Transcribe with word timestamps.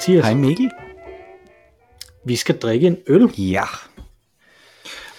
Hej 0.00 0.14
Mathias. 0.14 0.24
Hej 0.24 0.34
Mikkel. 0.34 0.70
Vi 2.24 2.36
skal 2.36 2.58
drikke 2.58 2.86
en 2.86 2.96
øl, 3.06 3.30
Ja. 3.38 3.64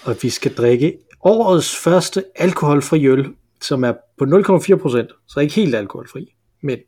og 0.03 0.15
vi 0.21 0.29
skal 0.29 0.53
drikke 0.55 0.97
årets 1.23 1.75
første 1.75 2.23
alkoholfri 2.35 3.07
øl, 3.07 3.35
som 3.61 3.83
er 3.83 3.93
på 4.17 4.25
0,4%, 4.25 5.07
så 5.27 5.39
ikke 5.39 5.53
helt 5.55 5.75
alkoholfri, 5.75 6.35
men 6.63 6.79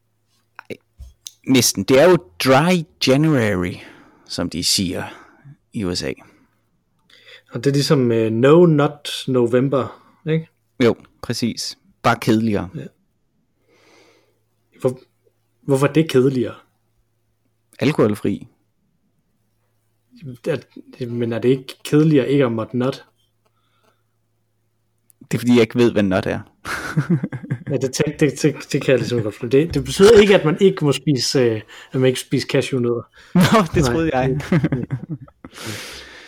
Næsten. 1.47 1.83
Det 1.83 2.01
er 2.01 2.09
jo 2.09 2.17
Dry 2.43 2.83
January, 3.07 3.73
som 4.27 4.49
de 4.49 4.63
siger 4.63 5.03
i 5.73 5.83
USA. 5.83 6.11
og 7.51 7.63
det 7.63 7.69
er 7.69 7.73
ligesom 7.73 7.99
uh, 8.11 8.17
No 8.17 8.65
Not 8.65 9.09
November, 9.27 10.03
ikke? 10.29 10.49
Jo, 10.83 10.95
præcis. 11.21 11.77
Bare 12.03 12.15
kedeligere. 12.21 12.69
Hvor, 14.81 14.99
hvorfor 15.61 15.87
er 15.87 15.93
det 15.93 16.09
kedeligere? 16.09 16.55
Alkoholfri. 17.79 18.47
Er, 20.47 21.07
men 21.09 21.33
er 21.33 21.39
det 21.39 21.49
ikke 21.49 21.75
kedeligere 21.83 22.29
ikke 22.29 22.45
at 22.45 22.51
måtte 22.51 22.77
not? 22.77 23.05
Det 25.31 25.37
er 25.37 25.39
fordi, 25.39 25.53
jeg 25.53 25.61
ikke 25.61 25.79
ved, 25.79 25.91
hvad 25.91 26.03
not 26.03 26.25
er. 26.25 26.39
Ja, 27.69 27.77
det, 27.77 27.97
det, 27.97 28.19
det, 28.19 28.41
det, 28.41 28.55
det 28.71 28.81
kan 28.81 28.91
jeg 28.91 28.99
ligesom 28.99 29.21
godt. 29.21 29.51
Det, 29.51 29.73
det 29.73 29.83
betyder 29.83 30.19
ikke, 30.19 30.35
at 30.35 30.45
man 30.45 30.57
ikke 30.59 30.85
må 30.85 30.91
spise, 30.91 31.39
øh, 31.39 31.61
at 31.91 31.99
man 31.99 32.07
ikke 32.07 32.19
spise 32.19 32.47
cashewnødder. 32.47 33.01
Nå, 33.33 33.41
det 33.75 33.83
Nej, 33.83 33.91
troede 33.91 34.09
jeg. 34.13 34.29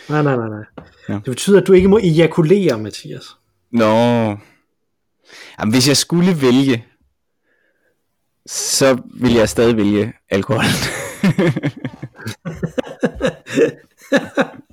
Nej, 0.10 0.24
nej, 0.24 0.36
nej, 0.36 0.50
nej. 0.50 0.64
Ja. 1.10 1.14
Det 1.14 1.24
betyder, 1.26 1.62
at 1.62 1.68
du 1.68 1.74
ikke 1.74 1.88
må 1.88 1.98
ejakulere, 1.98 2.80
Mathias. 2.80 3.38
Nå. 3.72 3.86
Jamen, 5.60 5.74
hvis 5.74 5.88
jeg 5.88 5.98
skulle 5.98 6.42
vælge, 6.42 6.86
så 8.46 9.02
ville 9.14 9.38
jeg 9.38 9.50
stadig 9.50 9.78
vælge 9.78 10.14
alkohol. 10.30 10.64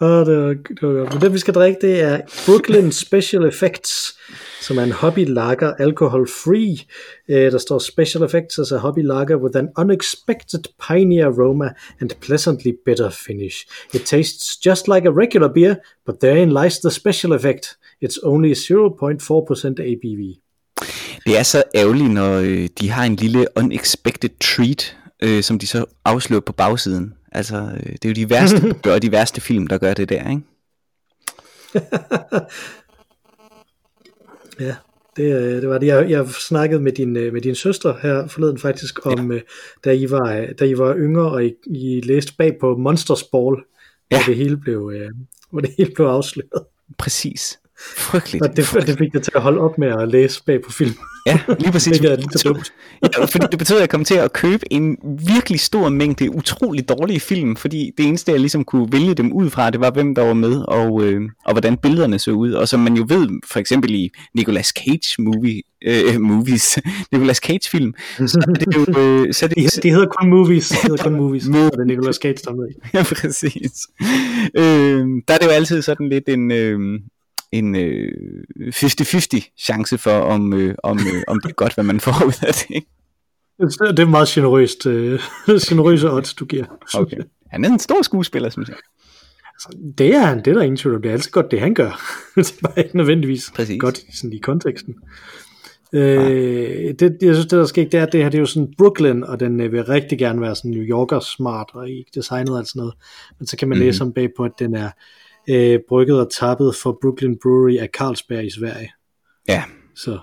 Åh, 0.00 0.26
det 0.26 0.36
var, 0.36 0.54
det 0.54 0.82
var 0.82 0.92
godt. 0.92 1.12
Men 1.12 1.22
det, 1.22 1.32
vi 1.32 1.38
skal 1.38 1.54
drikke, 1.54 1.78
det 1.80 2.00
er 2.00 2.20
Brooklyn 2.46 2.92
Special 2.92 3.44
Effects, 3.44 4.18
som 4.60 4.78
er 4.78 4.82
en 4.82 4.92
hobby 4.92 5.28
lager 5.28 5.74
alcohol 5.74 6.28
free. 6.28 6.78
Uh, 7.28 7.36
øh, 7.36 7.52
der 7.52 7.58
står 7.58 7.78
Special 7.78 8.24
Effects 8.24 8.58
as 8.58 8.72
a 8.72 8.76
hobby 8.76 9.02
lager 9.02 9.36
with 9.36 9.58
an 9.58 9.68
unexpected 9.78 10.64
piney 10.88 11.22
aroma 11.22 11.68
and 12.00 12.10
pleasantly 12.20 12.72
bitter 12.84 13.10
finish. 13.10 13.56
It 13.94 14.02
tastes 14.04 14.66
just 14.66 14.88
like 14.88 15.08
a 15.08 15.12
regular 15.12 15.48
beer, 15.48 15.74
but 16.06 16.14
therein 16.20 16.52
lies 16.62 16.78
the 16.78 16.90
special 16.90 17.32
effect. 17.32 17.66
It's 18.04 18.18
only 18.22 18.54
0.4% 18.54 19.90
ABV. 19.90 20.22
Det 21.26 21.38
er 21.38 21.42
så 21.42 21.62
ærgerligt, 21.74 22.10
når 22.10 22.32
øh, 22.32 22.68
de 22.80 22.90
har 22.90 23.04
en 23.04 23.16
lille 23.16 23.46
unexpected 23.56 24.30
treat, 24.40 24.96
øh, 25.22 25.42
som 25.42 25.58
de 25.58 25.66
så 25.66 25.84
afslører 26.04 26.40
på 26.40 26.52
bagsiden. 26.52 27.14
Altså, 27.32 27.56
øh, 27.56 27.92
det 27.92 28.04
er 28.04 28.08
jo 28.08 28.14
de 28.14 28.30
værste 28.30 28.74
bøger 28.82 28.98
de 28.98 29.12
værste 29.12 29.40
film, 29.40 29.66
der 29.66 29.78
gør 29.78 29.94
det 29.94 30.08
der, 30.08 30.30
ikke? 30.30 30.42
Ja, 34.60 34.74
det, 35.16 35.34
øh, 35.34 35.62
det 35.62 35.68
var 35.68 35.78
det. 35.78 35.86
Jeg, 35.86 36.10
jeg 36.10 36.28
snakkede 36.28 36.80
med 36.80 36.92
din, 36.92 37.16
øh, 37.16 37.32
med 37.32 37.40
din 37.40 37.54
søster 37.54 37.94
her 38.02 38.26
forleden 38.26 38.58
faktisk 38.58 39.06
om, 39.06 39.32
ja. 39.32 39.38
da, 39.84 39.92
I 39.92 40.10
var, 40.10 40.36
øh, 40.36 40.48
da 40.58 40.64
I 40.64 40.78
var 40.78 40.96
yngre, 40.96 41.30
og 41.30 41.44
I, 41.44 41.54
I 41.66 42.00
læste 42.00 42.34
bag 42.38 42.56
på 42.60 42.76
Monsters 42.76 43.22
Ball, 43.22 43.56
ja. 44.10 44.16
hvor, 44.16 44.24
det 44.26 44.36
hele 44.36 44.56
blev, 44.56 44.92
øh, 44.94 45.10
hvor 45.50 45.60
det 45.60 45.74
hele 45.78 45.90
blev 45.94 46.06
afsløret. 46.06 46.64
Præcis. 46.98 47.59
Frygteligt. 47.96 48.44
Og 48.44 48.56
det, 48.56 48.86
det 48.86 48.98
fik 48.98 49.14
jeg 49.14 49.22
til 49.22 49.32
at 49.34 49.42
holde 49.42 49.60
op 49.60 49.78
med 49.78 49.88
at 49.88 50.08
læse 50.08 50.42
bag 50.46 50.62
på 50.64 50.72
film. 50.72 50.94
Ja, 51.26 51.38
lige 51.58 51.72
præcis. 51.72 51.98
Det 52.00 52.12
er 52.12 52.16
lidt 52.16 52.44
dumt. 52.44 52.72
Ja, 53.18 53.24
fordi 53.24 53.46
det 53.50 53.58
betød, 53.58 53.76
at 53.76 53.80
jeg 53.80 53.88
kom 53.88 54.04
til 54.04 54.14
at 54.14 54.32
købe 54.32 54.72
en 54.72 54.96
virkelig 55.26 55.60
stor 55.60 55.88
mængde 55.88 56.30
utrolig 56.34 56.88
dårlige 56.88 57.20
film, 57.20 57.56
fordi 57.56 57.90
det 57.98 58.06
eneste, 58.06 58.32
jeg 58.32 58.40
ligesom 58.40 58.64
kunne 58.64 58.92
vælge 58.92 59.14
dem 59.14 59.32
ud 59.32 59.50
fra, 59.50 59.70
det 59.70 59.80
var, 59.80 59.90
hvem 59.90 60.14
der 60.14 60.22
var 60.22 60.34
med, 60.34 60.64
og, 60.68 61.04
øh, 61.04 61.22
og 61.44 61.52
hvordan 61.54 61.76
billederne 61.76 62.18
så 62.18 62.30
ud. 62.30 62.52
Og 62.52 62.68
som 62.68 62.80
man 62.80 62.94
jo 62.94 63.04
ved, 63.08 63.28
for 63.44 63.58
eksempel 63.58 63.94
i 63.94 64.10
Nicolas 64.34 64.66
Cage 64.66 65.22
movie, 65.22 65.62
øh, 65.86 66.20
movies, 66.20 66.78
Nicolas 67.12 67.36
Cage 67.36 67.70
film, 67.70 67.94
så 68.26 68.44
er 68.48 68.52
det 68.52 68.74
jo... 68.76 69.00
Øh, 69.00 69.34
så 69.34 69.48
det, 69.48 69.56
De, 69.56 69.80
de 69.82 69.90
hedder 69.90 70.06
kun 70.06 70.30
movies. 70.30 70.68
De 70.68 70.76
hedder 70.82 71.02
kun 71.04 71.14
movies. 71.22 71.44
Mo- 71.44 71.56
det 71.58 71.80
er 71.80 71.84
Nicolas 71.84 72.16
Cage, 72.16 72.38
der 72.44 72.50
er 72.50 72.54
med 72.54 72.68
i. 72.70 72.74
ja, 72.94 73.02
præcis. 73.02 73.86
Øh, 74.54 75.06
der 75.28 75.34
er 75.34 75.38
det 75.38 75.46
jo 75.46 75.50
altid 75.50 75.82
sådan 75.82 76.08
lidt 76.08 76.28
en... 76.28 76.50
Øh, 76.52 77.00
en 77.52 77.76
øh, 77.76 78.12
50-50 78.60 79.54
chance 79.58 79.98
for, 79.98 80.10
om, 80.10 80.52
øh, 80.52 80.74
om, 80.82 80.98
øh, 80.98 81.22
om 81.26 81.40
det 81.40 81.50
er 81.50 81.54
godt, 81.54 81.74
hvad 81.74 81.84
man 81.84 82.00
får 82.00 82.26
ud 82.26 82.46
af 82.46 82.54
det. 82.54 82.66
Ikke? 82.70 82.86
Det 83.60 83.98
er 83.98 84.06
meget 84.06 84.28
generøst, 84.28 84.86
øh, 84.86 85.20
generøse 85.68 86.10
odds, 86.10 86.34
du 86.34 86.44
giver. 86.44 86.64
Okay. 86.94 87.16
Han 87.50 87.64
er 87.64 87.68
en 87.68 87.78
stor 87.78 88.02
skuespiller, 88.02 88.50
synes 88.50 88.68
jeg. 88.68 88.76
Det 89.98 90.14
er 90.14 90.20
han, 90.20 90.38
det 90.38 90.46
er 90.46 90.54
der 90.54 90.62
ingen 90.62 90.76
tvivl 90.76 90.94
om. 90.94 91.02
Det 91.02 91.08
er 91.08 91.12
altid 91.12 91.30
godt, 91.30 91.50
det 91.50 91.60
han 91.60 91.74
gør. 91.74 91.90
det 92.36 92.54
er 92.62 92.68
bare 92.68 92.84
ikke 92.84 92.96
nødvendigvis 92.96 93.52
Præcis. 93.54 93.80
godt 93.80 94.00
sådan 94.14 94.32
i 94.32 94.38
konteksten. 94.38 94.94
Øh, 95.92 96.94
det, 96.98 97.18
jeg 97.22 97.34
synes, 97.34 97.46
det 97.46 97.50
der 97.50 97.64
sker, 97.64 97.84
det 97.84 97.94
er, 97.94 98.06
at 98.06 98.12
det 98.12 98.22
her 98.22 98.28
det 98.28 98.38
er 98.38 98.40
jo 98.40 98.46
sådan 98.46 98.74
Brooklyn, 98.78 99.22
og 99.22 99.40
den 99.40 99.60
øh, 99.60 99.72
vil 99.72 99.84
rigtig 99.84 100.18
gerne 100.18 100.40
være 100.40 100.56
sådan 100.56 100.70
New 100.70 100.82
Yorker 100.82 101.20
smart, 101.20 101.70
og 101.74 101.90
ikke 101.90 102.10
designet 102.14 102.50
og 102.50 102.58
alt 102.58 102.68
sådan 102.68 102.80
noget. 102.80 102.94
Men 103.38 103.46
så 103.46 103.56
kan 103.56 103.68
man 103.68 103.78
mm-hmm. 103.78 103.86
læse 103.86 104.04
om 104.04 104.12
bag 104.12 104.28
på, 104.36 104.44
at 104.44 104.52
den 104.58 104.74
er 104.74 104.90
øh, 105.48 105.80
brygget 105.88 106.20
og 106.20 106.32
tappet 106.32 106.76
for 106.76 106.98
Brooklyn 107.02 107.36
Brewery 107.42 107.76
af 107.78 107.88
Carlsberg 107.98 108.44
i 108.44 108.50
Sverige. 108.50 108.92
Ja, 109.48 109.62
Så 109.94 110.18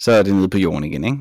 så 0.00 0.12
er 0.12 0.22
det 0.22 0.34
nede 0.34 0.48
på 0.48 0.58
jorden 0.58 0.84
igen, 0.84 1.04
ikke? 1.04 1.18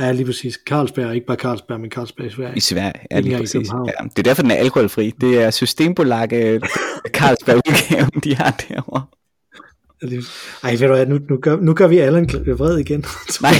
ja, 0.00 0.12
lige 0.12 0.26
præcis. 0.26 0.58
Carlsberg, 0.66 1.14
ikke 1.14 1.26
bare 1.26 1.36
Carlsberg, 1.36 1.80
men 1.80 1.90
Carlsberg 1.90 2.26
i 2.26 2.30
Sverige. 2.30 2.56
I 2.56 2.60
Sverige, 2.60 2.92
ja, 3.10 3.20
lige 3.20 3.38
præcis. 3.38 3.68
Ja, 3.68 4.04
det 4.04 4.18
er 4.18 4.22
derfor, 4.22 4.42
den 4.42 4.50
er 4.50 4.54
alkoholfri. 4.54 5.12
Det 5.20 5.42
er 5.42 5.50
Systembolaget 5.50 6.62
Carlsberg 7.18 7.56
udgaven, 7.56 8.10
de 8.24 8.34
har 8.34 8.64
derovre. 8.68 9.02
Ej, 10.62 10.70
ved 10.70 10.78
du 10.78 10.86
hvad, 10.86 11.06
nu, 11.06 11.18
nu, 11.28 11.36
gør, 11.36 11.56
nu 11.56 11.74
gør 11.74 11.86
vi 11.86 11.98
Allan 11.98 12.28
vred 12.46 12.78
igen. 12.78 13.04
Nej, 13.42 13.52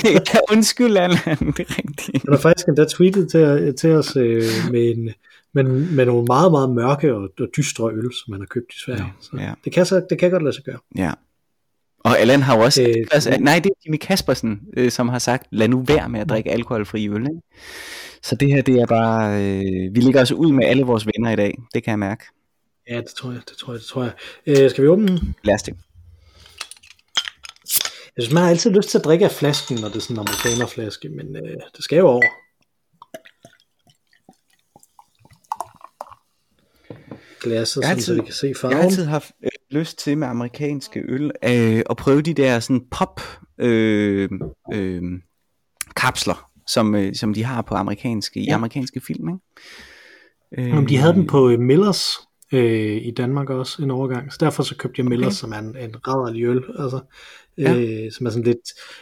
undskyld, 0.53 0.97
Allan, 0.97 1.19
det 1.38 1.60
er 1.60 1.78
rigtigt. 1.78 2.22
Han 2.25 2.32
har 2.32 2.38
faktisk 2.38 2.69
endda 2.69 2.84
tweetet 2.84 3.31
til, 3.31 3.75
til 3.81 3.91
os 3.91 4.16
øh, 4.16 4.43
med, 4.71 4.97
en, 4.97 5.10
med, 5.56 5.65
med 5.91 6.06
nogle 6.06 6.25
meget, 6.25 6.50
meget 6.53 6.71
mørke 6.71 7.15
og, 7.15 7.28
og 7.41 7.47
dystre 7.56 7.91
øl, 7.93 8.11
som 8.25 8.33
han 8.33 8.41
har 8.41 8.47
købt 8.47 8.72
i 8.75 8.78
Sverige. 8.84 9.12
Så 9.21 9.31
Ja. 9.39 9.53
det, 9.65 9.72
kan 9.72 9.87
så, 9.87 10.06
det 10.11 10.19
kan 10.19 10.31
godt 10.31 10.43
lade 10.43 10.55
sig 10.55 10.65
gøre. 10.65 10.78
Ja. 10.97 11.12
Og 12.05 12.19
Allan 12.19 12.43
har 12.43 12.56
også, 12.59 12.83
Øh, 12.83 12.89
øh, 12.89 13.06
altså, 13.12 13.37
nej, 13.41 13.59
det 13.65 13.71
er 13.71 13.75
Jimmy 13.87 13.97
Kaspersen, 13.97 14.61
øh, 14.77 14.91
som 14.91 15.09
har 15.09 15.19
sagt, 15.19 15.47
lad 15.50 15.69
nu 15.69 15.84
være 15.87 16.09
med 16.09 16.21
at 16.21 16.28
drikke 16.28 16.50
alkoholfri 16.53 17.09
øl. 17.09 17.21
Ikke? 17.21 17.41
Så 18.22 18.34
det 18.34 18.49
her, 18.49 18.62
det 18.62 18.75
er 18.81 18.87
bare, 18.87 19.34
øh, 19.44 19.94
vi 19.94 20.00
ligger 20.00 20.21
os 20.22 20.33
ud 20.33 20.53
med 20.53 20.65
alle 20.67 20.83
vores 20.83 21.06
venner 21.06 21.31
i 21.33 21.37
dag, 21.37 21.55
det 21.75 21.83
kan 21.84 21.91
jeg 21.91 21.99
mærke. 21.99 22.25
Ja, 22.91 22.97
det 22.97 23.06
tror 23.06 23.31
jeg, 23.31 23.41
det 23.49 23.56
tror 23.56 23.73
jeg, 23.73 23.81
det 23.81 23.87
tror 23.88 24.03
jeg. 24.03 24.12
Øh, 24.47 24.71
skal 24.71 24.84
vi 24.84 24.88
åbne 24.88 25.09
den? 25.09 25.34
Lad 25.44 25.55
os 25.55 25.62
det. 25.62 25.75
Jeg 28.17 28.23
synes, 28.25 28.34
man 28.34 28.43
har 28.43 28.50
altid 28.50 28.71
lyst 28.71 28.88
til 28.88 28.99
at 28.99 29.05
drikke 29.05 29.25
af 29.25 29.31
flasken, 29.31 29.78
når 29.81 29.88
det 29.88 29.97
er 29.97 30.00
sådan 30.00 30.17
en 30.17 30.21
amerikanerflaske, 30.28 31.08
men 31.08 31.37
øh, 31.37 31.53
det 31.76 31.85
skal 31.85 31.99
jo 31.99 32.06
over. 32.08 32.23
Glasset, 37.41 37.56
Jeg 37.56 37.67
sådan, 37.88 38.00
så 38.00 38.12
altid- 38.12 38.15
vi 38.15 38.21
kan 38.27 38.35
se 38.35 38.47
Jeg 38.47 38.56
farven. 38.56 38.77
har 38.77 38.85
altid 38.85 39.05
haft 39.05 39.33
øh, 39.44 39.50
lyst 39.71 39.99
til 39.99 40.19
med 40.19 40.29
amerikanske 40.29 41.03
øl 41.09 41.25
øh, 41.44 41.83
at 41.91 41.97
prøve 41.97 42.23
de 42.23 42.35
der 42.35 42.61
sådan 42.61 42.83
pop 42.91 43.21
øh, 43.61 44.29
øh, 44.75 45.03
kapsler, 45.97 46.50
som, 46.69 46.94
øh, 46.94 47.15
som 47.15 47.35
de 47.35 47.44
har 47.44 47.62
på 47.62 47.75
amerikanske, 47.75 48.41
i 48.41 48.44
Ja. 48.44 48.55
amerikanske 48.55 49.00
film. 49.06 49.29
Ikke? 49.29 50.69
Øh, 50.69 50.75
Jamen, 50.75 50.88
de 50.88 50.97
havde 50.97 51.12
den 51.15 51.27
på 51.27 51.50
øh, 51.50 51.59
Millers 51.59 52.05
øh, 52.53 52.97
i 53.06 53.11
Danmark 53.17 53.50
også 53.50 53.82
en 53.82 53.91
overgang, 53.91 54.32
så 54.32 54.39
derfor 54.41 54.62
så 54.62 54.77
købte 54.77 55.00
jeg 55.00 55.06
Millers, 55.06 55.27
Okay. 55.27 55.53
som 55.53 55.53
er 55.53 55.59
en, 55.69 55.77
en 55.91 55.94
rædderlig 56.09 56.44
øl, 56.44 56.62
altså, 56.79 57.00
Ja. 57.59 57.75
øh, 57.77 58.12
som 58.12 58.27
er 58.27 58.31
sådan 58.31 58.44
lidt, 58.44 58.59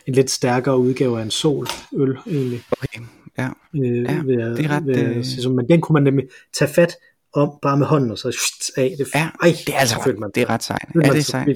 en 0.07 0.15
lidt 0.15 0.31
stærkere 0.31 0.79
udgave 0.79 1.19
af 1.19 1.23
en 1.23 1.31
soløl 1.31 2.19
egentlig. 2.27 2.63
Okay, 2.73 3.01
ja. 3.39 3.49
Øh, 3.77 4.03
Ja, 4.03 4.13
jeg, 4.13 4.57
det 4.57 4.65
er 4.65 4.69
ret, 4.69 4.87
jeg 4.87 5.17
øh, 5.17 5.25
så, 5.25 5.51
men 5.51 5.69
den 5.69 5.81
kunne 5.81 5.95
man 5.95 6.03
nemlig 6.03 6.27
tage 6.59 6.71
fat 6.75 6.93
om 7.35 7.59
bare 7.63 7.77
med 7.77 7.87
hånden, 7.87 8.11
og 8.11 8.19
så 8.19 8.33
shht, 8.33 8.79
af. 8.79 8.95
Det, 8.99 9.07
Ja, 9.15 9.29
ej, 9.43 9.57
det 9.67 9.75
er 9.75 9.79
altså 9.79 9.95
så 9.95 10.05
følte 10.05 10.21
man, 10.21 10.31
det 10.35 10.43
er 10.43 10.51
ret 10.51 10.63
sejt. 10.63 10.89
Ja, 10.95 11.01
det 11.01 11.19
er 11.19 11.23
sejt. 11.23 11.47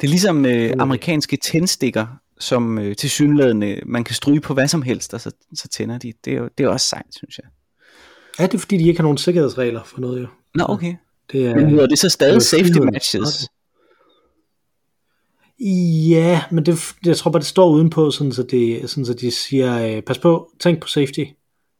Det 0.00 0.06
er 0.06 0.08
ligesom 0.08 0.46
øh, 0.46 0.72
amerikanske 0.78 1.36
tændstikker, 1.36 2.06
som 2.38 2.78
øh, 2.78 2.96
til 2.96 3.10
synlædende 3.10 3.80
man 3.86 4.04
kan 4.04 4.14
stryge 4.14 4.40
på 4.40 4.54
hvad 4.54 4.68
som 4.68 4.82
helst, 4.82 5.14
og 5.14 5.20
så, 5.20 5.30
så 5.54 5.68
tænder 5.68 5.98
de. 5.98 6.12
Det 6.24 6.32
er, 6.32 6.36
jo, 6.36 6.48
det 6.58 6.64
er 6.64 6.68
også 6.68 6.88
sejt, 6.88 7.06
synes 7.16 7.38
jeg. 7.38 7.46
Ja, 8.38 8.46
det 8.46 8.54
er 8.54 8.58
fordi, 8.58 8.76
de 8.76 8.88
ikke 8.88 8.98
har 8.98 9.02
nogen 9.02 9.18
sikkerhedsregler 9.18 9.84
for 9.84 10.00
noget 10.00 10.22
jo. 10.22 10.26
Nå, 10.54 10.64
okay. 10.68 10.94
Det 11.32 11.46
er, 11.46 11.54
Men 11.54 11.70
hedder 11.70 11.86
det 11.86 11.98
så 11.98 12.06
det 12.06 12.12
stadig 12.12 12.36
er 12.36 12.40
safety 12.40 12.78
matches? 12.78 13.48
Ja, 16.08 16.42
men 16.50 16.66
det, 16.66 16.94
jeg 17.06 17.16
tror 17.16 17.30
bare, 17.30 17.40
det 17.40 17.46
står 17.46 17.70
udenpå, 17.70 18.10
sådan 18.10 18.32
så, 18.32 18.42
det, 18.42 18.90
sådan 18.90 19.06
så 19.06 19.14
de 19.14 19.30
siger, 19.30 19.96
øh, 19.96 20.02
pas 20.02 20.18
på, 20.18 20.50
tænk 20.60 20.82
på 20.82 20.88
safety, 20.88 21.24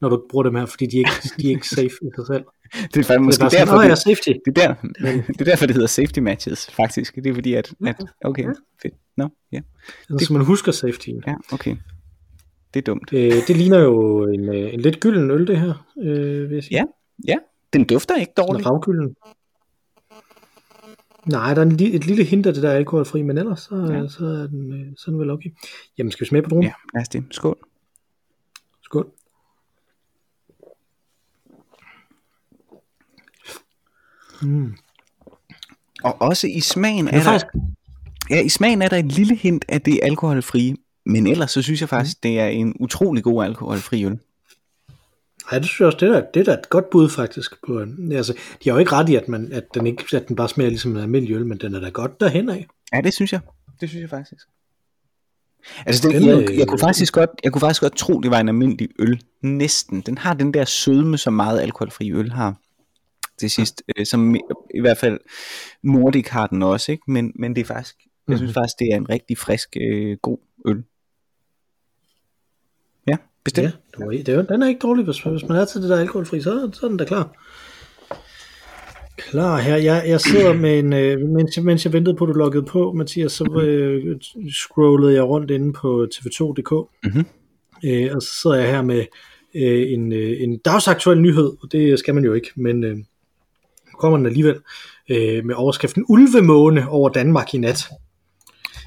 når 0.00 0.08
du 0.08 0.22
bruger 0.30 0.42
dem 0.42 0.54
her, 0.54 0.66
fordi 0.66 0.86
de 0.86 0.96
er 0.96 0.98
ikke, 0.98 1.42
de 1.42 1.46
er 1.46 1.50
ikke 1.50 1.68
safe 1.68 1.84
i 2.02 2.10
sig 2.16 2.26
selv. 2.26 2.44
Det 2.94 3.00
er 3.00 3.02
faktisk 3.02 3.08
Det 3.08 3.14
er 3.14 3.18
måske 3.18 3.40
bare 3.40 3.50
sådan, 3.50 3.66
derfor, 3.66 3.82
ja, 3.82 3.88
det, 3.90 3.98
safety. 3.98 4.28
det, 4.46 4.58
er 4.58 4.74
der, 4.74 4.74
det 5.32 5.40
er 5.40 5.44
derfor, 5.44 5.66
det 5.66 5.74
hedder 5.74 5.88
safety 5.88 6.18
matches, 6.18 6.70
faktisk. 6.70 7.14
Det 7.14 7.26
er 7.26 7.34
fordi, 7.34 7.54
at, 7.54 7.74
at 7.86 8.04
okay, 8.24 8.44
fedt. 8.82 8.94
Nå, 9.16 9.28
ja. 9.52 9.60
Så 10.20 10.32
man 10.32 10.44
husker 10.44 10.72
safetyen. 10.72 11.22
Ja, 11.26 11.34
okay. 11.52 11.76
det 12.74 12.80
er 12.80 12.84
dumt. 12.84 13.12
Øh, 13.12 13.32
det 13.48 13.56
ligner 13.56 13.78
jo 13.78 14.24
en, 14.26 14.48
øh, 14.48 14.74
en 14.74 14.80
lidt 14.80 15.00
gylden 15.00 15.30
øl, 15.30 15.46
det 15.46 15.60
her, 15.60 15.86
øh, 16.02 16.48
vil 16.50 16.54
jeg 16.54 16.64
sige. 16.64 16.76
Ja, 16.76 16.84
ja. 17.28 17.36
Den 17.72 17.84
dufter 17.84 18.16
ikke 18.16 18.32
Sådan 18.36 18.48
dårligt. 18.48 18.66
ravgylden. 18.66 19.16
Nej, 21.26 21.54
der 21.54 21.60
er 21.60 21.66
en, 21.66 21.72
et 21.94 22.06
lille 22.06 22.24
hint 22.24 22.46
af 22.46 22.54
det 22.54 22.62
der 22.62 22.70
alkoholfri, 22.70 23.22
men 23.22 23.38
ellers 23.38 23.60
så, 23.60 23.74
Ja. 23.76 24.08
så, 24.08 24.24
er, 24.24 24.46
den, 24.46 24.72
øh, 24.72 24.86
så 24.96 25.04
er 25.06 25.10
den 25.12 25.20
vel 25.20 25.30
okay. 25.30 25.50
Jamen, 25.98 26.10
skal 26.10 26.24
vi 26.24 26.28
smage 26.28 26.42
på 26.42 26.48
druen? 26.50 26.62
Ja, 26.64 26.72
lad 26.94 27.02
os 27.02 27.08
det. 27.08 27.24
Skål. 27.30 27.58
Skål. 28.82 29.06
Mm. 34.42 34.74
Og 36.02 36.22
også 36.22 36.46
i 36.46 36.60
smagen 36.60 37.08
er 37.08 37.12
er 37.12 37.16
der, 37.16 37.22
faktisk, 37.22 37.46
ja, 38.30 38.42
i 38.42 38.48
smagen 38.48 38.82
er 38.82 38.88
der 38.88 38.96
et 38.96 39.12
lille 39.12 39.36
hint 39.36 39.64
af 39.68 39.80
det 39.80 40.00
alkoholfrie, 40.02 40.76
men 41.06 41.26
ellers 41.26 41.50
så 41.50 41.62
synes 41.62 41.80
jeg 41.80 41.88
faktisk, 41.88 42.22
det 42.22 42.40
er 42.40 42.46
en 42.46 42.76
utrolig 42.80 43.24
god 43.24 43.44
alkoholfri 43.44 44.04
øl. 44.04 44.18
ej, 45.50 45.58
det 45.58 45.66
synes 45.66 45.80
jeg 45.80 45.86
også, 45.86 45.98
det 46.00 46.16
er, 46.16 46.22
det 46.34 46.40
er 46.40 46.44
da 46.44 46.52
et 46.52 46.68
godt 46.70 46.90
bud 46.90 47.08
faktisk. 47.08 47.52
På, 47.66 47.86
altså, 48.12 48.32
de 48.64 48.70
har 48.70 48.76
jo 48.76 48.78
ikke 48.78 48.92
ret 48.92 49.08
i, 49.08 49.14
at, 49.14 49.28
man, 49.28 49.52
at, 49.52 49.64
den 49.74 49.86
ikke, 49.86 50.16
at 50.16 50.28
den 50.28 50.36
bare 50.36 50.48
smager 50.48 50.70
ligesom 50.70 50.96
en 50.96 51.02
almindelig 51.02 51.36
øl, 51.36 51.46
men 51.46 51.58
den 51.58 51.74
er 51.74 51.80
da 51.80 51.88
godt 51.88 52.20
derhen 52.20 52.48
af. 52.48 52.66
Ja, 52.92 53.00
det 53.00 53.14
synes 53.14 53.32
jeg. 53.32 53.40
Det 53.80 53.88
synes 53.88 54.02
jeg 54.02 54.10
faktisk. 54.10 54.46
Altså, 55.86 56.08
det, 56.08 56.20
Den, 56.20 56.28
jeg, 56.28 56.50
øh, 56.50 56.58
jeg, 56.58 56.68
kunne 56.68 56.78
faktisk 56.78 57.12
godt, 57.12 57.30
jeg 57.44 57.52
kunne 57.52 57.60
faktisk 57.60 57.82
godt 57.82 57.96
tro, 57.96 58.20
det 58.20 58.30
var 58.30 58.40
en 58.40 58.48
almindelig 58.48 58.88
øl. 58.98 59.22
Næsten. 59.42 60.00
Den 60.00 60.18
har 60.18 60.34
den 60.34 60.54
der 60.54 60.64
sødme, 60.64 61.18
som 61.18 61.32
meget 61.32 61.60
alkoholfri 61.60 62.12
øl 62.12 62.32
har. 62.32 62.56
Til 63.38 63.50
sidst. 63.50 63.82
Øh, 63.98 64.06
som 64.06 64.34
i, 64.34 64.40
i 64.74 64.80
hvert 64.80 64.98
fald 64.98 65.18
Nordic 65.82 66.28
har 66.28 66.46
den 66.46 66.62
også, 66.62 66.92
ikke? 66.92 67.02
Men, 67.10 67.32
men 67.34 67.56
det 67.56 67.60
er 67.62 67.64
faktisk, 67.64 67.96
jeg 68.28 68.36
synes 68.38 68.52
faktisk, 68.54 68.78
det 68.78 68.88
er 68.92 68.96
en 68.96 69.08
rigtig 69.08 69.38
frisk, 69.38 69.68
øh, 69.80 70.16
god 70.22 70.38
øl. 70.68 70.82
Ja, 73.08 73.16
bestemt. 73.44 73.64
Ja, 73.64 73.70
du 73.98 74.02
er, 74.02 74.10
det 74.10 74.28
er, 74.28 74.34
jo- 74.36 74.46
den 74.48 74.62
er 74.62 74.68
ikke 74.68 74.78
dårlig, 74.80 75.04
hvis, 75.04 75.20
hvis 75.22 75.48
man 75.48 75.58
er 75.58 75.64
til 75.64 75.82
det 75.82 75.90
der 75.90 75.96
alkoholfri, 76.00 76.40
så, 76.40 76.70
så 76.72 76.86
er 76.86 76.88
den 76.90 76.98
da 76.98 77.04
klar. 77.04 77.36
Klar 79.16 79.60
her. 79.60 79.76
Jeg, 79.76 80.04
jeg 80.06 80.20
sidder 80.20 80.52
med 80.52 80.78
en, 80.78 80.92
øh, 80.92 81.20
mens, 81.28 81.56
jeg, 81.56 81.64
mens 81.64 81.84
jeg 81.84 81.92
ventede 81.92 82.16
på, 82.16 82.24
at 82.24 82.28
du 82.28 82.32
loggede 82.32 82.64
på, 82.66 82.92
Mathias, 82.92 83.32
så 83.32 83.60
øh, 83.62 84.20
scrollede 84.52 85.14
jeg 85.14 85.22
rundt 85.24 85.50
inde 85.50 85.72
på 85.72 86.06
tv2.dk, 86.14 86.72
Mhm. 87.14 87.26
øh, 87.84 88.10
og 88.16 88.22
så 88.22 88.28
sidder 88.42 88.56
jeg 88.56 88.70
her 88.70 88.82
med 88.82 89.04
øh, 89.54 89.92
en, 89.92 90.12
øh, 90.12 90.42
en 90.42 90.58
dagsaktuel 90.58 91.20
nyhed, 91.20 91.52
og 91.62 91.72
det 91.72 91.98
skal 91.98 92.14
man 92.14 92.24
jo 92.24 92.32
ikke, 92.32 92.50
men 92.56 92.84
øh, 92.84 92.96
nu 93.94 93.98
kommer 93.98 94.18
den 94.18 94.26
alligevel, 94.26 94.60
øh, 95.08 95.44
med 95.44 95.54
overskriften 95.54 96.04
Ulvemåne 96.08 96.88
over 96.88 97.08
Danmark 97.08 97.54
i 97.54 97.58
nat. 97.58 97.84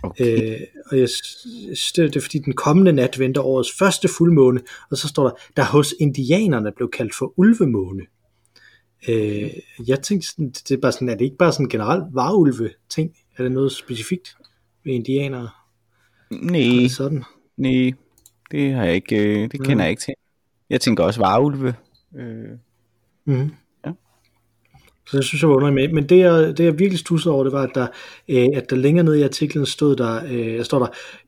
Okay. 0.04 0.54
Øh, 0.54 0.60
og 0.92 1.00
jeg 1.00 1.10
synes, 1.10 1.92
det, 1.92 2.16
er 2.16 2.22
fordi 2.22 2.38
den 2.38 2.54
kommende 2.54 2.94
nat 2.94 3.20
venter 3.20 3.42
årets 3.42 3.72
første 3.80 4.08
fuldmåne, 4.18 4.62
og 4.92 4.98
så 4.98 5.08
står 5.08 5.24
der, 5.24 5.32
der 5.58 5.64
hos 5.64 5.96
indianerne 6.00 6.72
blev 6.72 6.90
kaldt 6.92 7.16
for 7.16 7.34
ulvemåne. 7.38 8.04
Øh, 9.10 9.50
jeg 9.88 10.02
tænkte, 10.04 10.28
sådan, 10.28 10.50
det 10.50 10.72
er, 10.72 10.78
bare 10.82 10.92
sådan, 10.92 11.10
er 11.10 11.16
det 11.16 11.26
ikke 11.26 11.38
bare 11.38 11.52
sådan 11.52 11.70
generelt 11.70 12.04
varulve 12.12 12.70
ting? 12.90 13.16
Er 13.38 13.44
det 13.44 13.52
noget 13.52 13.72
specifikt 13.72 14.38
ved 14.84 14.94
indianere? 14.94 15.50
Nej, 16.32 16.88
sådan? 16.88 17.24
nej, 17.58 17.92
det 18.52 18.74
har 18.74 18.86
jeg 18.86 18.96
ikke, 18.96 19.18
øh, 19.18 19.52
det 19.52 19.64
kender 19.64 19.84
jeg 19.84 19.90
ikke 19.90 20.02
til. 20.02 20.14
Jeg 20.70 20.82
tænker 20.82 21.04
også 21.04 21.20
varulve. 21.20 21.76
Øh, 22.18 22.58
Mm-hmm. 23.28 23.52
Så 25.08 25.18
det 25.18 25.26
synes 25.26 25.42
jeg 25.42 25.50
var 25.50 25.56
underligt. 25.56 25.94
Men 25.94 26.10
det 26.10 26.18
jeg, 26.18 26.58
det 26.58 26.64
jeg 26.64 26.80
virkelig 26.80 27.00
stussede 27.00 27.34
over, 27.34 27.44
det 27.44 27.54
var, 27.54 27.64
at 27.64 27.72
der, 27.76 27.88
øh, 28.30 28.48
at 28.54 28.70
der 28.70 28.76
længere 28.76 29.06
nede 29.06 29.20
i 29.20 29.24
artiklen 29.24 29.66
stod 29.66 29.96
der, 29.96 30.22
øh, 30.32 30.66
står 30.66 30.80
der, 30.80 30.88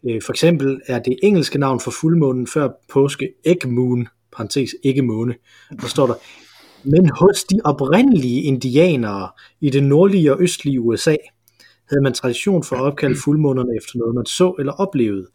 øh, 0.09 0.21
for 0.25 0.33
eksempel 0.33 0.81
er 0.87 0.99
det 0.99 1.15
engelske 1.23 1.59
navn 1.59 1.79
for 1.79 1.91
fuldmånen 1.91 2.47
før 2.47 2.69
påske 2.93 3.29
Egg 3.45 3.67
Moon, 3.67 4.07
parentes 4.37 4.75
ikke 4.83 5.01
måne. 5.01 5.35
Der 5.81 5.87
står 5.87 6.07
der, 6.07 6.13
men 6.83 7.09
hos 7.19 7.43
de 7.43 7.59
oprindelige 7.63 8.41
indianere 8.41 9.29
i 9.61 9.69
det 9.69 9.83
nordlige 9.83 10.33
og 10.33 10.41
østlige 10.41 10.81
USA, 10.81 11.15
havde 11.89 12.03
man 12.03 12.13
tradition 12.13 12.63
for 12.63 12.75
at 12.75 12.81
opkalde 12.81 13.15
fuldmånerne 13.23 13.69
efter 13.77 13.99
noget, 13.99 14.15
man 14.15 14.25
så 14.25 14.55
eller 14.59 14.73
oplevede. 14.73 15.27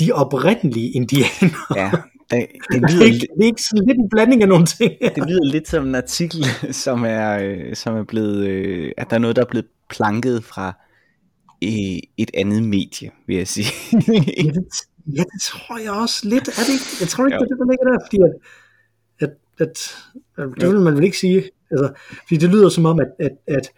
De 0.00 0.12
oprindelige 0.12 0.90
indianere. 0.90 1.50
ja, 1.76 1.90
det, 2.30 2.46
det, 2.48 2.48
Det 2.72 2.82
er 2.84 2.88
lyder, 2.94 3.04
ikke, 3.04 3.16
li- 3.16 3.34
det 3.36 3.42
er 3.42 3.46
ikke 3.46 3.62
sådan 3.62 3.86
lidt 3.88 3.98
en 3.98 4.08
blanding 4.10 4.42
af 4.42 4.48
nogle 4.48 4.66
ting. 4.66 4.92
det 5.00 5.16
lyder 5.28 5.44
lidt 5.44 5.68
som 5.68 5.86
en 5.88 5.94
artikel, 5.94 6.44
som 6.72 7.04
er, 7.04 7.38
øh, 7.42 7.74
som 7.76 7.96
er 7.96 8.04
blevet, 8.04 8.46
øh, 8.46 8.92
at 8.96 9.10
der 9.10 9.16
er 9.16 9.20
noget, 9.20 9.36
der 9.36 9.42
er 9.42 9.46
blevet 9.50 9.66
planket 9.90 10.44
fra 10.44 10.66
øh, 11.64 11.98
et 12.16 12.30
andet 12.34 12.62
medie, 12.62 13.10
vil 13.26 13.36
jeg 13.36 13.48
sige. 13.48 13.66
Ja, 14.08 14.12
det, 14.42 14.64
ja, 15.16 15.22
det 15.32 15.42
tror 15.42 15.78
jeg 15.78 15.90
også 15.92 16.28
lidt. 16.28 16.48
Er 16.48 16.62
det 16.66 16.72
ikke? 16.72 16.84
Jeg 17.00 17.08
tror 17.08 17.26
ikke, 17.26 17.34
Jo. 17.36 17.40
det 17.40 17.50
er 17.50 17.54
det, 17.54 17.58
der 17.58 17.70
ligger 17.72 17.86
der, 17.92 17.98
fordi 18.06 18.18
at, 18.28 18.32
at, 19.20 19.30
at, 19.58 19.96
at 20.44 20.60
det 20.60 20.68
vil 20.68 20.80
man 20.80 20.94
vel 20.96 21.04
ikke 21.04 21.18
sige. 21.18 21.42
Altså, 21.70 21.92
fordi 22.28 22.36
det 22.36 22.50
lyder 22.50 22.68
som 22.68 22.84
om, 22.86 23.00
at, 23.00 23.08
at, 23.18 23.30
at 23.46 23.70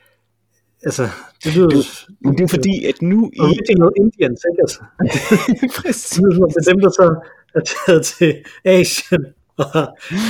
altså, 0.89 1.05
det 1.45 1.55
lyder... 1.57 1.69
Det- 1.69 2.07
Men 2.21 2.33
det 2.39 2.45
er 2.45 2.49
fordi, 2.49 2.85
at 2.85 3.03
nu 3.03 3.31
i... 3.37 3.41
Original 3.41 3.91
Indians, 4.03 4.41
ikke? 4.51 4.61
Altså, 4.65 4.81
Præcis. 5.83 6.11
det 6.11 6.21
lyder 6.23 6.35
som 6.35 6.43
om, 6.43 6.51
det 6.55 6.67
er 6.69 6.73
dem, 6.73 6.81
der 6.81 6.91
så 7.01 7.07
er 7.55 7.61
taget 7.87 8.03
til 8.07 8.35
Asien 8.65 9.25
og 9.57 9.65
har 9.65 9.87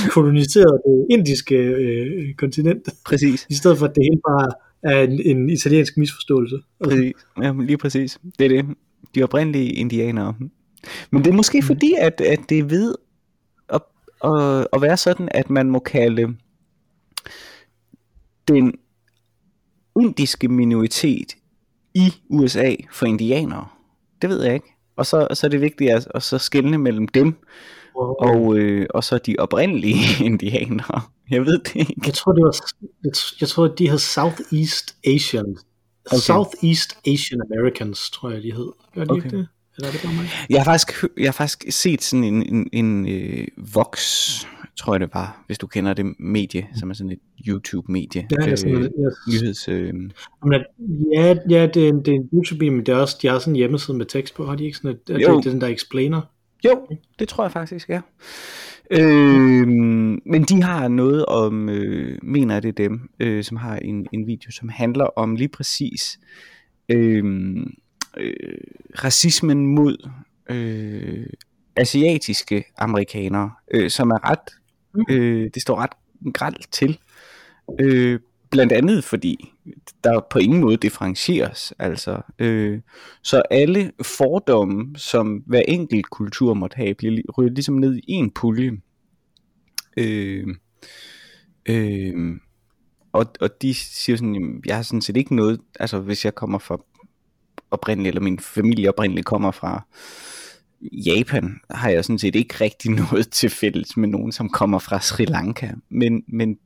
koloniseret 0.09 0.81
det 0.85 1.05
indiske 1.15 1.55
øh, 1.55 2.33
kontinent, 2.35 2.89
Præcis. 3.05 3.45
i 3.49 3.53
stedet 3.55 3.77
for, 3.77 3.85
at 3.85 3.95
det 3.95 4.03
hele 4.03 4.21
bare 4.29 4.49
er 4.83 5.01
en, 5.03 5.19
en 5.37 5.49
italiensk 5.49 5.97
misforståelse. 5.97 6.55
Præcis. 6.83 7.13
Ja, 7.43 7.53
lige 7.59 7.77
præcis. 7.77 8.19
Det 8.39 8.45
er 8.45 8.49
det. 8.49 8.65
De 9.15 9.23
oprindelige 9.23 9.69
indianere. 9.71 10.33
Men 11.11 11.23
det 11.23 11.29
er 11.31 11.35
måske 11.35 11.63
fordi, 11.63 11.93
at, 11.99 12.21
at 12.21 12.39
det 12.49 12.59
er 12.59 12.63
ved 12.63 12.95
at, 13.69 13.81
at, 14.23 14.67
at 14.73 14.81
være 14.81 14.97
sådan, 14.97 15.29
at 15.31 15.49
man 15.49 15.69
må 15.69 15.79
kalde 15.79 16.27
den 18.47 18.73
indiske 20.01 20.47
minoritet 20.47 21.35
i 21.93 22.13
USA 22.29 22.75
for 22.91 23.05
indianere. 23.05 23.67
Det 24.21 24.29
ved 24.29 24.43
jeg 24.43 24.53
ikke. 24.53 24.73
Og 24.95 25.05
så, 25.05 25.27
så 25.33 25.47
er 25.47 25.49
det 25.49 25.61
vigtigt 25.61 25.91
at, 25.91 26.07
at 26.15 26.23
så 26.23 26.37
skelne 26.37 26.77
mellem 26.77 27.07
dem 27.07 27.35
og, 27.95 28.57
øh, 28.57 28.87
og 28.89 29.03
så 29.03 29.17
de 29.17 29.35
oprindelige 29.39 30.03
indianere. 30.29 31.01
Jeg 31.29 31.45
ved 31.45 31.59
det 31.59 31.75
ikke. 31.75 32.01
Jeg 32.05 32.13
tror, 32.13 32.31
det 32.31 32.43
var, 32.43 32.55
jeg, 33.03 33.11
jeg 33.41 33.49
tror, 33.49 33.67
de 33.67 33.89
hed 33.89 33.97
Southeast 33.97 34.95
Asian. 35.07 35.57
Okay. 36.05 36.17
Southeast 36.17 36.97
Asian 37.07 37.41
Americans, 37.51 38.09
tror 38.09 38.29
jeg, 38.29 38.43
de 38.43 38.51
hed. 38.53 38.71
Gør 38.95 39.03
de 39.03 39.11
okay. 39.11 39.25
Ikke 39.25 39.37
det? 39.37 39.47
Eller 39.77 39.87
er 39.87 39.91
det 39.91 40.01
bare 40.03 40.13
mig? 40.13 40.29
Jeg 40.49 40.59
har 40.59 40.65
faktisk, 40.65 41.03
jeg 41.17 41.27
har 41.27 41.31
faktisk 41.31 41.65
set 41.69 42.03
sådan 42.03 42.23
en, 42.23 42.55
en, 42.55 42.69
en 42.73 43.07
øh, 43.07 43.47
Vox, 43.73 43.97
tror 44.77 44.93
jeg 44.93 44.99
det 44.99 45.09
var, 45.13 45.43
hvis 45.47 45.57
du 45.57 45.67
kender 45.67 45.93
det 45.93 46.05
medie, 46.19 46.67
som 46.79 46.89
er 46.89 46.93
sådan 46.93 47.11
et 47.11 47.19
YouTube-medie. 47.47 48.27
Ja, 48.31 48.35
jeg 48.43 48.51
er 48.51 48.55
sådan, 48.55 48.75
øh, 48.75 48.81
jeg, 48.81 49.11
nyheds, 49.27 49.67
øh, 49.67 49.93
men, 49.93 50.53
at- 50.53 50.65
ja, 51.15 51.35
ja 51.49 51.67
det, 51.73 51.85
er, 51.85 51.89
en- 51.89 51.99
det 52.05 52.07
er 52.07 52.15
en 52.15 52.29
YouTube, 52.33 52.69
men 52.71 52.85
det 52.85 52.89
er 52.89 52.95
også, 52.95 53.17
de 53.21 53.27
har 53.27 53.39
sådan 53.39 53.51
en 53.53 53.55
hjemmeside 53.55 53.97
med 53.97 54.05
tekst 54.05 54.35
på. 54.35 54.45
Har 54.45 54.55
de 54.55 54.65
ikke 54.65 54.77
sådan 54.77 54.91
et, 54.91 55.07
det, 55.07 55.13
Jo. 55.13 55.37
det 55.37 55.45
er 55.45 55.51
den 55.51 55.61
der 55.61 55.67
explainer? 55.67 56.21
jo, 56.65 56.87
det 57.19 57.27
tror 57.27 57.43
jeg 57.43 57.51
faktisk, 57.51 57.89
ja. 57.89 58.01
Øh, 58.91 59.67
men 60.25 60.43
de 60.49 60.63
har 60.63 60.87
noget 60.87 61.25
om, 61.25 61.69
øh, 61.69 62.19
mener 62.23 62.53
jeg 62.55 62.63
det 62.63 62.69
er 62.69 62.73
dem, 62.87 63.09
øh, 63.19 63.43
som 63.43 63.57
har 63.57 63.75
en, 63.77 64.07
en 64.13 64.27
video, 64.27 64.51
som 64.51 64.69
handler 64.69 65.05
om 65.05 65.35
lige 65.35 65.47
præcis 65.47 66.19
øh, 66.89 67.23
øh, 68.17 68.33
racismen 69.03 69.67
mod 69.67 70.09
øh, 70.49 71.25
asiatiske 71.75 72.63
amerikanere, 72.77 73.51
øh, 73.73 73.89
som 73.89 74.09
er 74.11 74.29
ret, 74.31 74.39
Mm. 74.93 75.05
øh, 75.09 75.49
det 75.53 75.61
står 75.61 75.75
ret 75.75 75.91
gralt 76.33 76.67
til. 76.71 76.99
Øh, 77.79 78.19
blandt 78.49 78.71
andet 78.71 79.03
fordi 79.03 79.53
der 80.03 80.19
på 80.31 80.39
ingen 80.39 80.61
måde 80.61 80.77
differentieres. 80.77 81.73
Altså, 81.79 82.21
øh, 82.39 82.79
så 83.23 83.41
alle 83.51 83.91
fordomme, 84.01 84.95
som 84.95 85.43
hver 85.45 85.61
enkelt 85.67 86.09
kultur 86.09 86.53
måtte 86.53 86.75
have, 86.75 86.93
bliver 86.93 87.17
li- 87.17 87.31
ryddet 87.37 87.53
ligesom 87.53 87.75
ned 87.75 87.95
i 87.95 88.11
en 88.11 88.31
pulje. 88.31 88.71
Øh, 89.97 90.47
øh, 91.69 92.35
og, 93.11 93.25
og 93.41 93.61
de 93.61 93.73
siger 93.73 94.17
sådan, 94.17 94.33
jamen, 94.33 94.63
jeg 94.65 94.75
har 94.75 94.83
sådan 94.83 95.01
set 95.01 95.17
ikke 95.17 95.35
noget, 95.35 95.59
altså 95.79 95.99
hvis 95.99 96.25
jeg 96.25 96.35
kommer 96.35 96.59
fra 96.59 96.77
oprindeligt, 97.71 98.07
eller 98.07 98.21
min 98.21 98.39
familie 98.39 98.89
oprindeligt 98.89 99.25
kommer 99.25 99.51
fra 99.51 99.85
Japan, 100.81 101.59
har 101.71 101.89
jeg 101.89 102.05
sådan 102.05 102.19
set 102.19 102.35
ikke 102.35 102.55
rigtig 102.61 102.91
noget 103.11 103.29
til 103.29 103.49
fælles 103.49 103.97
med 103.97 104.07
nogen, 104.07 104.31
som 104.31 104.49
kommer 104.49 104.79
fra 104.79 105.01
Sri 105.01 105.25
Lanka. 105.25 105.69
Men, 105.89 106.23
men 106.27 106.57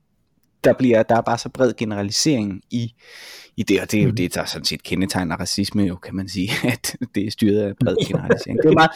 der, 0.63 0.73
bliver, 0.73 1.03
der 1.03 1.15
er 1.17 1.21
bare 1.21 1.37
så 1.37 1.49
bred 1.49 1.73
generalisering 1.77 2.61
i, 2.71 2.93
i 3.57 3.63
det, 3.63 3.81
og 3.81 3.91
det 3.91 3.97
er 3.99 4.03
jo 4.03 4.07
Mhm. 4.07 4.15
det, 4.15 4.35
der 4.35 4.45
sådan 4.45 4.65
set 4.65 4.83
kendetegner 4.83 5.35
racisme 5.35 5.83
jo, 5.83 5.95
kan 5.95 6.15
man 6.15 6.29
sige, 6.29 6.49
at 6.73 6.95
det 7.15 7.27
er 7.27 7.31
styret 7.31 7.59
af 7.61 7.73
bred 7.79 7.95
generalisering. 8.07 8.59
Det 8.63 8.69
er 8.69 8.73
meget, 8.73 8.89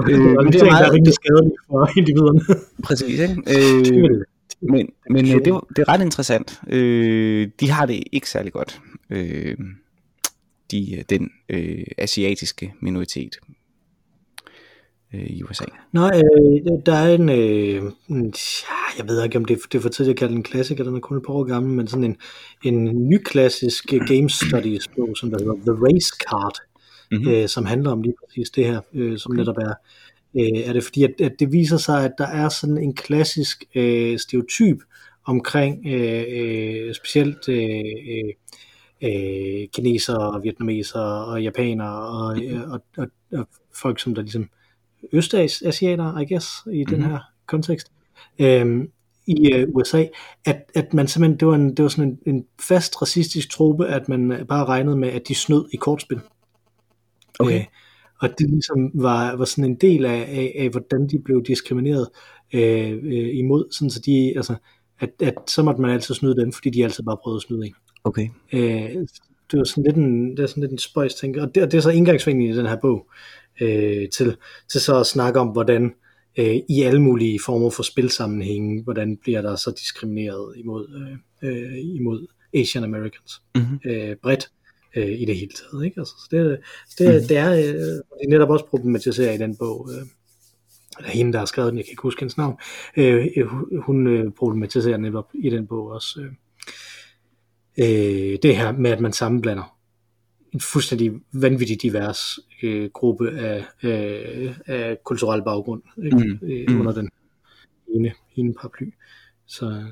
Øh, 0.00 0.20
øh, 0.20 0.44
men 0.44 0.52
det 0.52 0.60
er 0.62 0.66
er 0.66 0.70
meget, 0.70 0.92
rigtig 0.92 1.14
skadeligt 1.14 1.54
for 1.66 1.90
individerne. 1.98 2.40
præcis, 2.84 3.20
ikke? 3.20 3.34
Øh, 3.34 4.24
men, 4.60 4.88
men 5.10 5.24
øh, 5.34 5.44
det, 5.44 5.52
var- 5.52 5.66
det 5.76 5.78
er 5.78 5.88
ret 5.88 6.02
interessant. 6.02 6.60
Øh, 6.68 7.48
de 7.60 7.70
har 7.70 7.86
det 7.86 8.02
ikke 8.12 8.30
særlig 8.30 8.52
godt. 8.52 8.80
Øh, 9.10 9.56
de, 10.70 11.04
den 11.10 11.30
øh, 11.48 11.84
asiatiske 11.98 12.74
minoritet. 12.80 13.36
Øh, 15.14 15.26
i 15.26 15.42
USA. 15.42 15.64
Nej, 15.92 16.22
øh, 16.24 16.72
der 16.86 16.94
er 16.94 17.14
en, 17.14 17.28
øh, 17.28 17.92
ja, 18.68 18.98
jeg 18.98 19.08
ved 19.08 19.24
ikke 19.24 19.38
om 19.38 19.44
det, 19.44 19.58
det 19.72 19.78
er 19.78 19.82
for 19.82 19.88
tidligt 19.88 20.14
at 20.14 20.18
kalde 20.18 20.34
en 20.34 20.42
klassiker, 20.42 20.84
den 20.84 20.96
er 20.96 21.00
kun 21.00 21.16
et 21.16 21.22
par 21.26 21.32
år 21.32 21.44
gammel, 21.44 21.72
men 21.72 21.86
sådan 21.86 22.04
en, 22.04 22.16
en 22.64 23.08
ny 23.08 23.18
klassisk 23.24 23.86
game 24.06 24.30
studies 24.30 24.88
bog, 24.88 25.16
som 25.16 25.30
der 25.30 25.38
hedder 25.38 25.54
The 25.54 25.84
Race 25.86 26.16
Card, 26.28 26.58
mm-hmm. 27.10 27.30
øh, 27.30 27.48
som 27.48 27.66
handler 27.66 27.90
om 27.90 28.02
lige 28.02 28.14
præcis 28.24 28.50
det 28.50 28.64
her, 28.64 28.80
øh, 28.94 29.18
som 29.18 29.32
okay. 29.32 29.38
netop 29.38 29.56
er, 29.56 29.74
øh, 30.36 30.68
er 30.68 30.72
det 30.72 30.84
fordi, 30.84 31.02
at, 31.02 31.20
at 31.20 31.32
det 31.38 31.52
viser 31.52 31.76
sig, 31.76 32.04
at 32.04 32.12
der 32.18 32.26
er 32.26 32.48
sådan 32.48 32.78
en 32.78 32.94
klassisk 32.94 33.64
øh, 33.74 34.18
stereotyp 34.18 34.78
omkring 35.26 35.86
øh, 35.86 36.24
øh, 36.28 36.94
specielt 36.94 37.48
øh, 37.48 37.80
øh, 38.10 38.32
øh, 39.02 39.68
kinesere, 39.74 40.42
vietnamesere 40.42 41.24
og 41.24 41.42
japanere 41.42 42.08
og, 42.08 42.36
mm-hmm. 42.36 42.70
og, 42.70 42.80
og, 42.96 43.06
og 43.32 43.48
folk, 43.82 44.00
som 44.00 44.14
der 44.14 44.22
ligesom 44.22 44.48
østasiater, 45.12 46.18
I 46.18 46.24
guess, 46.24 46.48
i 46.66 46.68
mm-hmm. 46.68 46.86
den 46.86 47.00
mhm. 47.00 47.10
her 47.10 47.18
kontekst, 47.46 47.92
øhm, 48.38 48.88
i 49.26 49.52
øh, 49.52 49.68
USA, 49.68 50.04
at, 50.46 50.70
at 50.74 50.94
man 50.94 51.08
simpelthen, 51.08 51.40
det 51.40 51.48
var, 51.48 51.54
en, 51.54 51.76
det 51.76 51.82
var 51.82 51.88
sådan 51.88 52.18
en, 52.26 52.34
en 52.34 52.44
fast 52.60 53.02
racistisk 53.02 53.50
trope, 53.50 53.86
at 53.86 54.08
man 54.08 54.46
bare 54.48 54.64
regnede 54.64 54.96
med, 54.96 55.08
at 55.08 55.28
de 55.28 55.34
snød 55.34 55.68
i 55.72 55.76
kortspil. 55.76 56.20
Okay. 57.38 57.60
Øh, 57.60 57.64
og 58.20 58.28
det 58.38 58.50
ligesom 58.50 58.90
var, 58.94 59.36
var 59.36 59.44
sådan 59.44 59.64
en 59.64 59.74
del 59.74 60.04
af, 60.04 60.20
af, 60.28 60.52
af 60.58 60.68
hvordan 60.68 61.08
de 61.08 61.18
blev 61.18 61.44
diskrimineret 61.44 62.08
øh, 62.54 62.90
øh, 63.02 63.36
imod, 63.36 63.72
sådan 63.72 63.90
så 63.90 64.00
de, 64.00 64.32
altså, 64.36 64.54
at, 65.00 65.10
at 65.22 65.34
så 65.46 65.62
måtte 65.62 65.80
man 65.80 65.90
altid 65.90 66.14
snyde 66.14 66.36
dem, 66.36 66.52
fordi 66.52 66.70
de 66.70 66.84
altid 66.84 67.04
bare 67.04 67.16
prøvede 67.22 67.38
at 67.38 67.42
snyde 67.42 67.66
en. 67.66 67.74
Okay. 68.04 68.28
Øh, 68.52 69.06
det 69.50 69.58
var 69.58 69.64
sådan 69.64 69.84
lidt 69.84 69.96
en, 69.96 70.36
det 70.36 70.42
er 70.42 70.46
sådan 70.46 70.60
lidt 70.60 70.72
en 70.72 70.78
spøjs 70.78 71.14
ting, 71.14 71.40
og 71.40 71.54
det, 71.54 71.72
det 71.72 71.78
er 71.78 71.82
så 71.82 71.90
indgangsvinklen 71.90 72.50
i 72.50 72.56
den 72.56 72.66
her 72.66 72.76
bog, 72.76 73.10
øh, 73.60 74.08
til, 74.08 74.36
til 74.70 74.80
så 74.80 75.00
at 75.00 75.06
snakke 75.06 75.40
om, 75.40 75.48
hvordan 75.48 75.94
øh, 76.38 76.56
i 76.68 76.82
alle 76.82 77.02
mulige 77.02 77.40
former 77.44 77.70
for 77.70 77.82
spilsammenhænge, 77.82 78.82
hvordan 78.82 79.16
bliver 79.16 79.42
der 79.42 79.56
så 79.56 79.70
diskrimineret 79.70 80.54
imod, 80.56 81.16
øh, 81.42 81.50
øh 81.50 81.78
imod 81.78 82.26
Asian 82.54 82.84
Americans 82.84 83.42
mm-hmm. 83.54 83.78
øh, 83.84 84.16
bredt 84.22 84.50
øh, 84.96 85.20
i 85.20 85.24
det 85.24 85.36
hele 85.36 85.52
taget. 85.52 85.84
Ikke? 85.84 86.00
Altså, 86.00 86.14
så 86.14 86.28
det, 86.30 86.58
det, 86.98 87.08
mm-hmm. 87.08 87.28
det 87.28 87.36
er 87.36 87.52
øh, 87.52 87.64
det 87.64 88.24
er 88.24 88.28
netop 88.28 88.50
også 88.50 88.64
problematiseret 88.64 89.34
i 89.34 89.38
den 89.38 89.56
bog, 89.56 89.90
øh, 89.92 90.06
eller 90.98 91.10
hende, 91.10 91.32
der 91.32 91.38
har 91.38 91.46
skrevet 91.46 91.70
den, 91.70 91.78
jeg 91.78 91.84
kan 91.84 91.92
ikke 91.92 92.02
huske 92.02 92.20
hendes 92.20 92.36
navn, 92.36 92.56
øh, 92.96 93.26
hun 93.80 94.06
øh, 94.06 94.32
problematiserer 94.32 94.96
netop 94.96 95.30
i 95.34 95.50
den 95.50 95.66
bog 95.66 95.90
også 95.90 96.20
øh, 96.20 96.32
øh, 97.78 98.38
det 98.42 98.56
her 98.56 98.72
med, 98.72 98.90
at 98.90 99.00
man 99.00 99.12
sammenblander 99.12 99.73
en 100.54 100.60
fuldstændig 100.60 101.12
vanvittig 101.32 101.82
divers 101.82 102.38
øh, 102.62 102.90
gruppe 102.90 103.30
af, 103.30 103.64
øh, 103.82 104.58
af 104.66 104.98
kulturel 105.04 105.42
baggrund 105.42 105.82
ikke? 106.04 106.16
Mm. 106.16 106.48
Øh, 106.48 106.64
mm. 106.68 106.80
under 106.80 106.92
den 106.92 107.10
ene, 107.94 108.12
ene 108.36 108.54
paraply. 108.54 108.90
Så, 109.46 109.84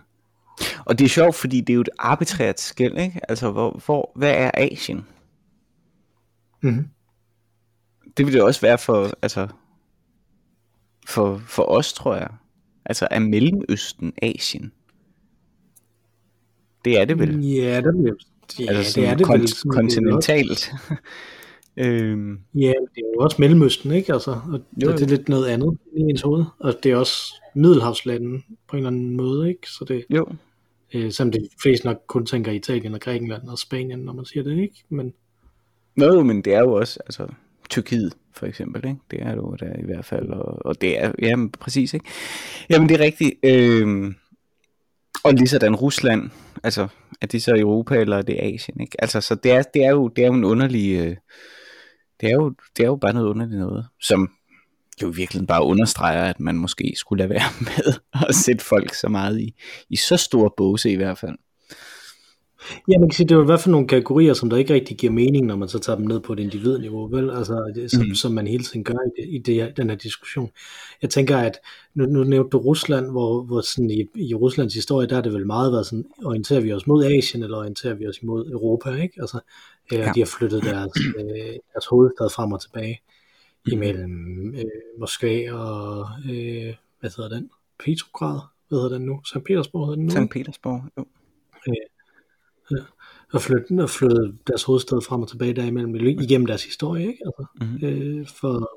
og 0.85 0.99
det 0.99 1.04
er 1.04 1.09
sjovt, 1.09 1.35
fordi 1.35 1.61
det 1.61 1.71
er 1.71 1.75
jo 1.75 1.81
et 1.81 1.88
arbitrært 1.99 2.61
skæld, 2.61 2.99
ikke? 2.99 3.21
Altså, 3.28 3.50
hvor, 3.50 3.81
hvor, 3.87 4.12
hvad 4.16 4.35
er 4.35 4.50
Asien? 4.54 5.07
Mm. 6.62 6.88
Det 8.16 8.26
vil 8.26 8.35
det 8.35 8.42
også 8.42 8.61
være 8.61 8.78
for, 8.78 9.11
altså, 9.23 9.49
for, 11.07 11.38
for 11.38 11.62
os, 11.62 11.92
tror 11.92 12.16
jeg. 12.16 12.28
Altså, 12.85 13.09
er 13.11 13.19
Mellemøsten 13.19 14.12
Asien? 14.23 14.73
Det 16.85 17.00
er 17.00 17.04
det 17.04 17.19
vel? 17.19 17.45
Ja, 17.45 17.76
det 17.76 17.95
bliver 18.02 18.14
Ja, 18.61 18.72
altså 18.72 19.00
det 19.00 19.08
er 19.08 19.14
det 19.14 19.26
kont- 19.26 19.40
vel, 19.40 19.72
kontinentalt. 19.72 20.72
øhm. 21.76 22.38
Ja, 22.54 22.72
det 22.94 22.99
er 22.99 23.12
jo 23.16 23.20
også 23.20 23.37
Mellemøsten, 23.38 23.92
ikke? 23.92 24.12
Altså, 24.12 24.30
og 24.30 24.61
jo, 24.82 24.92
det 24.92 25.02
er 25.02 25.06
lidt 25.06 25.28
noget 25.28 25.46
andet 25.46 25.78
i 25.96 26.00
ens 26.00 26.20
hoved. 26.22 26.44
Og 26.58 26.75
det 26.82 26.92
er 26.92 26.96
også 26.96 27.34
Middelhavslanden 27.54 28.44
på 28.68 28.76
en 28.76 28.78
eller 28.78 28.90
anden 28.90 29.16
måde, 29.16 29.49
ikke? 29.49 29.70
Så 29.70 29.84
det, 29.88 30.04
jo. 30.11 30.26
Øh, 30.94 31.12
som 31.12 31.32
det 31.32 31.49
flest 31.62 31.84
nok 31.84 31.96
kun 32.06 32.26
tænker 32.26 32.52
Italien 32.52 32.94
og 32.94 33.00
Grækenland 33.00 33.49
og 33.49 33.58
Spanien, 33.58 33.99
når 33.99 34.12
man 34.12 34.25
siger 34.25 34.42
det, 34.42 34.58
ikke? 34.58 34.84
Men... 34.88 35.12
Nå, 35.96 36.22
men 36.22 36.42
det 36.42 36.54
er 36.54 36.61
jo 36.61 36.72
også, 36.72 37.00
altså, 37.06 37.26
Tyrkiet 37.70 38.12
for 38.34 38.46
eksempel, 38.46 38.84
ikke? 38.87 39.00
Det 39.11 39.22
er 39.22 39.34
jo 39.34 39.56
der 39.61 39.78
i 39.78 39.84
hvert 39.84 40.04
fald, 40.04 40.28
og, 40.28 40.66
og 40.66 40.80
det 40.80 41.02
er, 41.02 41.12
jamen 41.22 41.50
præcis, 41.50 41.94
ikke? 41.94 42.06
Jamen 42.70 42.88
det 42.88 43.00
er 43.00 43.04
rigtigt, 43.04 43.34
øh, 43.42 44.12
og 45.24 45.34
lige 45.34 45.48
sådan 45.48 45.76
Rusland, 45.76 46.30
altså 46.62 46.88
er 47.20 47.26
det 47.26 47.42
så 47.42 47.54
Europa 47.56 47.96
eller 48.00 48.18
er 48.18 48.22
det 48.22 48.38
Asien, 48.40 48.80
ikke? 48.80 49.02
Altså 49.02 49.20
så 49.20 49.34
det 49.34 49.52
er, 49.52 49.62
det 49.62 49.84
er 49.84 49.90
jo 49.90 50.08
det 50.08 50.22
er 50.22 50.26
jo 50.26 50.34
en 50.34 50.44
underlig 50.44 50.96
øh, 50.96 51.16
det 52.20 52.30
er 52.30 52.32
jo 52.32 52.54
det 52.76 52.82
er 52.82 52.86
jo 52.86 52.96
bare 52.96 53.12
noget 53.12 53.28
underligt 53.28 53.60
noget, 53.60 53.86
som 54.00 54.30
jo 55.02 55.08
virkelig 55.08 55.46
bare 55.46 55.64
understreger, 55.64 56.24
at 56.24 56.40
man 56.40 56.56
måske 56.56 56.92
skulle 56.96 57.18
lade 57.18 57.30
være 57.30 57.50
med 57.68 57.94
at 58.28 58.34
sætte 58.34 58.64
folk 58.64 58.94
så 58.94 59.08
meget 59.08 59.40
i, 59.40 59.54
i 59.90 59.96
så 59.96 60.16
store 60.16 60.50
båse 60.56 60.90
i 60.90 60.96
hvert 60.96 61.18
fald. 61.18 61.36
Ja, 62.88 62.99
man 62.99 63.09
kan 63.09 63.14
sige, 63.14 63.28
det 63.28 63.35
er 63.35 63.37
jo 63.37 63.42
i 63.42 63.47
hvert 63.47 63.61
fald 63.61 63.73
nogle 63.73 63.88
kategorier, 63.88 64.35
som 64.35 64.50
der 64.50 64.57
ikke 64.57 64.75
rigtig 64.75 64.97
giver 64.97 65.12
mening, 65.12 65.47
når 65.47 65.57
man 65.57 65.69
så 65.69 65.78
tager 65.78 65.97
dem 65.97 66.07
ned 66.07 66.21
på 66.21 66.33
et 66.33 66.38
individniveau, 66.38 67.09
vel? 67.09 67.31
Altså, 67.31 67.73
det, 67.75 67.90
som, 67.90 68.07
mm. 68.07 68.14
som 68.14 68.33
man 68.33 68.47
hele 68.47 68.64
tiden 68.64 68.85
gør 68.85 68.95
i, 68.95 69.23
det, 69.23 69.28
i 69.28 69.38
det, 69.38 69.76
den 69.76 69.90
her 69.90 69.97
diskussion. 69.97 70.50
Jeg 71.02 71.11
tænker, 71.11 71.38
at 71.38 71.59
nu, 71.95 72.07
nu 72.07 72.25
nævnte 72.25 72.50
du 72.50 72.59
Rusland, 72.59 73.11
hvor, 73.11 73.42
hvor 73.42 73.61
sådan 73.61 73.90
i, 73.90 74.07
i 74.14 74.35
Ruslands 74.35 74.75
historie, 74.75 75.09
der 75.09 75.16
er 75.16 75.21
det 75.21 75.33
vel 75.33 75.47
meget 75.47 75.73
været 75.73 75.87
sådan, 75.87 76.04
orienterer 76.25 76.61
vi 76.61 76.73
os 76.73 76.87
mod 76.87 77.04
Asien, 77.04 77.42
eller 77.42 77.59
orienterer 77.59 77.95
vi 77.95 78.07
os 78.07 78.19
imod 78.23 78.50
Europa, 78.50 78.90
ikke? 78.90 79.14
Altså, 79.21 79.40
øh, 79.92 79.99
ja. 79.99 80.12
de 80.14 80.21
har 80.21 80.26
flyttet 80.38 80.62
deres, 80.62 80.92
øh, 81.19 81.57
deres 81.73 81.87
hovedstad 81.90 82.31
frem 82.31 82.52
og 82.52 82.61
tilbage 82.61 83.00
mm. 83.66 83.73
imellem 83.73 84.54
øh, 84.54 84.64
Moskva 84.99 85.52
og, 85.52 86.07
øh, 86.25 86.75
hvad 87.00 87.11
hedder 87.16 87.28
den? 87.28 87.50
Petrograd? 87.85 88.40
Hvad 88.69 88.78
hedder 88.78 88.99
den 88.99 89.07
nu? 89.07 89.21
St. 89.25 89.45
Petersborg 89.47 89.87
hedder 89.87 89.97
den 89.97 90.04
nu? 90.04 90.11
St. 90.11 90.31
Petersborg, 90.31 90.83
jo. 90.99 91.04
Øh, 91.69 91.75
Ja. 92.71 92.76
Og 93.33 93.40
flytte, 93.40 93.83
og 93.83 93.90
flytte 93.90 94.33
deres 94.47 94.62
hovedstad 94.62 95.00
frem 95.00 95.23
og 95.23 95.28
tilbage 95.28 95.52
derimellem 95.52 95.95
igennem 96.21 96.47
deres 96.47 96.64
historie, 96.64 97.07
ikke? 97.07 97.19
Altså, 97.26 97.45
mm-hmm. 97.61 97.87
øh, 97.87 98.26
for, 98.26 98.71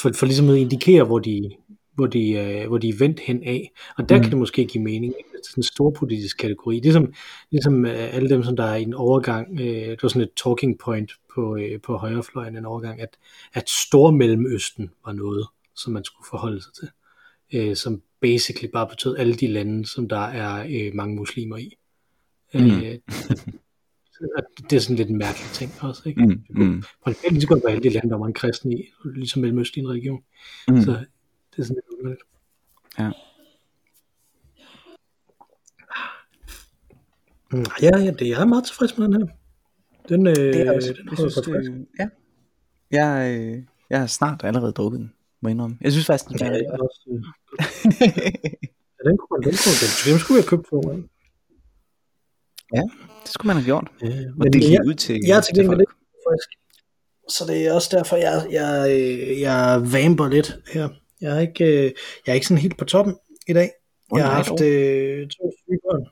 for, 0.00 0.12
for 0.14 0.26
ligesom 0.26 0.48
at 0.48 0.56
indikere, 0.56 1.04
hvor 1.04 1.18
de, 1.18 1.50
hvor 1.94 2.06
de, 2.06 2.30
øh, 2.32 2.68
hvor 2.68 2.78
de 2.78 2.88
er 2.88 2.96
vendt 2.98 3.20
hen 3.20 3.42
af. 3.42 3.72
Og 3.98 4.08
der 4.08 4.16
mm. 4.16 4.22
kan 4.22 4.30
det 4.30 4.38
måske 4.38 4.64
give 4.64 4.84
mening. 4.84 5.14
Det 5.14 5.38
er 5.38 5.48
sådan 5.50 5.60
en 5.60 5.62
stor 5.62 5.90
politisk 5.90 6.38
kategori. 6.38 6.80
Ligesom, 6.80 7.12
ligesom 7.50 7.86
øh, 7.86 8.14
alle 8.14 8.28
dem, 8.28 8.42
som 8.42 8.56
der 8.56 8.64
er 8.64 8.76
i 8.76 8.82
en 8.82 8.94
overgang, 8.94 9.60
øh, 9.60 9.66
det 9.66 10.02
var 10.02 10.08
sådan 10.08 10.22
et 10.22 10.30
talking 10.44 10.78
point 10.78 11.12
på, 11.34 11.56
øh, 11.56 11.80
på 11.80 11.96
højrefløjen 11.96 12.56
en 12.56 12.64
overgang, 12.64 13.00
at, 13.00 13.16
at 13.52 13.68
Stormellemøsten 13.68 14.90
var 15.06 15.12
noget, 15.12 15.46
som 15.76 15.92
man 15.92 16.04
skulle 16.04 16.26
forholde 16.30 16.62
sig 16.62 16.72
til. 16.72 16.88
Øh, 17.54 17.76
som 17.76 18.02
basically 18.20 18.70
bare 18.72 18.88
betød 18.88 19.16
alle 19.16 19.34
de 19.34 19.46
lande, 19.46 19.86
som 19.86 20.08
der 20.08 20.24
er 20.24 20.66
øh, 20.70 20.94
mange 20.94 21.16
muslimer 21.16 21.56
i. 21.56 21.76
Mm. 22.60 22.70
Øh, 22.70 22.98
det 24.70 24.76
er 24.76 24.80
sådan 24.80 24.96
lidt 24.96 25.10
en 25.10 25.18
mærkelig 25.18 25.50
ting 25.52 25.72
også. 25.80 26.02
Ikke? 26.06 26.26
Mm. 26.26 26.44
Mm. 26.48 26.82
Principielt 27.04 27.42
så 27.42 27.48
kunne 27.48 27.60
være 27.64 27.72
alle 27.72 27.82
de 27.82 27.88
lande, 27.88 28.10
der 28.10 28.18
var 28.18 28.26
en 28.26 28.32
kristen 28.32 28.72
i, 28.72 28.84
ligesom 29.14 29.42
Mellemøsten 29.42 29.80
i 29.80 29.84
en 29.84 29.90
region. 29.90 30.22
Mm. 30.68 30.80
Så 30.80 30.90
det 31.50 31.58
er 31.58 31.62
sådan 31.62 31.74
lidt 31.74 31.98
underligt. 31.98 32.22
Ja. 32.98 33.10
Mm, 37.52 37.64
ja, 37.82 37.98
ja, 37.98 38.10
det 38.10 38.30
er 38.30 38.44
meget 38.44 38.64
tilfreds 38.64 38.98
med 38.98 39.08
den 39.08 39.14
her. 39.14 39.26
Den, 40.08 40.26
øh, 40.26 40.36
det 40.36 40.60
er 40.66 40.72
også, 40.72 40.92
den 40.92 41.08
jeg 41.10 41.18
synes, 41.18 41.34
det, 41.34 41.86
ja. 41.98 42.08
Jeg, 42.90 43.38
øh, 43.40 43.62
jeg 43.90 44.00
har 44.00 44.06
snart 44.06 44.44
allerede 44.44 44.72
drukket 44.72 45.00
den, 45.00 45.12
må 45.40 45.48
jeg 45.48 45.54
indrømme. 45.54 45.78
Jeg 45.80 45.92
synes 45.92 46.06
faktisk, 46.06 46.28
den 46.28 46.38
ja, 46.38 46.46
er 46.46 46.78
også, 46.78 47.02
øh, 47.10 47.22
ja, 48.96 49.08
den 49.08 49.16
kunne 49.18 49.28
man, 49.30 49.42
den 49.48 49.56
kunne, 49.62 49.78
den, 50.06 50.18
skulle 50.18 50.38
jeg 50.40 50.48
købt 50.48 50.66
for, 50.68 50.82
man. 50.88 51.08
Ja, 52.74 52.82
det 53.22 53.30
skulle 53.30 53.46
man 53.46 53.56
have 53.56 53.64
gjort. 53.64 53.88
Øh, 54.02 54.38
men 54.38 54.52
det 54.52 54.70
jeg, 54.70 54.80
ud 54.86 54.94
til, 54.94 55.20
jeg 55.26 55.36
er 55.36 55.40
til 55.40 55.54
gengæld 55.54 55.80
ikke 55.80 55.92
frisk. 56.28 56.48
Så 57.28 57.44
det 57.48 57.66
er 57.66 57.72
også 57.72 57.88
derfor, 57.96 58.16
jeg, 58.16 58.46
jeg, 58.50 58.90
øh, 58.90 59.40
jeg 59.40 59.80
vamper 59.92 60.28
lidt 60.28 60.58
her. 60.72 60.88
Jeg 61.20 61.36
er 61.36 61.40
ikke, 61.40 61.64
øh, 61.64 61.92
jeg 62.26 62.32
er 62.32 62.34
ikke 62.34 62.46
sådan 62.46 62.62
helt 62.62 62.78
på 62.78 62.84
toppen 62.84 63.16
i 63.48 63.52
dag. 63.52 63.70
Jeg 64.14 64.24
har 64.24 64.32
haft 64.32 64.60
øh, 64.60 65.28
to 65.28 65.52
syge 65.58 65.78
børn 65.84 66.06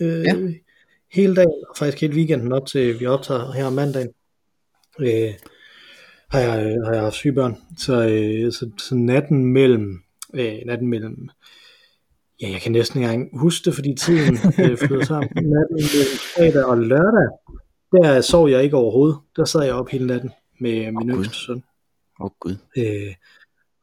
øh, 0.00 0.24
ja. 0.24 0.34
hele 1.12 1.36
dagen, 1.36 1.64
og 1.70 1.76
faktisk 1.76 2.00
hele 2.00 2.14
weekenden 2.14 2.52
op 2.52 2.66
til, 2.66 3.00
vi 3.00 3.06
optager 3.06 3.52
her 3.52 3.64
om 3.64 3.72
mandagen. 3.72 4.10
Øh, 5.00 5.34
har 6.30 6.40
jeg, 6.40 6.76
har 6.84 6.92
jeg 6.92 7.02
haft 7.02 7.14
syge 7.14 7.32
børn. 7.32 7.56
Så, 7.78 8.08
øh, 8.08 8.52
så, 8.52 8.70
så 8.78 8.94
natten 8.94 9.44
mellem, 9.44 10.02
øh, 10.34 10.58
natten 10.66 10.88
mellem 10.88 11.28
Ja, 12.40 12.50
jeg 12.50 12.60
kan 12.60 12.72
næsten 12.72 13.00
ikke 13.00 13.12
engang 13.12 13.40
huske 13.40 13.64
det, 13.64 13.74
fordi 13.74 13.94
tiden 13.94 14.34
øh, 14.34 14.78
flyder 14.86 15.04
sammen. 15.04 15.30
Natten 15.34 15.76
mellem 15.76 16.18
fredag 16.36 16.64
og 16.64 16.78
lørdag, 16.78 17.28
der 17.92 18.20
sov 18.20 18.48
jeg 18.48 18.64
ikke 18.64 18.76
overhovedet. 18.76 19.18
Der 19.36 19.44
sad 19.44 19.62
jeg 19.62 19.74
op 19.74 19.88
hele 19.88 20.06
natten 20.06 20.30
med 20.60 20.92
min 20.92 21.10
oh, 21.10 21.16
yngste 21.16 21.34
søn. 21.34 21.62
Åh 22.20 22.24
oh, 22.24 22.30
gud. 22.40 22.56
Øh, 22.76 23.14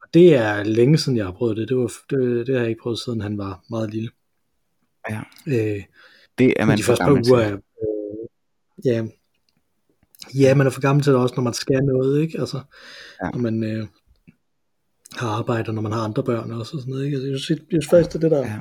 og 0.02 0.08
det 0.14 0.36
er 0.36 0.62
længe 0.62 0.98
siden, 0.98 1.18
jeg 1.18 1.24
har 1.24 1.32
prøvet 1.32 1.56
det. 1.56 1.68
Det, 1.68 1.76
var, 1.76 1.92
det, 2.10 2.46
det 2.46 2.54
har 2.54 2.60
jeg 2.60 2.70
ikke 2.70 2.82
prøvet, 2.82 2.98
siden 2.98 3.20
han 3.20 3.38
var 3.38 3.64
meget 3.70 3.90
lille. 3.90 4.10
Ja. 5.10 5.20
Øh, 5.46 5.82
det 6.38 6.54
er 6.56 6.64
man 6.64 6.78
de 6.78 6.82
første 6.82 7.04
par 7.04 7.22
uger, 7.28 7.52
øh, 7.52 7.58
ja, 8.84 9.04
ja, 10.34 10.54
man 10.54 10.66
er 10.66 10.70
for 10.70 10.80
gammel 10.80 11.04
til 11.04 11.12
det 11.12 11.20
også, 11.20 11.34
når 11.36 11.42
man 11.42 11.54
skal 11.54 11.80
noget, 11.82 12.22
ikke? 12.22 12.40
Altså, 12.40 12.60
ja. 13.22 13.30
når 13.30 13.38
man, 13.38 13.64
øh, 13.64 13.86
har 15.16 15.28
arbejder, 15.28 15.72
når 15.72 15.82
man 15.82 15.92
har 15.92 16.00
andre 16.00 16.22
børn 16.24 16.50
også 16.50 16.76
og 16.76 16.80
sådan 16.80 16.90
noget. 16.90 17.04
Ikke? 17.04 17.14
Altså, 17.14 17.28
jeg 17.30 17.38
synes, 17.40 17.60
jeg 17.60 17.66
synes 17.70 17.88
faktisk, 17.90 18.12
det 18.12 18.24
er 18.24 18.28
det, 18.28 18.30
der, 18.30 18.38
Ja. 18.38 18.58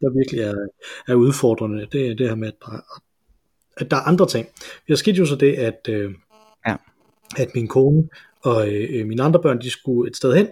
der 0.00 0.18
virkelig 0.18 0.40
er, 0.40 0.54
er 1.08 1.14
udfordrende, 1.14 1.86
det 1.92 2.10
er 2.10 2.14
det 2.14 2.28
her 2.28 2.34
med, 2.34 2.48
at 2.48 2.54
der, 2.60 2.80
at 3.76 3.90
der 3.90 3.96
er 3.96 4.00
andre 4.00 4.28
ting. 4.28 4.46
Der 4.88 4.94
skete 4.94 5.16
jo 5.16 5.26
så 5.26 5.36
det, 5.36 5.52
at, 5.54 5.80
øh, 5.88 6.10
Ja. 6.66 6.76
at 7.36 7.48
min 7.54 7.68
kone 7.68 8.08
og 8.42 8.72
øh, 8.72 9.06
mine 9.06 9.22
andre 9.22 9.40
børn, 9.42 9.60
de 9.60 9.70
skulle 9.70 10.10
et 10.10 10.16
sted 10.16 10.34
hen 10.34 10.48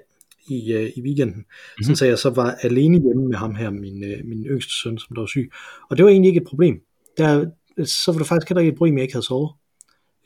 i, 0.48 0.72
øh, 0.72 0.90
i 0.96 1.02
weekenden, 1.02 1.36
mm-hmm. 1.36 1.84
sådan 1.84 1.96
så 1.96 2.06
jeg 2.06 2.18
så 2.18 2.30
var 2.30 2.50
alene 2.62 3.02
hjemme 3.02 3.28
med 3.28 3.36
ham 3.36 3.54
her, 3.54 3.70
min, 3.70 4.04
øh, 4.04 4.24
min 4.24 4.44
yngste 4.44 4.72
søn, 4.82 4.98
som 4.98 5.14
der 5.14 5.20
var 5.22 5.26
syg. 5.26 5.50
Og 5.90 5.96
det 5.96 6.04
var 6.04 6.10
egentlig 6.10 6.28
ikke 6.28 6.40
et 6.40 6.46
problem. 6.48 6.80
Der, 7.18 7.46
så 7.84 8.12
var 8.12 8.18
det 8.18 8.26
faktisk 8.26 8.48
heller 8.48 8.60
ikke 8.60 8.72
et 8.72 8.78
problem, 8.78 8.96
jeg 8.96 9.02
ikke 9.02 9.14
havde 9.14 9.26
sovet. 9.26 9.50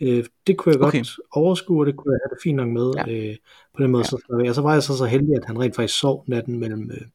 Øh, 0.00 0.24
det 0.46 0.56
kunne 0.56 0.72
jeg 0.72 0.78
godt 0.80 0.88
Okay. 0.88 1.00
okay. 1.00 1.10
overskue, 1.32 1.82
og 1.82 1.86
det 1.86 1.96
kunne 1.96 2.12
jeg 2.12 2.20
have 2.24 2.34
det 2.34 2.42
fint 2.42 2.56
nok 2.56 2.68
med. 2.68 2.92
Ja. 2.96 3.30
Øh, 3.30 3.36
på 3.76 3.82
den 3.82 3.90
måde, 3.90 4.00
ja. 4.00 4.08
så, 4.08 4.46
og 4.48 4.54
så 4.54 4.62
var 4.62 4.72
jeg 4.72 4.82
så 4.82 4.96
så 4.96 5.04
heldig, 5.04 5.36
at 5.36 5.44
han 5.44 5.60
rent 5.60 5.76
faktisk 5.76 5.98
sov 5.98 6.24
natten 6.26 6.58
mellem 6.58 6.90
øh, 6.90 7.06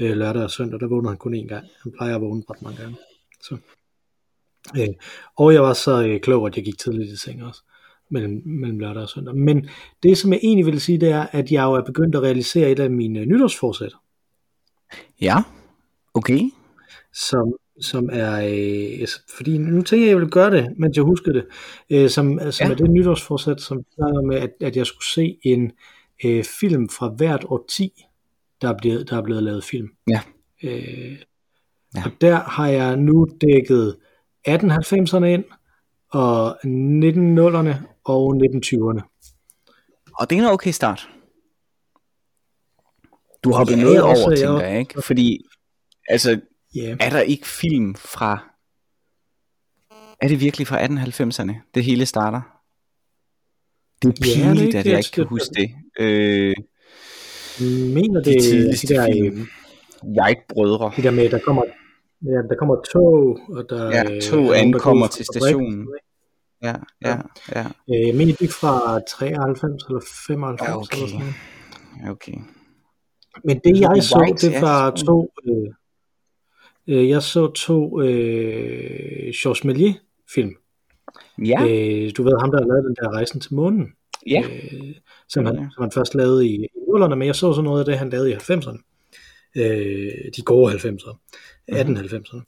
øh, 0.00 0.16
lørdag 0.16 0.42
og 0.42 0.50
søndag. 0.50 0.80
Der 0.80 0.88
vågnede 0.88 1.08
han 1.10 1.18
kun 1.18 1.34
én 1.34 1.46
gang. 1.46 1.66
Han 1.82 1.92
plejer 1.92 2.14
at 2.14 2.20
vågne 2.20 2.42
ret 2.50 2.62
mange 2.62 2.82
gange. 2.82 2.96
Så. 3.42 3.56
Øh, 4.78 4.88
og 5.36 5.54
jeg 5.54 5.62
var 5.62 5.72
så 5.72 6.06
øh, 6.06 6.20
klog, 6.20 6.46
at 6.46 6.56
jeg 6.56 6.64
gik 6.64 6.78
tidligt 6.78 7.12
i 7.12 7.16
seng 7.16 7.44
også 7.44 7.62
mellem, 8.10 8.42
mellem 8.44 8.78
lørdag 8.78 9.02
og 9.02 9.08
søndag. 9.08 9.34
Men 9.34 9.68
det, 10.02 10.18
som 10.18 10.32
jeg 10.32 10.40
egentlig 10.42 10.66
vil 10.66 10.80
sige, 10.80 11.00
det 11.00 11.08
er, 11.08 11.26
at 11.32 11.52
jeg 11.52 11.64
jo 11.64 11.72
er 11.72 11.82
begyndt 11.82 12.14
at 12.14 12.22
realisere 12.22 12.70
et 12.70 12.80
af 12.80 12.90
mine 12.90 13.24
nytårsforsæt, 13.24 13.92
Ja, 15.20 15.42
okay. 16.14 16.40
som, 17.12 17.54
som 17.80 18.08
er, 18.12 18.32
øh, 19.00 19.06
fordi 19.36 19.58
nu 19.58 19.82
tænker 19.82 20.04
jeg, 20.06 20.10
at 20.12 20.14
jeg 20.16 20.20
vil 20.20 20.30
gøre 20.30 20.50
det, 20.50 20.74
mens 20.78 20.96
jeg 20.96 21.04
husker 21.04 21.32
det, 21.32 21.46
øh, 21.90 22.10
som, 22.10 22.38
som 22.50 22.66
Ja. 22.66 22.72
er 22.72 22.76
det 22.76 22.90
nytårsforsæt, 22.90 23.60
som 23.60 23.82
snakker 23.94 24.20
med, 24.22 24.36
at, 24.36 24.50
at 24.60 24.76
jeg 24.76 24.86
skulle 24.86 25.06
se 25.14 25.38
en 25.42 25.72
øh, 26.24 26.44
film 26.60 26.88
fra 26.88 27.08
hvert 27.16 27.44
årti, 27.48 27.92
der 28.62 28.68
er 28.68 28.76
blevet, 28.82 29.10
der 29.10 29.16
er 29.16 29.22
blevet 29.22 29.42
lavet 29.42 29.64
film. 29.64 29.88
Ja. 30.10 30.20
Øh, 30.62 31.18
Ja. 31.96 32.02
Og 32.04 32.10
der 32.20 32.34
har 32.36 32.68
jeg 32.68 32.96
nu 32.96 33.26
dækket 33.40 33.96
1890'erne 34.48 35.24
ind, 35.24 35.44
og 36.10 36.50
1900'erne 36.64 37.74
og 38.04 38.34
1920'erne. 38.36 39.00
Og 40.20 40.30
det 40.30 40.38
er 40.38 40.42
en 40.42 40.48
okay 40.52 40.70
start. 40.70 41.08
Du 43.44 43.52
har 43.52 43.66
Ja, 43.70 43.76
noget 43.82 44.02
også, 44.02 44.22
over, 44.22 44.30
jeg- 44.30 44.38
tænker 44.38 44.60
jeg, 44.60 44.78
ikke? 44.78 45.02
Fordi, 45.02 45.44
altså, 46.08 46.40
Ja. 46.74 46.96
er 47.00 47.10
der 47.10 47.20
ikke 47.20 47.46
film 47.46 47.94
fra... 47.94 48.38
Er 50.20 50.28
det 50.28 50.40
virkelig 50.40 50.66
fra 50.66 50.84
1890'erne, 50.86 51.70
det 51.74 51.84
hele 51.84 52.06
starter? 52.06 52.40
Det 54.02 54.08
er 54.08 54.12
Ja, 54.28 54.34
det 54.34 54.40
er 54.40 54.44
pinligt, 54.44 54.66
ikke 54.66 54.78
at 54.78 54.84
det, 54.84 54.90
jeg 54.90 54.98
ikke 54.98 55.10
kan 55.10 55.24
huske 55.26 55.54
det. 55.54 55.70
Øh, 56.00 56.54
mener 57.94 58.20
de 58.22 58.30
det, 58.32 58.42
tidligste 58.42 58.86
de 58.88 58.94
der, 58.94 59.06
film. 59.12 59.40
øh, 59.40 59.46
jeg 60.14 60.24
er 60.24 60.28
ikke 60.28 60.42
brødre. 60.48 60.92
Det 60.96 61.04
der 61.04 61.10
med, 61.10 61.28
der 61.30 61.38
kommer, 61.38 61.62
ja, 62.22 62.38
der 62.48 62.56
kommer 62.58 62.76
tog, 62.92 63.38
og 63.56 63.66
der 63.68 63.86
Ja, 63.90 64.14
øh, 64.14 64.22
tog 64.22 64.46
er 64.46 64.54
ankommer 64.54 65.06
til 65.06 65.24
stationen. 65.24 65.88
Ja, 66.62 66.74
ja, 67.04 67.16
ja. 67.54 67.64
Øh, 67.90 68.06
Jeg 68.08 68.14
mener, 68.14 68.34
de 68.34 68.44
er 68.44 68.48
fra 68.60 69.00
93 69.08 69.84
eller 69.88 70.00
95 70.26 70.60
Ja, 70.68 70.70
ja, 70.70 70.76
okay. 70.80 70.96
eller 70.96 71.08
sådan 71.08 71.20
noget. 71.20 71.34
ja 72.04 72.10
okay. 72.10 72.38
Men 73.44 73.60
det 73.64 73.80
jeg 73.80 74.02
så, 74.02 74.36
det 74.40 74.52
ja, 74.52 74.60
var 74.60 74.90
to, 74.90 75.30
øh, 75.48 75.74
øh, 76.88 77.08
jeg 77.08 77.22
så 77.22 77.52
to 77.52 78.00
øh, 78.02 79.32
Georges 79.42 79.60
Méliès 79.64 80.24
film. 80.34 80.54
Ja, 81.44 81.60
Øh, 81.62 82.12
du 82.16 82.22
ved 82.22 82.32
ham, 82.40 82.50
der 82.50 82.58
har 82.60 82.66
lavet 82.68 82.84
den 82.84 82.96
der 83.00 83.10
rejsen 83.10 83.40
til 83.40 83.54
månen. 83.54 83.92
ja. 84.26 84.42
øh, 84.72 84.94
som, 85.28 85.44
han, 85.46 85.54
Ja. 85.54 85.66
som 85.74 85.82
han 85.82 85.92
først 85.92 86.14
lavede 86.14 86.46
i, 86.48 86.54
i 86.54 86.66
0'erne, 86.88 87.14
men 87.14 87.26
jeg 87.26 87.34
så 87.36 87.52
så 87.54 87.62
noget 87.62 87.80
af 87.80 87.84
det, 87.86 87.98
han 87.98 88.10
lavede 88.10 88.30
i 88.30 88.34
90'erne. 88.34 88.78
Øh, 89.56 90.12
de 90.36 90.42
gode 90.42 90.72
90'ere. 90.72 91.16
Mhm. 91.68 91.76
1890'erne. 91.96 92.40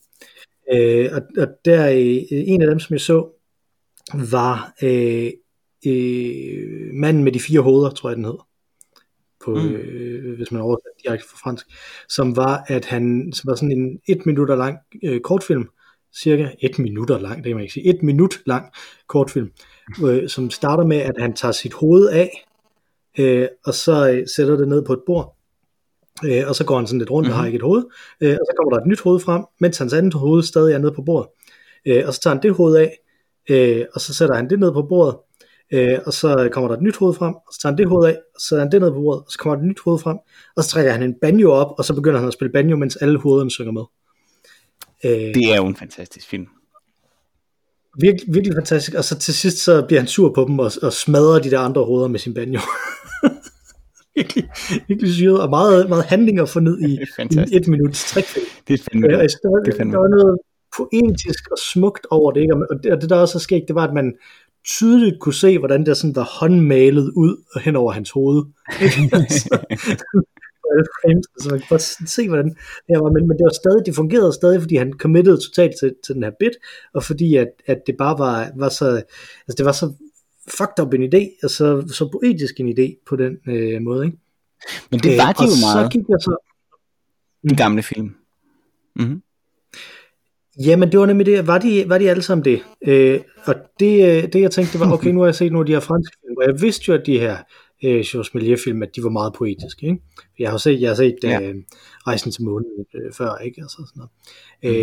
Øh, 0.74 1.10
og, 1.12 1.22
og 1.38 1.48
der 1.64 1.90
øh, 1.90 2.24
en 2.30 2.62
af 2.62 2.68
dem, 2.68 2.78
som 2.80 2.94
jeg 2.94 3.00
så, 3.00 3.28
var 4.30 4.74
øh, 4.82 5.30
øh, 5.86 6.94
manden 6.94 7.24
med 7.24 7.32
de 7.32 7.40
fire 7.40 7.60
hoveder, 7.60 7.90
tror 7.90 8.10
jeg 8.10 8.16
den 8.16 8.24
hed. 8.24 8.38
På, 9.46 9.54
Mm. 9.54 9.74
øh, 9.74 10.36
hvis 10.36 10.52
man 10.52 10.62
oversætter 10.62 10.90
direkte 11.04 11.28
fra 11.28 11.38
fransk, 11.44 11.66
som 12.08 12.36
var, 12.36 12.64
at 12.66 12.84
han 12.84 13.32
som 13.32 13.48
var 13.48 13.54
sådan 13.54 13.72
en 13.72 14.00
et 14.08 14.26
minutter 14.26 14.56
lang 14.56 14.78
øh, 15.04 15.20
kortfilm, 15.20 15.68
cirka 16.22 16.48
et 16.60 16.78
minutter 16.78 17.18
lang, 17.18 17.36
det 17.36 17.44
kan 17.44 17.56
man 17.56 17.62
ikke 17.62 17.74
sige, 17.74 17.94
et 17.94 18.02
minut 18.02 18.34
lang 18.46 18.72
kortfilm, 19.08 19.50
øh, 20.04 20.28
som 20.28 20.50
starter 20.50 20.84
med, 20.84 20.96
at 20.96 21.14
han 21.18 21.32
tager 21.32 21.52
sit 21.52 21.72
hoved 21.74 22.08
af, 22.08 22.44
øh, 23.18 23.48
og 23.64 23.74
så 23.74 24.10
øh, 24.10 24.26
sætter 24.36 24.56
det 24.56 24.68
ned 24.68 24.84
på 24.84 24.92
et 24.92 25.00
bord, 25.06 25.36
øh, 26.24 26.42
og 26.48 26.54
så 26.54 26.64
går 26.64 26.76
han 26.76 26.86
sådan 26.86 26.98
lidt 26.98 27.10
rundt 27.10 27.26
mm-hmm. 27.26 27.32
og 27.32 27.38
har 27.38 27.46
ikke 27.46 27.56
et 27.56 27.62
hoved, 27.62 27.84
øh, 28.20 28.36
og 28.40 28.46
så 28.46 28.54
kommer 28.56 28.70
der 28.70 28.80
et 28.80 28.88
nyt 28.88 29.00
hoved 29.00 29.20
frem, 29.20 29.42
mens 29.60 29.78
hans 29.78 29.92
andet 29.92 30.14
hoved 30.14 30.42
stadig 30.42 30.74
er 30.74 30.78
nede 30.78 30.92
på 30.92 31.02
bordet, 31.02 31.28
øh, 31.86 32.02
og 32.06 32.14
så 32.14 32.20
tager 32.20 32.34
han 32.34 32.42
det 32.42 32.54
hoved 32.54 32.76
af, 32.76 32.98
øh, 33.50 33.84
og 33.94 34.00
så 34.00 34.14
sætter 34.14 34.34
han 34.34 34.50
det 34.50 34.58
ned 34.58 34.72
på 34.72 34.82
bordet, 34.82 35.16
øh, 35.72 35.98
og 36.06 36.12
så 36.12 36.48
kommer 36.52 36.68
der 36.68 36.76
et 36.76 36.82
nyt 36.82 36.96
hoved 36.96 37.14
frem, 37.14 37.34
og 37.34 37.52
så 37.52 37.60
tager 37.60 37.72
han 37.72 37.78
det 37.78 37.88
hoved 37.88 38.08
af, 38.08 38.16
og 38.34 38.40
så 38.40 38.48
sætter 38.48 38.64
han 38.64 38.72
det 38.72 38.80
ned 38.80 38.90
på 38.90 39.00
bordet, 39.00 39.22
og 39.22 39.32
så 39.32 39.38
kommer 39.38 39.56
der 39.56 39.62
et 39.62 39.68
nyt 39.68 39.80
hoved 39.84 39.98
frem, 39.98 40.18
og 40.56 40.64
så 40.64 40.70
trækker 40.70 40.92
han 40.92 41.02
en 41.02 41.14
banjo 41.22 41.50
op, 41.50 41.74
og 41.78 41.84
så 41.84 41.94
begynder 41.94 42.18
han 42.18 42.28
at 42.28 42.34
spille 42.34 42.52
banjo, 42.52 42.76
mens 42.76 42.96
alle 42.96 43.18
hovederne 43.18 43.50
synger 43.50 43.72
med. 43.72 43.82
Øh, 45.04 45.34
Det 45.34 45.52
er 45.52 45.56
jo 45.56 45.66
en 45.66 45.76
fantastisk 45.76 46.28
film. 46.28 46.46
Virkelig, 48.00 48.34
virkelig 48.34 48.56
fantastisk. 48.56 48.96
Og 48.96 49.04
så 49.04 49.18
til 49.18 49.34
sidst 49.34 49.58
så 49.58 49.84
bliver 49.86 50.00
han 50.00 50.08
sur 50.08 50.32
på 50.32 50.44
dem 50.48 50.58
og, 50.58 50.72
og 50.82 50.92
smadrer 50.92 51.38
de 51.38 51.50
der 51.50 51.58
andre 51.58 51.84
hoveder 51.84 52.08
med 52.08 52.18
sin 52.18 52.34
banjo. 52.34 52.60
virkelig, 54.16 54.44
virkelig 54.88 55.14
syret, 55.14 55.40
og 55.42 55.50
meget, 55.50 55.88
meget 55.88 56.04
handling 56.04 56.40
at 56.40 56.48
få 56.48 56.60
ned 56.60 56.80
i, 56.80 56.92
i 57.52 57.56
et 57.56 57.68
minuts 57.68 58.10
trækfilm. 58.12 58.46
Det 58.68 58.74
er 58.74 58.84
fandme 58.90 59.08
Øh, 59.08 59.20
altså, 59.20 59.38
der, 59.42 59.62
Det 59.64 59.72
er 59.74 59.76
fandme 59.76 59.92
der 59.92 60.00
var 60.00 60.08
noget 60.08 60.38
poetisk 60.76 61.50
og 61.50 61.58
smukt 61.58 62.06
over 62.10 62.32
det, 62.32 62.40
ikke? 62.40 62.54
Og, 62.54 62.66
og 62.70 62.76
det, 62.82 62.92
og 62.92 63.00
det 63.00 63.10
der 63.10 63.16
også 63.16 63.38
er 63.38 63.40
sket, 63.40 63.64
det 63.68 63.74
var, 63.74 63.88
at 63.88 63.94
man 63.94 64.14
tydeligt 64.66 65.20
kunne 65.20 65.34
se, 65.34 65.58
hvordan 65.58 65.86
det 65.86 65.96
sådan 65.96 66.16
var 66.16 66.38
håndmalet 66.40 67.12
ud 67.16 67.60
hen 67.64 67.76
over 67.76 67.92
hans 67.92 68.10
hoved. 68.10 68.44
Frames, 71.00 71.26
så 71.42 71.48
man 71.50 71.62
bare 71.70 71.78
sådan 71.78 72.06
se, 72.06 72.28
hvordan 72.28 72.48
det 72.48 72.56
her 72.88 73.02
var. 73.02 73.10
Men, 73.10 73.28
men 73.28 73.38
det 73.38 73.44
var 73.44 73.54
stadig, 73.62 73.86
det 73.86 73.94
fungerede 73.94 74.32
stadig, 74.32 74.60
fordi 74.60 74.76
han 74.76 74.92
committede 74.92 75.36
totalt 75.36 75.74
til, 75.80 75.94
til 76.06 76.14
den 76.14 76.22
her 76.22 76.30
bit, 76.40 76.52
og 76.94 77.02
fordi 77.02 77.34
at, 77.34 77.48
at 77.66 77.78
det 77.86 77.94
bare 77.98 78.18
var, 78.18 78.50
var 78.56 78.68
så, 78.68 78.88
altså 79.46 79.54
det 79.58 79.64
var 79.66 79.72
så 79.72 79.92
fucked 80.48 80.80
up 80.82 80.94
en 80.94 81.02
idé, 81.02 81.22
og 81.42 81.50
så, 81.50 81.88
så 81.88 82.08
poetisk 82.12 82.60
en 82.60 82.68
idé 82.68 83.04
på 83.08 83.16
den 83.16 83.36
øh, 83.48 83.82
måde, 83.82 84.06
ikke? 84.06 84.18
Men 84.90 85.00
det 85.00 85.18
var 85.18 85.32
de 85.32 85.42
og 85.42 85.44
jo 85.44 85.50
så 85.50 85.66
meget, 85.66 85.92
gik 85.92 86.02
jeg 86.08 86.20
så, 86.20 86.36
de 87.50 87.56
gamle 87.56 87.82
film. 87.82 88.14
Mm-hmm. 88.96 89.22
Jamen, 90.64 90.92
det 90.92 91.00
var 91.00 91.06
nemlig 91.06 91.26
det. 91.26 91.46
Var 91.46 91.58
de, 91.58 91.84
var 91.88 91.98
de 91.98 92.10
alle 92.10 92.22
sammen 92.22 92.44
det? 92.44 92.60
Øh, 92.86 93.20
og 93.46 93.54
det, 93.80 93.92
øh, 94.24 94.32
det, 94.32 94.40
jeg 94.40 94.50
tænkte, 94.50 94.72
det 94.72 94.80
var, 94.80 94.92
okay, 94.92 95.10
nu 95.10 95.20
har 95.20 95.26
jeg 95.26 95.34
set 95.34 95.52
nogle 95.52 95.62
af 95.62 95.66
de 95.66 95.72
her 95.72 95.80
franske 95.80 96.16
film, 96.26 96.36
og 96.36 96.44
jeg 96.46 96.60
vidste 96.62 96.84
jo, 96.88 96.94
at 96.94 97.06
de 97.06 97.18
her 97.18 97.36
øh, 97.84 98.04
Georges 98.06 98.28
Méliès-film, 98.28 98.82
at 98.82 98.96
de 98.96 99.02
var 99.04 99.10
meget 99.10 99.32
poetiske, 99.32 99.86
ikke? 99.86 99.98
Jeg 100.38 100.50
har 100.50 100.58
set, 100.58 100.80
jeg 100.80 100.90
har 100.90 100.94
set 100.94 101.16
Ja. 101.22 101.40
øh, 101.42 101.54
Rejsen 102.06 102.30
til 102.32 102.42
månen 102.44 102.66
øh, 102.94 103.12
før, 103.12 103.36
ikke? 103.36 103.60
Altså 103.60 103.76
sådan 103.76 104.08
noget. 104.62 104.80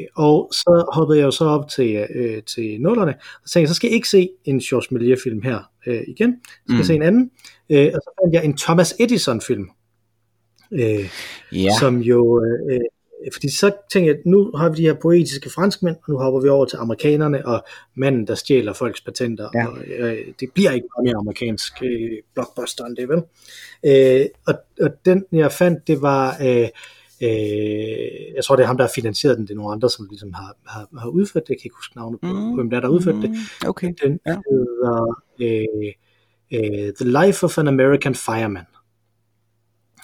Øh, 0.00 0.06
og 0.16 0.48
så 0.52 0.90
hoppede 0.92 1.18
jeg 1.18 1.24
jo 1.24 1.30
så 1.30 1.44
op 1.44 1.68
til, 1.68 2.06
øh, 2.14 2.42
til 2.42 2.80
nullerne, 2.80 3.14
og 3.14 3.48
så 3.48 3.52
tænkte 3.52 3.60
jeg, 3.60 3.68
så 3.68 3.74
skal 3.74 3.88
jeg 3.88 3.94
ikke 3.94 4.08
se 4.08 4.28
en 4.44 4.58
Georges 4.58 4.86
Méliès-film 4.92 5.40
her 5.48 5.58
øh, 5.86 6.00
igen. 6.08 6.36
Så 6.44 6.50
skal 6.64 6.72
Mm. 6.74 6.76
jeg 6.78 6.86
se 6.86 6.94
en 6.94 7.02
anden. 7.02 7.30
Øh, 7.70 7.90
og 7.94 8.00
så 8.02 8.10
fandt 8.22 8.34
jeg 8.34 8.44
en 8.44 8.56
Thomas 8.56 8.94
Edison-film. 9.00 9.66
Øh, 10.72 11.08
Ja, 11.52 11.70
som 11.80 11.98
jo, 11.98 12.44
øh, 12.70 12.80
fordi 13.32 13.48
så 13.56 13.72
tænker 13.92 14.10
jeg, 14.12 14.20
nu 14.26 14.50
har 14.56 14.68
vi 14.68 14.76
de 14.76 14.82
her 14.82 14.94
poetiske 14.94 15.50
franskmænd, 15.50 15.96
og 15.96 16.02
nu 16.12 16.18
hopper 16.18 16.40
vi 16.40 16.48
over 16.48 16.64
til 16.64 16.76
amerikanerne, 16.76 17.46
og 17.46 17.64
manden, 17.96 18.26
der 18.26 18.34
stjæler 18.34 18.72
folks 18.72 19.00
patenter, 19.00 19.48
Ja. 19.54 19.66
og 19.66 19.78
øh, 19.86 20.18
det 20.40 20.48
bliver 20.54 20.70
ikke 20.70 20.86
meget 20.96 21.04
mere 21.04 21.16
amerikansk 21.18 21.72
øh, 21.82 22.10
blockbuster 22.34 22.84
end 22.84 22.96
det, 22.96 23.08
vel? 23.08 23.22
Øh, 23.86 24.26
og, 24.46 24.54
og 24.80 24.90
den, 25.04 25.24
jeg 25.32 25.52
fandt, 25.52 25.86
det 25.86 26.02
var, 26.02 26.36
øh, 26.42 26.68
øh, 27.22 28.34
jeg 28.36 28.44
tror, 28.44 28.56
det 28.56 28.62
er 28.62 28.66
ham, 28.66 28.76
der 28.76 28.84
har 28.84 28.92
finansieret 28.94 29.36
den, 29.38 29.46
det 29.46 29.52
er 29.52 29.56
nogle 29.56 29.72
andre, 29.72 29.90
som 29.90 30.06
ligesom 30.10 30.32
har, 30.32 30.56
har, 30.66 30.88
har 30.98 31.08
udført 31.08 31.42
det, 31.42 31.48
jeg 31.50 31.56
kan 31.58 31.64
ikke 31.66 31.76
huske 31.76 31.96
navnet 31.96 32.20
på, 32.20 32.26
Mm. 32.26 32.54
hvem 32.54 32.70
der 32.70 32.76
er, 32.76 32.80
der 32.80 32.88
har 32.88 32.94
udført 32.94 33.14
det. 33.22 33.30
Mm, 33.30 33.68
Okay. 33.68 33.92
Den 34.04 34.18
Ja. 34.26 34.36
hedder 34.50 35.22
øh, 35.40 35.92
øh, 36.54 36.92
The 37.00 37.24
Life 37.26 37.44
of 37.44 37.58
an 37.58 37.68
American 37.68 38.14
Fireman 38.14 38.64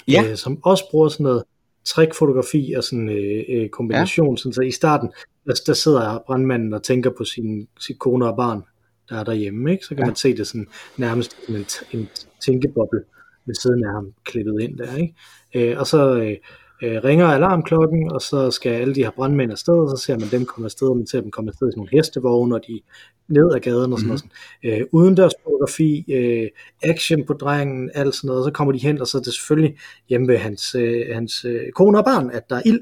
Ja, 0.08 0.24
øh, 0.30 0.36
som 0.36 0.60
også 0.64 0.84
bruger 0.90 1.08
sådan 1.08 1.24
noget 1.24 1.42
trækfotografi 1.86 2.74
og 2.76 2.84
sådan 2.84 3.08
øh, 3.08 3.44
øh, 3.48 3.68
kombination, 3.68 4.34
ja. 4.34 4.36
sådan 4.36 4.52
så 4.52 4.60
i 4.60 4.70
starten, 4.70 5.08
der, 5.46 5.54
der 5.66 5.72
sidder 5.72 6.22
brandmanden 6.26 6.74
og 6.74 6.82
tænker 6.82 7.10
på 7.10 7.24
sin, 7.24 7.68
sin 7.80 7.96
kone 7.96 8.26
og 8.26 8.36
barn, 8.36 8.62
der 9.08 9.20
er 9.20 9.24
derhjemme, 9.24 9.72
ikke? 9.72 9.84
så 9.84 9.88
kan 9.88 9.98
Ja. 9.98 10.06
man 10.06 10.16
se 10.16 10.36
det 10.36 10.46
sådan 10.46 10.66
nærmest 10.96 11.36
en, 11.48 11.66
en 11.92 12.08
tænkeboble 12.44 13.00
ved 13.46 13.54
siden 13.54 13.84
af 13.84 13.92
ham 13.92 14.12
klippet 14.24 14.60
ind 14.60 14.78
der, 14.78 14.96
ikke? 14.96 15.14
Øh, 15.54 15.78
og 15.78 15.86
så 15.86 16.14
øh, 16.20 16.36
øh, 16.82 17.04
ringer 17.04 17.26
alarmklokken, 17.26 18.12
og 18.12 18.22
så 18.22 18.50
skal 18.50 18.72
alle 18.72 18.94
de 18.94 19.02
her 19.02 19.10
brandmænd 19.10 19.52
afsted, 19.52 19.74
og 19.74 19.90
så 19.90 20.04
ser 20.04 20.18
man 20.18 20.28
dem 20.30 20.44
komme 20.44 20.66
afsted, 20.66 20.88
og 20.88 20.96
man 20.96 21.06
ser 21.06 21.20
dem 21.20 21.30
komme 21.30 21.50
afsted 21.50 21.68
i 21.68 21.70
sådan 21.70 21.78
nogle 21.78 21.90
hestevogne, 21.92 22.54
og 22.54 22.60
de 22.68 22.80
ned 23.28 23.54
ad 23.54 23.60
gaden 23.60 23.92
og 23.92 23.98
sådan 23.98 24.14
mm. 24.14 24.30
noget. 24.62 24.80
Øh, 24.80 24.86
udendørs 24.92 25.32
fotografi, 25.44 26.04
øh, 26.12 26.48
action 26.82 27.26
på 27.26 27.32
drengen, 27.32 27.90
alt 27.94 28.14
sådan 28.14 28.28
noget, 28.28 28.40
og 28.40 28.44
så 28.44 28.52
kommer 28.52 28.72
de 28.72 28.78
hen, 28.78 29.00
og 29.00 29.06
så 29.06 29.18
er 29.18 29.22
det 29.22 29.34
selvfølgelig 29.34 29.76
hjemme 30.08 30.28
ved 30.28 30.38
hans, 30.38 30.74
øh, 30.74 31.06
hans 31.14 31.44
øh, 31.44 31.72
kone 31.74 31.98
og 31.98 32.04
barn, 32.04 32.30
at 32.30 32.50
der 32.50 32.56
er 32.56 32.62
ild, 32.64 32.80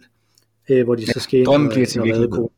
øh, 0.71 0.85
hvor 0.85 0.95
de 0.95 1.03
ja, 1.07 1.13
så 1.13 1.21
skal 1.21 1.41
ind 1.41 1.49
og, 1.49 1.71
bliver 1.71 1.87
til 1.87 2.01
og 2.01 2.09
redde 2.09 2.29
konen. 2.29 2.49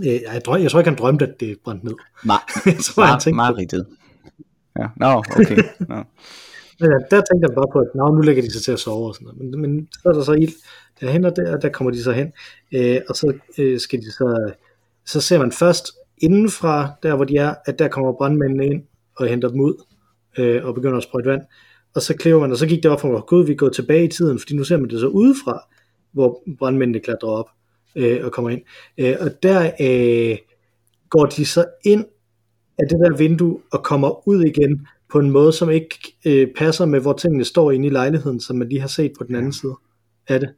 Øh, 0.00 0.20
jeg, 0.34 0.42
drøm, 0.44 0.62
jeg 0.62 0.70
tror 0.70 0.80
ikke, 0.80 0.90
han 0.90 0.98
drømte, 0.98 1.26
at 1.26 1.40
det 1.40 1.58
brændte 1.64 1.86
ned. 1.86 1.94
Nej, 2.24 2.38
jeg 2.66 2.76
tror, 2.82 3.04
han 3.04 3.20
tænkte 3.20 3.36
meget 3.36 3.56
rigtigt. 3.56 3.82
Ja, 4.78 4.86
nå, 4.96 5.12
no, 5.12 5.18
okay. 5.18 5.56
No. 5.88 6.02
Ja, 6.80 6.86
øh, 6.86 7.00
der 7.10 7.20
tænkte 7.20 7.46
jeg 7.48 7.54
bare 7.54 7.72
på, 7.72 7.78
at 7.78 8.14
nu 8.14 8.20
lægger 8.20 8.42
de 8.42 8.52
sig 8.52 8.62
til 8.62 8.72
at 8.72 8.78
sove 8.78 9.08
og 9.08 9.14
sådan 9.14 9.24
noget. 9.24 9.38
Men, 9.38 9.60
men 9.60 9.88
så 9.92 10.08
er 10.08 10.12
der 10.12 10.22
så 10.22 10.32
ild 10.32 10.54
derhen 11.00 11.24
og 11.24 11.36
der, 11.36 11.56
og 11.56 11.62
der 11.62 11.68
kommer 11.68 11.90
de 11.90 12.02
så 12.02 12.12
hen. 12.12 12.32
Øh, 12.74 13.00
og 13.08 13.16
så 13.16 13.32
øh, 13.58 13.80
skal 13.80 13.98
de 13.98 14.12
så, 14.12 14.52
så 15.06 15.20
ser 15.20 15.38
man 15.38 15.52
først 15.52 15.92
indenfra, 16.18 16.90
der 17.02 17.16
hvor 17.16 17.24
de 17.24 17.36
er, 17.36 17.54
at 17.66 17.78
der 17.78 17.88
kommer 17.88 18.12
brandmændene 18.12 18.66
ind 18.66 18.82
og 19.16 19.26
henter 19.26 19.48
dem 19.48 19.60
ud 19.60 19.74
øh, 20.38 20.64
og 20.64 20.74
begynder 20.74 20.96
at 20.96 21.02
sprøjte 21.02 21.30
vand. 21.30 21.42
Og 21.94 22.02
så 22.02 22.16
klæver 22.16 22.40
man, 22.40 22.52
og 22.52 22.56
så 22.56 22.66
gik 22.66 22.82
det 22.82 22.90
op 22.90 23.00
for 23.00 23.08
mig, 23.08 23.22
gud, 23.26 23.46
vi 23.46 23.54
går 23.54 23.68
tilbage 23.68 24.04
i 24.04 24.08
tiden, 24.08 24.38
fordi 24.38 24.56
nu 24.56 24.64
ser 24.64 24.76
man 24.76 24.90
det 24.90 25.00
så 25.00 25.06
udefra, 25.06 25.68
hvor 26.12 26.42
brandmændene 26.58 27.00
klatrer 27.00 27.28
op 27.28 27.48
øh, 27.96 28.24
og 28.24 28.32
kommer 28.32 28.50
ind. 28.50 28.62
Øh, 28.98 29.16
og 29.20 29.42
der 29.42 29.70
øh, 29.80 30.38
går 31.10 31.26
de 31.26 31.44
så 31.46 31.64
ind 31.84 32.04
af 32.78 32.88
det 32.88 32.98
der 32.98 33.16
vindue 33.16 33.60
og 33.72 33.82
kommer 33.82 34.28
ud 34.28 34.44
igen 34.44 34.86
på 35.12 35.18
en 35.18 35.30
måde, 35.30 35.52
som 35.52 35.70
ikke 35.70 36.16
øh, 36.24 36.48
passer 36.56 36.86
med, 36.86 37.00
hvor 37.00 37.12
tingene 37.12 37.44
står 37.44 37.70
inde 37.70 37.86
i 37.86 37.90
lejligheden, 37.90 38.40
som 38.40 38.56
man 38.56 38.68
lige 38.68 38.80
har 38.80 38.88
set 38.88 39.12
på 39.18 39.24
den 39.24 39.34
anden 39.34 39.52
side 39.52 39.74
af 40.28 40.40
det. 40.40 40.50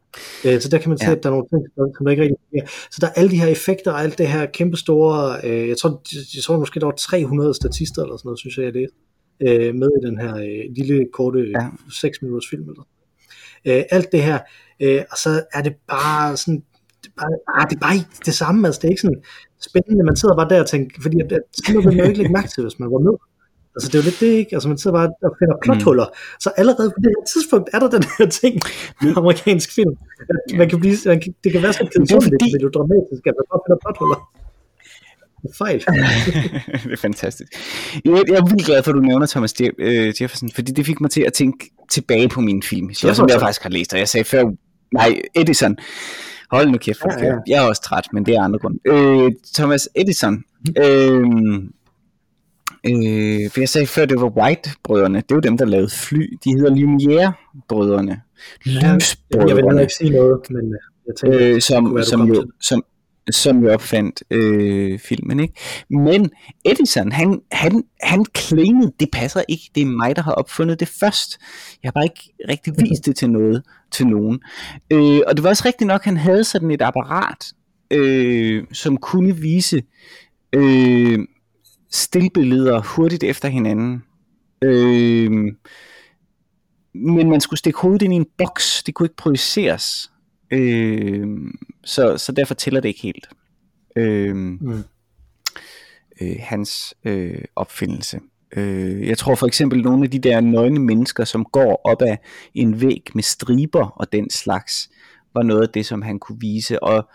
Øh, 0.47 0.61
så 0.61 0.69
der 0.69 0.79
kan 0.79 0.89
man 0.89 0.99
se, 0.99 1.05
ja. 1.05 1.13
at 1.13 1.23
der 1.23 1.29
er 1.29 1.33
nogle 1.33 1.49
ting, 1.49 1.63
som 1.97 2.05
der 2.05 2.11
ikke 2.11 2.23
rigtig 2.23 2.39
er. 2.57 2.67
Så 2.67 2.99
der 3.01 3.07
er 3.07 3.13
alle 3.13 3.31
de 3.31 3.41
her 3.41 3.47
effekter 3.47 3.93
og 3.93 4.03
alt 4.03 4.19
det 4.19 4.29
her 4.29 4.47
kæmpe 4.47 4.77
store, 4.77 5.37
øh, 5.45 5.69
jeg, 5.69 5.77
tror, 5.79 6.03
jeg 6.37 6.43
tror 6.43 6.59
måske 6.59 6.81
der 6.81 6.87
var 6.87 6.95
300 6.95 7.55
statister 7.55 8.03
eller 8.03 8.17
sådan 8.17 8.29
noget, 8.29 8.39
synes 8.39 8.59
jeg 8.59 8.75
det 8.75 8.83
er, 8.83 8.89
øh, 9.47 9.75
med 9.75 9.89
i 10.03 10.07
den 10.07 10.19
her 10.19 10.37
øh, 10.37 10.75
lille 10.77 11.07
korte 11.13 11.51
ja. 11.51 11.69
6 11.93 12.23
minutters 12.23 12.51
film. 12.51 12.63
Eller. 12.63 12.87
Øh, 13.65 13.83
alt 13.91 14.13
det 14.13 14.23
her, 14.23 14.39
øh, 14.81 15.03
og 15.11 15.17
så 15.17 15.43
er 15.55 15.63
det 15.63 15.75
bare 15.89 16.37
sådan, 16.37 16.63
det 17.03 17.09
er 17.09 17.23
bare, 17.23 17.61
ah, 17.61 17.71
det 17.71 17.77
er 17.77 17.81
bare 17.81 17.95
ikke 17.95 18.07
det 18.27 18.35
samme, 18.35 18.67
altså 18.67 18.79
det 18.79 18.89
er 18.89 18.91
ikke 18.91 19.03
sådan 19.03 19.23
spændende, 19.61 20.05
man 20.05 20.17
sidder 20.17 20.37
bare 20.37 20.49
der 20.49 20.61
og 20.61 20.69
tænker, 20.69 21.03
fordi 21.03 21.21
at, 21.21 21.33
at 21.33 21.43
man 21.85 21.99
jo 21.99 22.05
ikke 22.05 22.19
lægge 22.19 22.33
mærke 22.33 22.49
til, 22.49 22.63
hvis 22.63 22.79
man 22.79 22.91
var 22.91 22.99
med. 22.99 23.32
Altså 23.75 23.87
det 23.89 23.95
er 23.95 24.03
jo 24.03 24.07
lidt 24.11 24.21
det, 24.21 24.33
ikke? 24.43 24.53
Altså 24.57 24.69
man 24.69 24.79
sidder 24.79 24.97
bare 24.99 25.09
og 25.29 25.33
finder 25.41 25.57
plothuller. 25.65 26.07
Mm. 26.09 26.41
Så 26.45 26.49
allerede 26.61 26.89
på 26.97 27.01
det 27.05 27.11
her 27.17 27.25
tidspunkt 27.35 27.67
er 27.75 27.79
der 27.83 27.91
den 27.97 28.05
her 28.19 28.27
ting 28.41 28.55
med 29.03 29.11
amerikansk 29.21 29.69
film. 29.79 29.95
At 30.31 30.37
man 30.61 30.69
kan 30.71 30.79
blive, 30.83 30.97
man 31.13 31.21
kan, 31.21 31.35
det 31.45 31.53
kan 31.53 31.63
være 31.63 31.73
så 31.73 31.85
fordi... 32.27 32.47
det 32.53 32.67
er 32.69 32.75
dramatisk, 32.79 33.23
at 33.31 33.35
man 33.39 33.45
bare 33.51 33.61
finder 33.65 33.81
plothuller. 33.85 34.19
Fejl. 35.59 35.79
det 36.85 36.93
er 36.93 36.97
fantastisk. 36.97 37.53
Jeg, 38.05 38.13
jeg 38.29 38.37
er 38.37 38.45
vildt 38.51 38.67
glad 38.67 38.83
for, 38.83 38.91
at 38.91 38.95
du 38.95 39.01
nævner 39.01 39.27
Thomas 39.27 39.55
øh, 39.79 40.13
Jefferson, 40.21 40.51
fordi 40.55 40.73
det 40.73 40.87
fik 40.87 41.01
mig 41.01 41.11
til 41.11 41.23
at 41.23 41.33
tænke 41.33 41.71
tilbage 41.91 42.29
på 42.29 42.41
min 42.41 42.63
film. 42.63 42.91
Jeg, 43.05 43.17
som 43.17 43.29
jeg 43.29 43.41
faktisk 43.41 43.63
har 43.63 43.71
læst, 43.71 43.93
og 43.93 43.99
jeg 43.99 44.09
sagde 44.09 44.25
før, 44.25 44.45
nej, 44.95 45.21
Edison. 45.35 45.77
Hold 46.51 46.71
nu 46.71 46.79
kæft, 46.79 47.01
ja, 47.05 47.27
ja. 47.27 47.35
jeg 47.47 47.65
er 47.65 47.69
også 47.69 47.83
træt, 47.83 48.07
men 48.13 48.27
det 48.27 48.35
er 48.35 48.43
andre 48.43 48.59
grund. 48.59 48.79
Øh, 48.87 49.33
Thomas 49.55 49.89
Edison, 49.95 50.35
mm. 50.35 50.83
øh, 50.83 51.25
Øh, 52.87 53.51
for 53.51 53.61
jeg 53.61 53.69
sagde 53.69 53.87
før, 53.87 54.05
det 54.05 54.21
var 54.21 54.29
White-brødrene. 54.29 55.19
Det 55.19 55.31
er 55.31 55.35
jo 55.35 55.41
dem, 55.41 55.59
der 55.59 55.65
lavede 55.65 55.89
fly. 55.89 56.39
De 56.45 56.51
hedder 56.51 56.75
Lumière-brødrene. 56.75 58.21
Lysbrødrene. 58.65 59.49
Jeg 59.49 59.75
vil 59.75 59.81
ikke 59.81 59.95
sige 59.95 60.11
noget, 60.11 60.41
men 60.51 60.75
øh, 60.75 60.79
jeg 61.07 61.15
tænker, 61.17 61.55
øh, 61.55 61.61
som, 61.61 61.95
være, 61.95 62.05
som, 62.05 62.29
jo, 62.29 62.47
som, 62.61 62.85
som 63.31 63.65
jo 63.65 63.73
opfandt 63.73 64.23
øh, 64.31 64.99
filmen. 64.99 65.41
Ikke? 65.41 65.55
Men 65.91 66.31
Edison, 66.65 67.13
han, 67.13 67.41
han, 67.53 67.85
han 68.01 68.25
claimede, 68.37 68.93
det 69.01 69.09
passer 69.13 69.43
ikke, 69.49 69.71
det 69.75 69.81
er 69.81 69.87
mig, 69.87 70.17
der 70.17 70.23
har 70.23 70.33
opfundet 70.33 70.81
det 70.81 70.89
først. 70.89 71.39
Jeg 71.83 71.89
har 71.89 71.93
bare 71.93 72.05
ikke 72.05 72.31
rigtig 72.49 72.75
vist 72.79 73.07
det 73.07 73.17
til 73.17 73.31
noget, 73.31 73.63
til 73.91 74.07
nogen. 74.07 74.41
Øh, 74.91 75.21
og 75.27 75.37
det 75.37 75.43
var 75.43 75.49
også 75.49 75.63
rigtigt 75.67 75.89
nok, 75.89 76.05
han 76.05 76.17
havde 76.17 76.45
sådan 76.45 76.71
et 76.71 76.83
apparat, 76.83 77.53
øh, 77.91 78.65
som 78.73 78.97
kunne 78.97 79.37
vise 79.37 79.83
øh, 80.53 81.19
stillbilleder 81.93 82.83
hurtigt 82.83 83.25
efter 83.25 83.49
hinanden. 83.49 84.03
Øh, 84.63 85.31
men 86.95 87.31
man 87.31 87.41
skulle 87.41 87.59
stikke 87.59 87.79
hovedet 87.79 88.03
ind 88.03 88.13
i 88.13 88.17
en 88.17 88.27
boks, 88.39 88.83
det 88.83 88.95
kunne 88.95 89.05
ikke 89.05 89.17
projiceres. 89.17 90.11
Øh, 90.51 91.27
så, 91.85 92.19
så 92.19 92.33
derfor 92.33 92.55
tæller 92.55 92.81
det 92.81 92.89
ikke 92.89 93.03
helt. 93.03 93.29
Øh, 93.97 94.37
mm. 94.37 94.85
øh, 96.21 96.37
hans 96.41 96.95
øh, 97.05 97.45
opfindelse. 97.57 98.21
Øh, 98.57 99.09
jeg 99.09 99.19
tror 99.19 99.35
for 99.35 99.47
eksempel 99.47 99.83
nogle 99.83 100.05
af 100.05 100.11
de 100.11 100.19
der 100.19 100.41
nøgne 100.41 100.81
mennesker, 100.81 101.25
som 101.25 101.45
går 101.45 101.81
op 101.85 102.03
ad 102.03 102.17
en 102.55 102.81
væg 102.81 103.03
med 103.15 103.23
striber 103.23 103.87
og 103.87 104.13
den 104.13 104.31
slags, 104.31 104.91
var 105.35 105.43
noget 105.43 105.63
af 105.63 105.69
det, 105.69 105.87
som 105.87 106.03
han 106.03 106.19
kunne 106.19 106.41
vise. 106.41 106.83
Og 106.83 107.09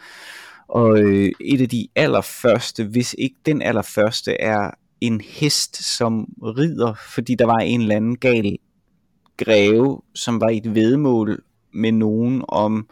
og 0.68 1.00
øh, 1.00 1.32
et 1.42 1.62
af 1.62 1.70
de 1.70 1.88
allerførste, 1.96 2.84
hvis 2.84 3.16
ikke 3.18 3.36
den 3.46 3.62
allerførste, 3.62 4.42
er 4.42 4.72
en 5.02 5.22
hest, 5.22 5.98
som 5.98 6.26
rider, 6.42 6.94
fordi 7.14 7.36
der 7.36 7.46
var 7.46 7.58
en 7.58 7.82
eller 7.82 7.96
anden 7.96 8.18
gal 8.18 8.58
greve, 9.38 10.02
som 10.16 10.42
var 10.42 10.50
i 10.50 10.58
et 10.58 10.76
vedmål 10.76 11.44
med 11.74 11.92
nogen 11.92 12.44
om 12.48 12.90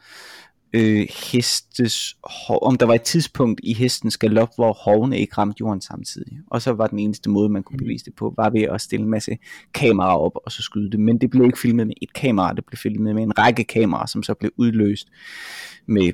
øh, 0.74 1.08
hestes, 1.32 2.18
om 2.62 2.78
der 2.78 2.86
var 2.86 2.94
et 2.94 3.02
tidspunkt 3.02 3.62
i 3.64 3.74
hestens 3.74 4.18
galop, 4.18 4.50
hvor 4.56 4.74
hovene 4.74 5.20
ikke 5.20 5.38
ramte 5.38 5.58
jorden 5.60 5.82
samtidig. 5.82 6.38
Og 6.48 6.62
så 6.62 6.72
var 6.72 6.88
den 6.88 7.00
eneste 7.00 7.30
måde, 7.30 7.50
man 7.50 7.64
kunne 7.64 7.78
bevise 7.78 8.06
det 8.06 8.16
på, 8.16 8.34
var 8.38 8.50
ved 8.50 8.62
at 8.62 8.82
stille 8.82 9.04
en 9.04 9.10
masse 9.10 9.38
kameraer 9.74 10.18
op 10.18 10.32
og 10.46 10.52
så 10.52 10.62
skyde 10.62 10.92
det. 10.92 11.00
Men 11.00 11.18
det 11.18 11.30
blev 11.30 11.46
ikke 11.46 11.60
filmet 11.60 11.88
med 11.88 11.96
et 12.02 12.14
kamera, 12.14 12.54
det 12.54 12.66
blev 12.66 12.78
filmet 12.78 13.16
med 13.16 13.24
en 13.24 13.38
række 13.38 13.64
kameraer, 13.64 14.06
som 14.06 14.24
så 14.24 14.34
blev 14.34 14.52
udløst 14.58 15.08
med 15.88 16.12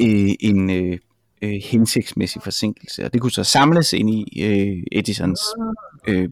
øh, 0.00 0.34
en 0.40 0.70
øh, 0.70 0.98
øh, 1.42 1.60
hensigtsmæssig 1.64 2.42
forsinkelse. 2.42 3.04
Og 3.04 3.12
det 3.12 3.20
kunne 3.20 3.32
så 3.32 3.44
samles 3.44 3.92
ind 3.92 4.10
i 4.10 4.42
øh, 4.42 4.82
Edisons 4.92 5.40
øh, 6.08 6.28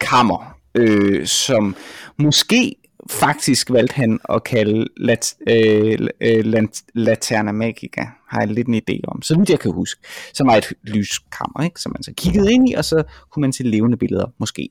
kammer, 0.00 0.58
øh, 0.74 1.26
som 1.26 1.76
måske 2.16 2.74
faktisk 3.10 3.70
valgte 3.70 3.94
han 3.94 4.18
at 4.28 4.44
kalde 4.44 4.86
lat, 4.96 5.34
øh, 5.48 5.98
øh, 6.20 6.44
lat, 6.44 6.82
Laterna 6.94 7.52
Magica, 7.52 8.06
har 8.28 8.40
jeg 8.40 8.48
lidt 8.48 8.68
en 8.68 8.74
idé 8.74 9.00
om, 9.08 9.22
så 9.22 9.38
vidt 9.38 9.50
jeg 9.50 9.60
kan 9.60 9.72
huske, 9.72 10.00
som 10.34 10.46
var 10.46 10.56
et 10.56 10.72
lyskammer, 10.82 11.64
ikke? 11.64 11.80
som 11.80 11.92
man 11.92 12.02
så 12.02 12.12
kiggede 12.16 12.52
ind 12.52 12.68
i, 12.68 12.74
og 12.74 12.84
så 12.84 13.02
kunne 13.30 13.40
man 13.40 13.52
se 13.52 13.62
levende 13.62 13.96
billeder, 13.96 14.26
måske. 14.38 14.68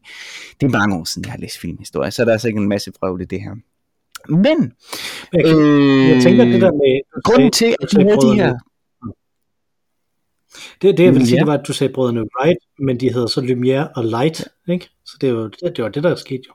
Det 0.62 0.68
er 0.68 0.72
mange 0.72 0.96
år 0.96 1.04
siden, 1.04 1.26
jeg 1.26 1.32
har 1.32 1.40
læst 1.40 1.60
filmhistorie, 1.60 2.12
så 2.12 2.22
der 2.22 2.30
er 2.30 2.34
altså 2.34 2.48
ikke 2.48 2.60
en 2.60 2.70
masse 2.70 2.92
prøve 2.92 3.22
i 3.22 3.26
det 3.26 3.42
her. 3.42 3.56
Men, 4.30 4.74
jeg, 5.34 5.46
øh, 5.46 6.10
jeg 6.10 6.24
tænker 6.24 6.46
det 6.46 6.62
der 6.62 6.72
med, 6.72 7.22
grunden 7.24 7.52
til, 7.52 7.76
at 7.82 7.92
de 7.92 8.04
havde 8.04 8.18
de 8.18 8.36
her, 8.36 8.54
det, 10.82 10.98
det 10.98 11.04
jeg 11.04 11.14
vil 11.14 11.28
sige, 11.28 11.40
det 11.40 11.48
var, 11.48 11.54
at 11.54 11.68
du 11.68 11.74
sagde 11.74 11.94
brødrene 11.94 12.22
Wright, 12.22 12.60
men 12.80 13.00
de 13.00 13.14
hedder 13.14 13.28
så 13.28 13.42
Lumière 13.42 13.94
og 13.96 14.06
Light, 14.06 14.48
ikke? 14.68 14.90
Så 15.06 15.18
det 15.22 15.36
var 15.36 15.44
det, 15.44 15.78
det, 15.78 15.84
var 15.84 15.90
det 15.90 16.04
der 16.04 16.16
skete 16.16 16.44
jo. 16.48 16.54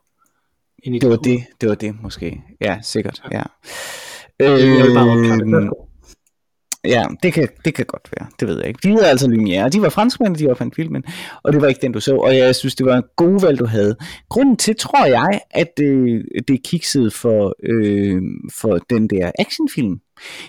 Det 0.85 1.09
var 1.09 1.17
det, 1.17 1.45
det 1.61 1.69
var 1.69 1.75
det 1.75 2.03
måske. 2.03 2.43
Ja, 2.61 2.79
sikkert, 2.83 3.23
ja. 3.33 3.43
ja. 4.41 4.53
Øh, 4.53 4.79
jeg 4.79 4.87
vil 4.87 4.95
bare 4.95 5.19
øhm, 5.19 5.71
Ja, 6.85 7.05
det 7.23 7.33
kan, 7.33 7.49
det 7.65 7.75
kan 7.75 7.87
godt 7.87 8.09
være. 8.17 8.29
Det 8.41 8.49
ved 8.49 8.59
jeg 8.59 8.69
ikke. 8.69 8.81
De 8.83 8.89
hedder 8.89 9.07
altså 9.07 9.27
Lumière. 9.27 9.69
De 9.69 9.83
var 9.83 9.89
franskmænd, 9.89 10.37
de 10.37 10.51
opfandt 10.51 10.75
filmen. 10.75 11.05
Og 11.43 11.53
det 11.53 11.61
var 11.63 11.69
ikke 11.69 11.81
den, 11.81 11.93
du 11.93 12.01
så. 12.01 12.17
Og 12.17 12.37
jeg 12.37 12.55
synes, 12.55 12.75
det 12.75 12.87
var 12.87 12.97
en 12.97 13.03
god 13.17 13.41
valg, 13.41 13.59
du 13.59 13.67
havde. 13.67 13.97
Grunden 14.29 14.57
til, 14.57 14.77
tror 14.77 15.07
jeg, 15.07 15.41
at 15.51 15.77
det, 15.77 16.23
det 16.49 16.63
kiksede 16.65 17.11
for, 17.11 17.55
øh, 17.63 18.23
for 18.61 18.79
den 18.91 19.09
der 19.09 19.33
actionfilm, 19.39 20.01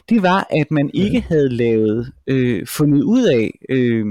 det 0.09 0.23
var, 0.23 0.47
at 0.49 0.71
man 0.71 0.89
ikke 0.93 1.21
havde 1.21 1.49
lavet, 1.49 2.11
øh, 2.27 2.67
fundet 2.67 3.03
ud 3.03 3.23
af, 3.23 3.51
øh, 3.69 4.05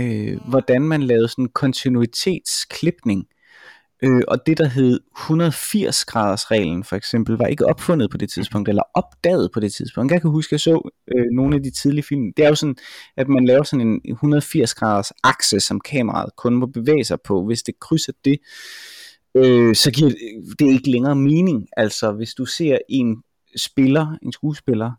øh, 0.00 0.38
hvordan 0.48 0.82
man 0.82 1.02
lavede 1.02 1.28
sådan 1.28 1.48
kontinuitetsklipning. 1.54 3.26
Øh, 3.28 3.41
Øh, 4.04 4.22
og 4.28 4.46
det 4.46 4.58
der 4.58 4.68
hed 4.68 5.00
180 5.16 6.04
graders 6.04 6.50
reglen 6.50 6.84
for 6.84 6.96
eksempel, 6.96 7.36
var 7.36 7.46
ikke 7.46 7.66
opfundet 7.66 8.10
på 8.10 8.16
det 8.16 8.30
tidspunkt, 8.30 8.68
eller 8.68 8.82
opdaget 8.94 9.50
på 9.52 9.60
det 9.60 9.72
tidspunkt. 9.72 10.12
Jeg 10.12 10.20
kan 10.20 10.30
huske, 10.30 10.48
at 10.48 10.52
jeg 10.52 10.60
så 10.60 10.90
øh, 11.14 11.26
nogle 11.32 11.56
af 11.56 11.62
de 11.62 11.70
tidlige 11.70 12.04
film. 12.04 12.32
Det 12.36 12.44
er 12.44 12.48
jo 12.48 12.54
sådan, 12.54 12.76
at 13.16 13.28
man 13.28 13.44
laver 13.44 13.62
sådan 13.62 13.86
en 13.86 14.00
180 14.04 14.74
graders 14.74 15.12
akse, 15.24 15.60
som 15.60 15.80
kameraet 15.80 16.36
kun 16.36 16.54
må 16.54 16.66
bevæge 16.66 17.04
sig 17.04 17.18
på. 17.24 17.44
Hvis 17.46 17.62
det 17.62 17.80
krydser 17.80 18.12
det, 18.24 18.38
øh, 19.34 19.74
så 19.74 19.90
giver 19.90 20.10
det 20.58 20.66
ikke 20.66 20.90
længere 20.90 21.16
mening. 21.16 21.66
Altså, 21.76 22.12
hvis 22.12 22.34
du 22.34 22.44
ser 22.44 22.78
en 22.88 23.22
spiller, 23.56 24.16
en 24.22 24.32
skuespiller, 24.32 24.92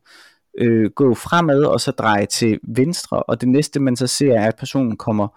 øh, 0.58 0.92
gå 0.96 1.14
fremad 1.14 1.64
og 1.64 1.82
så 1.82 1.92
dreje 1.92 2.26
til 2.26 2.60
venstre, 2.64 3.24
og 3.24 3.42
det 3.42 3.50
næste 3.50 3.80
man 3.80 3.96
så 3.96 4.08
ser 4.08 4.34
er, 4.34 4.48
at 4.48 4.56
personen 4.56 4.98
kommer 4.98 5.28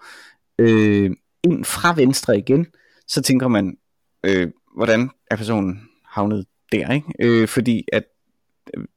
øh, 0.59 1.11
ind 1.43 1.65
fra 1.65 1.93
venstre 1.95 2.37
igen, 2.37 2.67
så 3.07 3.21
tænker 3.21 3.47
man, 3.47 3.77
øh, 4.23 4.47
hvordan 4.77 5.09
er 5.31 5.35
personen 5.35 5.81
havnet 6.05 6.45
der, 6.71 6.93
ikke? 6.93 7.07
Øh, 7.19 7.47
fordi 7.47 7.83
at 7.93 8.03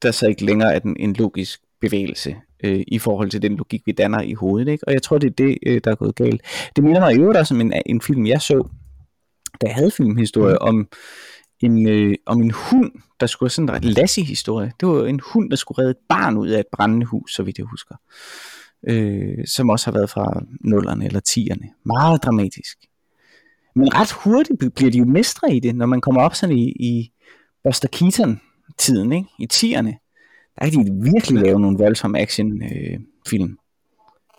der 0.01 0.11
så 0.11 0.27
ikke 0.27 0.45
længere 0.45 0.75
er 0.75 0.79
den, 0.79 0.95
en 0.99 1.13
logisk 1.13 1.61
bevægelse 1.81 2.35
øh, 2.63 2.83
i 2.87 2.99
forhold 2.99 3.29
til 3.29 3.41
den 3.41 3.55
logik, 3.55 3.81
vi 3.85 3.91
danner 3.91 4.21
i 4.21 4.33
hovedet. 4.33 4.71
Ikke? 4.71 4.87
Og 4.87 4.93
jeg 4.93 5.03
tror, 5.03 5.17
det 5.17 5.27
er 5.27 5.33
det, 5.45 5.57
øh, 5.65 5.81
der 5.83 5.91
er 5.91 5.95
gået 5.95 6.15
galt. 6.15 6.41
Det 6.75 6.83
minder 6.83 6.99
mig 6.99 7.15
i 7.15 7.19
øvrigt 7.19 7.37
også 7.37 7.53
om 7.53 7.61
en, 7.61 7.73
en 7.85 8.01
film, 8.01 8.25
jeg 8.25 8.41
så, 8.41 8.67
da 9.61 9.67
jeg 9.67 9.75
havde 9.75 9.91
filmhistorie, 9.91 10.57
mm. 10.61 10.67
om 10.67 10.87
en, 11.59 11.89
øh, 11.89 12.15
om 12.25 12.41
en 12.41 12.51
hund, 12.51 12.91
der 13.19 13.27
skulle 13.27 13.49
sådan 13.49 13.75
en 13.75 13.83
Lassie-historie. 13.83 14.71
Det 14.79 14.87
var 14.87 15.05
en 15.05 15.19
hund, 15.33 15.49
der 15.49 15.55
skulle 15.55 15.81
redde 15.81 15.91
et 15.91 15.97
barn 16.09 16.37
ud 16.37 16.47
af 16.47 16.59
et 16.59 16.65
brændende 16.71 17.05
hus, 17.05 17.33
så 17.35 17.43
vidt 17.43 17.57
jeg 17.57 17.65
husker. 17.65 17.95
Øh, 18.87 19.47
som 19.47 19.69
også 19.69 19.85
har 19.87 19.91
været 19.91 20.09
fra 20.09 20.43
nullerne 20.61 21.05
eller 21.05 21.19
tierne. 21.19 21.69
Meget 21.85 22.23
dramatisk. 22.23 22.77
Men 23.75 23.95
ret 23.95 24.11
hurtigt 24.11 24.75
bliver 24.75 24.91
de 24.91 24.97
jo 24.97 25.05
mestre 25.05 25.55
i 25.55 25.59
det, 25.59 25.75
når 25.75 25.85
man 25.85 26.01
kommer 26.01 26.21
op 26.21 26.35
sådan 26.35 26.57
i, 26.57 26.69
i 26.69 27.11
Buster 27.63 27.87
Keaton-tiden, 27.87 29.11
ikke? 29.11 29.27
i 29.39 29.45
tierne. 29.45 29.93
Der 30.59 30.69
kan 30.69 30.85
de 30.85 31.11
virkelig 31.11 31.41
lave 31.43 31.59
nogle 31.59 31.77
voldsomme 31.77 32.19
action-film. 32.19 33.49
Øh, 33.49 33.57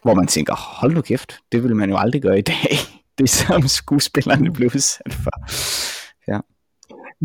hvor 0.03 0.15
man 0.15 0.27
tænker, 0.27 0.55
hold 0.55 0.95
nu 0.95 1.01
kæft, 1.01 1.39
det 1.53 1.65
vil 1.65 1.77
man 1.77 1.91
jo 1.91 1.97
aldrig 1.97 2.23
gøre 2.23 2.39
i 2.39 2.43
dag. 2.43 2.77
Det 3.19 3.31
som 3.31 3.69
skuespillerne 3.69 4.53
blev 4.53 4.71
udsat 4.75 5.13
for. 5.13 5.31
Ja. 6.29 6.39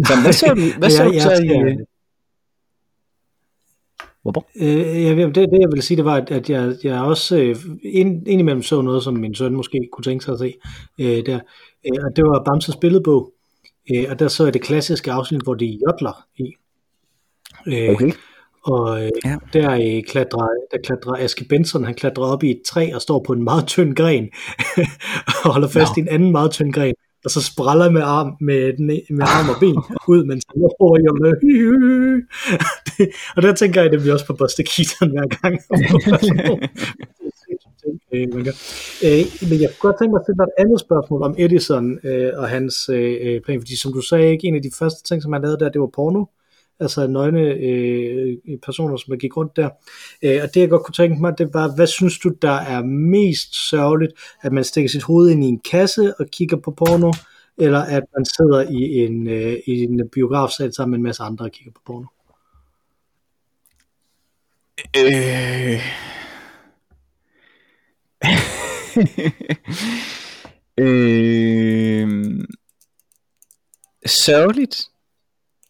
Så 0.05 0.21
hvad 0.21 0.33
så 0.33 0.53
hvad 0.79 0.89
så, 0.89 1.03
ja, 1.03 1.19
så 1.19 1.31
i, 1.43 1.77
Hvorfor? 4.31 4.47
Øh, 4.61 5.03
jeg, 5.03 5.17
det, 5.17 5.35
det 5.35 5.59
jeg 5.59 5.69
vil 5.71 5.81
sige, 5.81 5.97
det 5.97 6.05
var, 6.05 6.25
at 6.27 6.49
jeg, 6.49 6.75
jeg 6.83 7.01
også 7.01 7.37
øh, 7.37 7.55
ind, 7.83 8.27
indimellem 8.27 8.63
så 8.63 8.81
noget, 8.81 9.03
som 9.03 9.13
min 9.13 9.35
søn 9.35 9.55
måske 9.55 9.89
kunne 9.91 10.03
tænke 10.03 10.25
sig 10.25 10.33
at 10.33 10.39
se. 10.39 10.53
Øh, 10.99 11.25
der. 11.25 11.39
Øh, 11.85 12.05
og 12.05 12.15
det 12.15 12.23
var 12.23 12.43
Bamses 12.43 12.75
billedbog. 12.75 13.33
Øh, 13.95 14.05
og 14.09 14.19
der 14.19 14.27
så 14.27 14.43
jeg 14.43 14.53
det 14.53 14.61
klassiske 14.61 15.11
afsnit, 15.11 15.41
hvor 15.41 15.53
de 15.53 15.65
jodler 15.65 16.25
i. 16.37 16.53
Øh, 17.67 17.89
okay. 17.89 18.11
Og 18.63 19.03
øh, 19.03 19.11
ja. 19.25 19.37
der, 19.53 19.71
øh, 19.71 20.03
klatrer, 20.03 20.47
der 20.71 20.77
klatrer 20.83 21.23
Aske 21.23 21.45
Benson, 21.49 21.85
han 21.85 21.95
klatrer 21.95 22.23
op 22.23 22.43
i 22.43 22.51
et 22.51 22.61
træ 22.65 22.91
og 22.95 23.01
står 23.01 23.23
på 23.27 23.33
en 23.33 23.43
meget 23.43 23.67
tynd 23.67 23.95
gren, 23.95 24.29
og 25.27 25.53
holder 25.53 25.67
fast 25.67 25.97
no. 25.97 26.01
i 26.01 26.01
en 26.01 26.07
anden 26.07 26.31
meget 26.31 26.51
tynd 26.51 26.73
gren, 26.73 26.93
og 27.25 27.31
så 27.31 27.41
spræller 27.51 27.89
med 27.91 28.01
arm, 28.01 28.29
med, 28.41 28.63
med 29.17 29.25
arm 29.37 29.49
og 29.49 29.55
ben 29.59 29.77
ud, 30.13 30.21
mens 30.29 30.43
han 30.49 30.61
over 30.79 30.97
jo 31.05 31.13
med 31.23 31.33
og 33.35 33.41
der 33.41 33.53
tænker 33.53 33.81
jeg, 33.81 33.91
det 33.91 33.99
bliver 33.99 34.13
også 34.13 34.27
på 34.27 34.33
Buster 34.33 34.63
Keaton 34.71 35.09
hver 35.15 35.27
gang. 35.37 35.55
øh, 39.05 39.25
men 39.49 39.57
jeg 39.61 39.69
kunne 39.69 39.85
godt 39.87 39.97
tænke 39.99 40.11
mig 40.11 40.19
at 40.19 40.25
stille 40.25 40.39
dig 40.41 40.47
et 40.51 40.57
andet 40.63 40.79
spørgsmål 40.79 41.21
om 41.23 41.35
Edison 41.37 41.99
øh, 42.03 42.31
og 42.41 42.49
hans 42.49 42.89
øh, 42.89 43.41
plan, 43.41 43.59
fordi 43.61 43.75
som 43.77 43.93
du 43.93 44.01
sagde, 44.01 44.31
ikke 44.31 44.47
en 44.47 44.55
af 44.55 44.61
de 44.61 44.71
første 44.79 45.01
ting, 45.07 45.21
som 45.21 45.33
han 45.33 45.41
lavede 45.41 45.59
der, 45.59 45.69
det 45.69 45.81
var 45.81 45.91
porno 45.95 46.25
altså 46.79 47.07
nøgne 47.07 47.41
øh, 47.41 48.37
personer, 48.63 48.97
som 48.97 49.17
gik 49.17 49.37
rundt 49.37 49.55
der. 49.55 49.69
Øh, 50.21 50.39
og 50.43 50.53
det 50.53 50.61
jeg 50.61 50.69
godt 50.69 50.83
kunne 50.83 50.93
tænke 50.93 51.21
mig, 51.21 51.37
det 51.37 51.53
var, 51.53 51.75
hvad 51.75 51.87
synes 51.87 52.19
du, 52.19 52.29
der 52.41 52.51
er 52.51 52.83
mest 52.83 53.69
sørgeligt, 53.69 54.13
at 54.41 54.53
man 54.53 54.63
stikker 54.63 54.89
sit 54.89 55.03
hoved 55.03 55.29
ind 55.29 55.43
i 55.43 55.47
en 55.47 55.59
kasse 55.59 56.13
og 56.19 56.25
kigger 56.31 56.57
på 56.57 56.71
porno, 56.71 57.11
eller 57.57 57.79
at 57.79 58.03
man 58.17 58.25
sidder 58.25 58.61
i 58.61 59.05
en, 59.05 59.27
øh, 59.29 59.53
i 59.67 59.83
en 59.83 60.09
biografsal 60.09 60.73
sammen 60.73 60.91
med 60.91 60.97
en 60.97 61.03
masse 61.03 61.23
andre 61.23 61.45
og 61.45 61.51
kigger 61.51 61.71
på 61.71 61.81
porno? 61.85 62.05
Øh... 64.97 65.81
øh... 70.87 72.07
Sørgeligt 74.05 74.89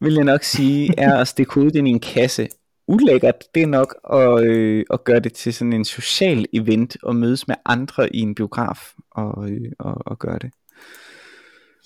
vil 0.01 0.13
jeg 0.13 0.23
nok 0.23 0.43
sige, 0.43 0.93
er 0.97 1.17
at 1.17 1.27
stikke 1.27 1.53
hovedet 1.53 1.75
ind 1.75 1.87
i 1.87 1.91
en 1.91 1.99
kasse. 1.99 2.47
Ulækkert, 2.87 3.35
det 3.55 3.63
er 3.63 3.67
nok 3.67 3.95
at, 4.13 4.47
øh, 4.47 4.85
at 4.93 5.03
gøre 5.03 5.19
det 5.19 5.33
til 5.33 5.53
sådan 5.53 5.73
en 5.73 5.85
social 5.85 6.45
event, 6.53 6.97
og 7.03 7.15
mødes 7.15 7.47
med 7.47 7.55
andre 7.65 8.15
i 8.15 8.19
en 8.19 8.35
biograf, 8.35 8.93
og, 9.11 9.49
øh, 9.51 9.71
og, 9.79 9.95
og 10.05 10.19
gøre 10.19 10.39
det. 10.39 10.51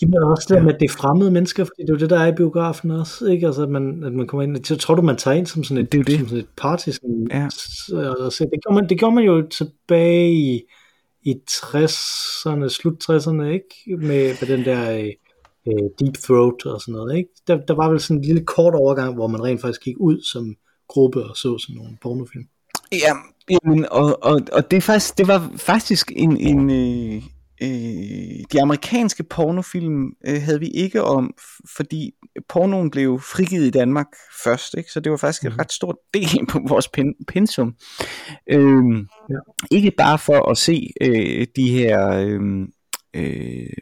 Jamen 0.02 0.24
også 0.24 0.46
det 0.50 0.56
ja. 0.56 0.64
med, 0.64 0.74
at 0.74 0.80
det 0.80 0.90
er 0.90 0.94
fremmede 0.94 1.32
mennesker, 1.32 1.64
fordi 1.64 1.82
det 1.82 1.90
er 1.90 1.94
jo 1.94 2.00
det, 2.00 2.10
der 2.10 2.20
er 2.20 2.28
i 2.28 2.36
biografen 2.36 2.92
også, 2.92 3.26
ikke? 3.26 3.46
Altså, 3.48 3.64
at 3.64 3.70
man, 3.70 4.04
at 4.04 4.14
man 4.14 4.28
kommer 4.28 4.44
ind, 4.44 4.66
så 4.66 4.78
tror 4.78 4.96
du, 4.96 5.02
man 5.02 5.18
tager 5.18 5.38
ind 5.38 5.48
som 5.48 5.64
sådan 5.64 5.84
et, 5.84 5.92
det 5.92 6.00
er 6.00 6.04
det. 6.04 6.20
Som 6.20 6.28
sådan 6.28 6.44
et 6.44 6.50
party, 6.58 6.90
sådan, 6.90 7.28
ja. 7.32 7.48
så, 7.50 8.48
det, 8.52 8.60
gjorde 8.64 8.76
man, 8.76 8.90
det 8.90 9.00
gjorde 9.00 9.16
man 9.16 9.24
jo 9.24 9.48
tilbage 9.48 10.34
i, 10.34 10.62
i 11.24 11.36
60'erne, 11.52 12.70
slut 12.70 13.10
60'erne, 13.10 13.44
ikke? 13.44 13.98
Med, 13.98 14.36
med 14.42 14.58
den 14.58 14.66
der 14.66 15.12
øh, 15.68 15.90
Deep 16.00 16.14
Throat 16.14 16.66
og 16.66 16.82
sådan 16.82 16.92
noget. 16.92 17.18
Ikke? 17.18 17.30
Der, 17.48 17.66
der 17.66 17.74
var 17.74 17.90
vel 17.90 18.00
sådan 18.00 18.18
en 18.18 18.26
lille 18.26 18.46
kort 18.46 18.74
overgang, 18.76 19.14
hvor 19.14 19.28
man 19.28 19.44
rent 19.44 19.62
faktisk 19.62 19.82
gik 19.82 19.96
ud 20.00 20.22
som 20.32 20.56
gruppe 20.88 21.24
og 21.24 21.36
så 21.36 21.58
sådan 21.58 21.76
nogle 21.76 21.98
pornofilm. 22.02 22.46
Ja, 22.92 23.14
jamen, 23.50 23.86
og, 23.92 24.24
og, 24.24 24.42
og 24.52 24.72
det, 24.72 24.84
faktisk, 24.84 25.18
det 25.18 25.28
var 25.28 25.52
faktisk 25.58 26.12
en, 26.16 26.38
en 26.38 26.70
øh, 26.70 27.24
øh, 27.64 28.44
de 28.52 28.62
amerikanske 28.62 29.24
pornofilm 29.24 30.06
øh, 30.28 30.42
havde 30.42 30.60
vi 30.60 30.68
ikke 30.68 31.04
om, 31.04 31.34
fordi 31.78 32.12
pornoen 32.50 32.92
blev 32.92 33.20
frigivet 33.20 33.66
i 33.66 33.70
Danmark 33.70 34.08
først, 34.44 34.76
ikke? 34.78 34.92
så 34.92 35.00
det 35.00 35.12
var 35.12 35.18
faktisk 35.18 35.44
en 35.44 35.50
mhm. 35.50 35.60
ret 35.60 35.72
stor 35.72 36.00
del 36.14 36.46
på 36.52 36.60
vores 36.68 36.88
pen, 36.88 37.14
pensum. 37.28 37.76
Øh, 38.50 38.84
ja. 39.30 39.40
Ikke 39.72 39.92
bare 39.98 40.20
for 40.20 40.50
at 40.50 40.58
se 40.58 40.90
øh, 41.02 41.48
de 41.56 41.70
her 41.70 42.08
øh, 42.10 42.42
øh, 43.16 43.74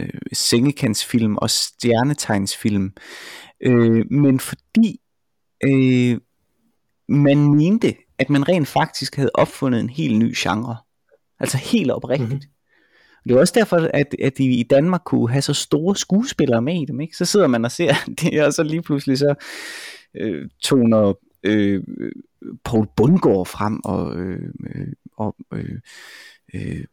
øh, 0.00 0.20
sengekantsfilm 0.32 1.36
og 1.36 1.50
stjernetegnsfilm, 1.50 2.92
øh, 3.60 4.04
men 4.10 4.40
fordi 4.40 5.00
øh, 5.64 6.18
man 7.08 7.54
mente, 7.54 7.94
at 8.18 8.30
man 8.30 8.48
rent 8.48 8.68
faktisk 8.68 9.16
havde 9.16 9.30
opfundet 9.34 9.80
en 9.80 9.90
helt 9.90 10.18
ny 10.18 10.34
genre. 10.36 10.76
Altså 11.40 11.58
helt 11.58 11.90
oprigtigt. 11.90 12.30
Mm-hmm. 12.30 12.50
Det 13.24 13.32
er 13.32 13.40
også 13.40 13.52
derfor, 13.56 13.76
at, 13.94 14.14
at 14.22 14.38
de 14.38 14.44
i 14.44 14.62
Danmark 14.62 15.00
kunne 15.04 15.30
have 15.30 15.42
så 15.42 15.54
store 15.54 15.96
skuespillere 15.96 16.62
med 16.62 16.82
i 16.82 16.84
dem. 16.84 17.00
Ikke? 17.00 17.16
Så 17.16 17.24
sidder 17.24 17.46
man 17.46 17.64
og 17.64 17.70
ser 17.70 17.94
det, 18.20 18.42
og 18.42 18.52
så 18.52 18.62
lige 18.62 18.82
pludselig 18.82 19.18
så 19.18 19.34
øh, 20.14 20.48
toner 20.62 21.12
øh, 21.42 21.82
Paul 22.64 22.86
Bundgaard 22.96 23.46
frem, 23.46 23.80
og, 23.84 24.16
øh, 24.16 24.50
øh, 24.74 24.92
og 25.16 25.36
øh, 25.52 25.78
øh, 26.54 26.84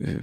øh, 0.00 0.22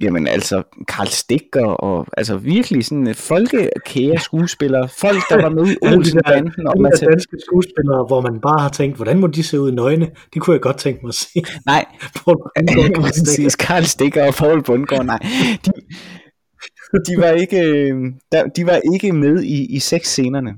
Jamen 0.00 0.26
altså, 0.26 0.62
Karl 0.88 1.06
Stikker 1.06 1.66
og 1.66 2.06
altså 2.16 2.36
virkelig 2.36 2.84
sådan 2.84 3.06
et 3.06 3.16
folkekære 3.16 4.18
skuespillere, 4.18 4.88
folk 4.88 5.18
der 5.30 5.42
var 5.42 5.48
med 5.48 5.66
i 5.66 5.76
Olsen-banden. 5.88 6.66
Og 6.66 6.80
man 6.80 6.92
de 6.92 7.06
danske 7.06 7.36
skuespillere, 7.46 8.06
hvor 8.06 8.20
man 8.20 8.40
bare 8.40 8.60
har 8.60 8.68
tænkt, 8.68 8.96
hvordan 8.96 9.18
må 9.18 9.26
de 9.26 9.42
se 9.42 9.60
ud 9.60 9.72
i 9.72 9.74
nøgne? 9.74 10.10
Det 10.34 10.42
kunne 10.42 10.54
jeg 10.54 10.60
godt 10.60 10.78
tænke 10.78 11.00
mig 11.02 11.08
at 11.08 11.14
se. 11.14 11.44
Nej, 11.66 11.84
præcis, 13.00 13.56
Karl 13.56 13.82
Stikker 13.82 14.26
og 14.26 14.34
Paul 14.34 14.62
Bundgaard, 14.62 15.06
nej. 15.06 15.18
De, 15.66 15.70
de, 17.06 17.20
var 17.20 17.30
ikke, 17.30 17.60
øh, 17.60 17.96
der, 18.32 18.46
de 18.46 18.66
var 18.66 18.80
ikke 18.92 19.12
med 19.12 19.42
i, 19.42 19.76
i 19.76 19.78
seks 19.78 20.08
scenerne. 20.08 20.54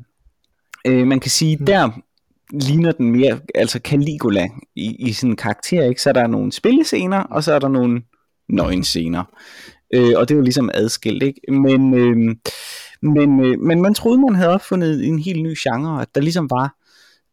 Øh, 0.87 1.07
man 1.07 1.20
kan 1.20 1.31
sige, 1.31 1.57
hmm. 1.57 1.66
der 1.66 1.90
ligner 2.53 2.92
den 2.92 3.11
mere, 3.11 3.40
altså 3.55 3.81
Caligula 3.85 4.48
i, 4.76 4.96
i 5.09 5.12
sådan 5.12 5.31
en 5.31 5.37
karakter, 5.37 5.85
ikke? 5.85 6.03
så 6.03 6.09
er 6.09 6.12
der 6.12 6.26
nogle 6.26 6.53
spillescener, 6.53 7.18
og 7.18 7.44
så 7.44 7.53
er 7.53 7.59
der 7.59 7.68
nogle 7.68 8.03
nøgenscener. 8.53 9.25
Øh, 9.95 10.13
og 10.17 10.29
det 10.29 10.37
var 10.37 10.43
ligesom 10.43 10.71
adskilt, 10.75 11.23
ikke? 11.23 11.41
Men, 11.49 11.95
øh, 11.95 12.37
men, 13.03 13.45
øh, 13.45 13.61
men 13.61 13.83
man 13.83 13.95
troede, 13.95 14.21
man 14.21 14.35
havde 14.35 14.51
opfundet 14.51 15.07
en 15.07 15.19
helt 15.19 15.43
ny 15.43 15.55
genre, 15.59 16.03
at 16.03 16.15
der 16.15 16.21
ligesom 16.21 16.51
var, 16.51 16.77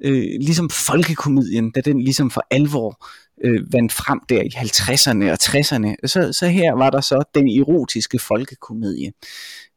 øh, 0.04 0.26
ligesom 0.42 0.70
folkekomedien, 0.70 1.72
da 1.72 1.82
den 1.82 2.02
ligesom 2.02 2.32
for 2.32 2.44
alvor 2.52 3.08
øh, 3.44 3.74
vandt 3.74 3.92
frem 3.92 4.20
der 4.30 4.42
i 4.42 4.50
50'erne 4.56 5.32
og 5.32 5.38
60'erne, 5.42 6.08
så, 6.08 6.34
så 6.34 6.48
her 6.48 6.74
var 6.74 6.90
der 6.90 7.02
så 7.02 7.24
den 7.36 7.48
erotiske 7.48 8.20
folkekomedie. 8.20 9.12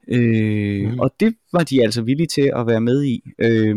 Øh, 0.08 0.92
mm. 0.92 0.98
Og 0.98 1.10
det 1.20 1.34
var 1.52 1.62
de 1.62 1.82
altså 1.82 2.02
villige 2.02 2.26
til 2.26 2.52
at 2.56 2.66
være 2.66 2.80
med 2.80 3.04
i, 3.04 3.22
øh, 3.38 3.76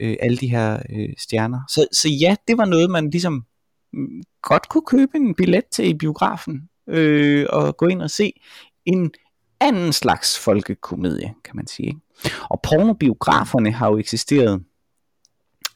øh, 0.00 0.16
alle 0.20 0.36
de 0.36 0.48
her 0.48 0.78
øh, 0.90 1.08
stjerner. 1.18 1.60
Så, 1.68 1.86
så 1.92 2.08
ja, 2.08 2.36
det 2.48 2.58
var 2.58 2.64
noget, 2.64 2.90
man 2.90 3.10
ligesom 3.10 3.44
godt 4.42 4.68
kunne 4.68 4.86
købe 4.86 5.16
en 5.16 5.34
billet 5.34 5.64
til 5.72 5.88
i 5.88 5.94
biografen 5.94 6.68
øh, 6.88 7.46
og 7.48 7.76
gå 7.76 7.86
ind 7.86 8.02
og 8.02 8.10
se 8.10 8.32
en 8.84 9.10
anden 9.60 9.92
slags 9.92 10.38
folkekomedie, 10.38 11.34
kan 11.44 11.56
man 11.56 11.66
sige. 11.66 11.86
Ikke? 11.86 12.00
Og 12.50 12.60
pornobiograferne 12.62 13.72
har 13.72 13.88
jo 13.90 13.98
eksisteret 13.98 14.62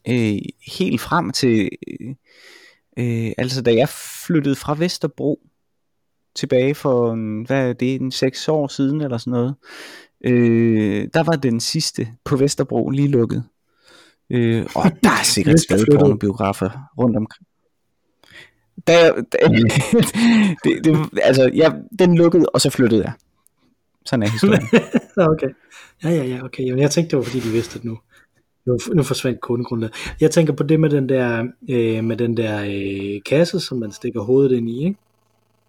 øh, 0.08 0.38
helt 0.78 1.00
frem 1.00 1.30
til, 1.30 1.68
øh, 2.98 3.32
altså 3.38 3.62
da 3.62 3.74
jeg 3.74 3.88
flyttede 4.26 4.56
fra 4.56 4.74
Vesterbro 4.74 5.40
tilbage 6.34 6.74
for, 6.74 7.12
en, 7.12 7.46
hvad 7.46 7.68
er 7.68 7.72
det, 7.72 7.94
en 7.94 8.10
seks 8.10 8.48
år 8.48 8.68
siden 8.68 9.00
eller 9.00 9.18
sådan 9.18 9.30
noget, 9.30 9.54
øh, 10.24 11.08
der 11.14 11.22
var 11.22 11.36
den 11.36 11.60
sidste 11.60 12.08
på 12.24 12.36
Vesterbro 12.36 12.90
lige 12.90 13.08
lukket. 13.08 13.44
Øh, 14.30 14.66
og 14.74 14.84
der 15.02 15.10
er 15.10 15.24
sikkert 15.24 15.60
stadig 15.60 15.86
pornobiografer 15.98 16.70
rundt 16.98 17.16
omkring. 17.16 17.46
Da, 18.86 19.10
da, 19.32 19.38
det, 20.64 20.84
det, 20.84 21.08
altså, 21.22 21.50
ja, 21.54 21.72
den 21.98 22.18
lukkede, 22.18 22.46
og 22.48 22.60
så 22.60 22.70
flyttede 22.70 23.02
jeg. 23.02 23.12
sådan 24.06 24.22
er 24.22 24.30
historien. 24.30 24.62
okay. 25.32 25.48
Ja, 26.04 26.10
ja, 26.10 26.24
ja, 26.24 26.44
okay. 26.44 26.66
Jamen, 26.66 26.80
jeg 26.82 26.90
tænkte, 26.90 27.10
det 27.10 27.16
var 27.16 27.22
fordi, 27.22 27.40
de 27.40 27.52
vidste 27.52 27.78
det 27.78 27.84
nu. 27.84 27.98
Nu, 28.66 28.78
nu 28.94 29.02
forsvandt 29.02 29.40
kundegrundlaget. 29.40 29.94
Jeg 30.20 30.30
tænker 30.30 30.52
på 30.52 30.62
det 30.62 30.80
med 30.80 30.90
den 30.90 31.08
der, 31.08 31.46
øh, 31.68 32.04
med 32.04 32.16
den 32.16 32.36
der 32.36 32.62
øh, 32.64 33.22
kasse, 33.26 33.60
som 33.60 33.78
man 33.78 33.92
stikker 33.92 34.20
hovedet 34.20 34.56
ind 34.56 34.68
i, 34.68 34.84
ikke? 34.84 34.96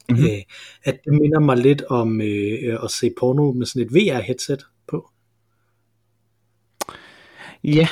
Mm-hmm. 0.10 0.26
Øh, 0.26 0.41
at 0.84 0.99
det 1.06 1.13
minder 1.13 1.39
mig 1.39 1.58
lidt 1.58 1.84
om 1.89 2.21
øh, 2.21 2.84
at 2.84 2.91
se 2.91 3.12
porno 3.19 3.52
med 3.52 3.65
sådan 3.65 3.88
et 3.88 3.93
VR-headset 3.93 4.65
på. 4.88 5.10
Ja, 7.63 7.88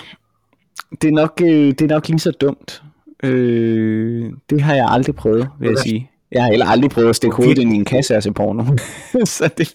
det 1.02 1.08
er 1.08 1.12
nok, 1.12 1.42
øh, 1.44 1.68
det 1.68 1.82
er 1.82 1.88
nok 1.88 2.08
lige 2.08 2.20
så 2.20 2.32
dumt. 2.32 2.84
Øh, 3.24 4.32
det 4.50 4.62
har 4.62 4.76
jeg 4.76 4.88
aldrig 4.90 5.16
prøvet, 5.16 5.48
vil 5.60 5.70
jeg 5.70 5.78
sige. 5.78 6.12
Jeg 6.32 6.44
har 6.44 6.50
heller 6.50 6.66
aldrig 6.66 6.92
prøvet 6.92 7.10
at 7.10 7.16
stikke 7.16 7.36
hovedet 7.36 7.58
ind 7.58 7.74
i 7.74 7.76
en 7.76 7.86
kasse 7.86 8.18
og 8.18 8.24
se 8.24 8.32
porno. 8.32 8.64
så 9.36 9.50
det, 9.58 9.68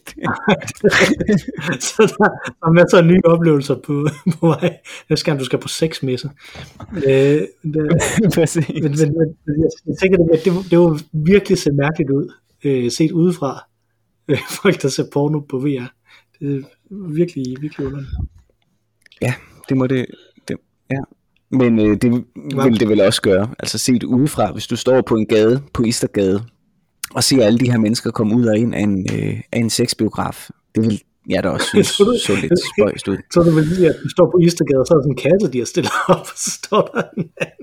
så 1.82 2.14
der 2.18 2.66
er 2.66 2.72
masser 2.72 2.98
af 2.98 3.04
nye 3.04 3.20
oplevelser 3.24 3.74
på, 3.74 4.08
på 4.40 4.46
vej. 4.46 4.78
Jeg 5.10 5.18
skal, 5.18 5.38
du 5.38 5.44
skal 5.44 5.58
på 5.58 5.68
seks 5.68 6.02
messer. 6.02 6.28
Øh, 6.96 7.02
det, 7.02 7.48
men, 8.82 8.82
men, 8.82 9.36
men, 9.46 9.70
jeg 9.86 9.96
tænker, 10.00 10.18
det, 10.18 10.44
det, 10.44 10.70
det 10.70 10.78
var 10.78 11.00
virkelig 11.12 11.58
set 11.58 11.74
mærkeligt 11.74 12.10
ud, 12.10 12.32
øh, 12.64 12.90
set 12.90 13.12
udefra. 13.12 13.66
Øh, 14.28 14.38
folk, 14.62 14.82
der 14.82 14.88
ser 14.88 15.04
porno 15.12 15.40
på 15.40 15.58
VR. 15.58 15.92
Det 16.38 16.56
er 16.56 16.62
virkelig, 17.14 17.44
virkelig 17.60 17.86
underligt. 17.86 18.10
Ja, 19.22 19.34
det 19.68 19.76
må 19.76 19.86
det, 19.86 20.06
det 20.48 20.56
ja. 20.90 21.00
Men 21.58 21.78
øh, 21.78 21.96
det 22.02 22.24
vil 22.64 22.80
det 22.80 22.88
vel 22.88 23.00
også 23.00 23.22
gøre. 23.22 23.48
Altså 23.58 23.78
set 23.78 24.02
udefra, 24.02 24.52
hvis 24.52 24.66
du 24.66 24.76
står 24.76 25.00
på 25.00 25.14
en 25.14 25.26
gade, 25.26 25.62
på 25.74 25.82
Istergade, 25.82 26.44
og 27.14 27.24
ser 27.24 27.44
alle 27.46 27.58
de 27.58 27.70
her 27.70 27.78
mennesker 27.78 28.10
komme 28.10 28.36
ud 28.36 28.46
og 28.46 28.56
ind 28.56 28.74
af 28.74 28.80
en, 28.80 29.06
øh, 29.14 29.40
af 29.52 29.58
en 29.58 29.70
sexbiograf, 29.70 30.48
det 30.74 30.82
vil 30.82 31.02
jeg 31.28 31.42
da 31.42 31.48
også 31.48 31.66
synes 31.72 32.22
så 32.22 32.32
lidt 32.42 32.52
spøjst 32.70 33.08
ud. 33.08 33.16
Så 33.34 33.42
du 33.42 33.50
vil 33.50 33.64
lige, 33.64 33.88
at 33.88 33.96
du 34.02 34.08
står 34.08 34.26
på 34.34 34.38
Istergade, 34.46 34.80
og 34.80 34.86
så 34.86 34.94
er 34.94 34.98
der 34.98 35.02
sådan 35.02 35.16
en 35.18 35.22
kasse, 35.26 35.52
de 35.52 35.58
har 35.58 35.64
stillet 35.64 35.92
op, 36.08 36.20
og 36.20 36.36
så 36.36 36.50
står 36.50 36.90
der 36.94 37.02
en 37.16 37.30
mand, 37.40 37.62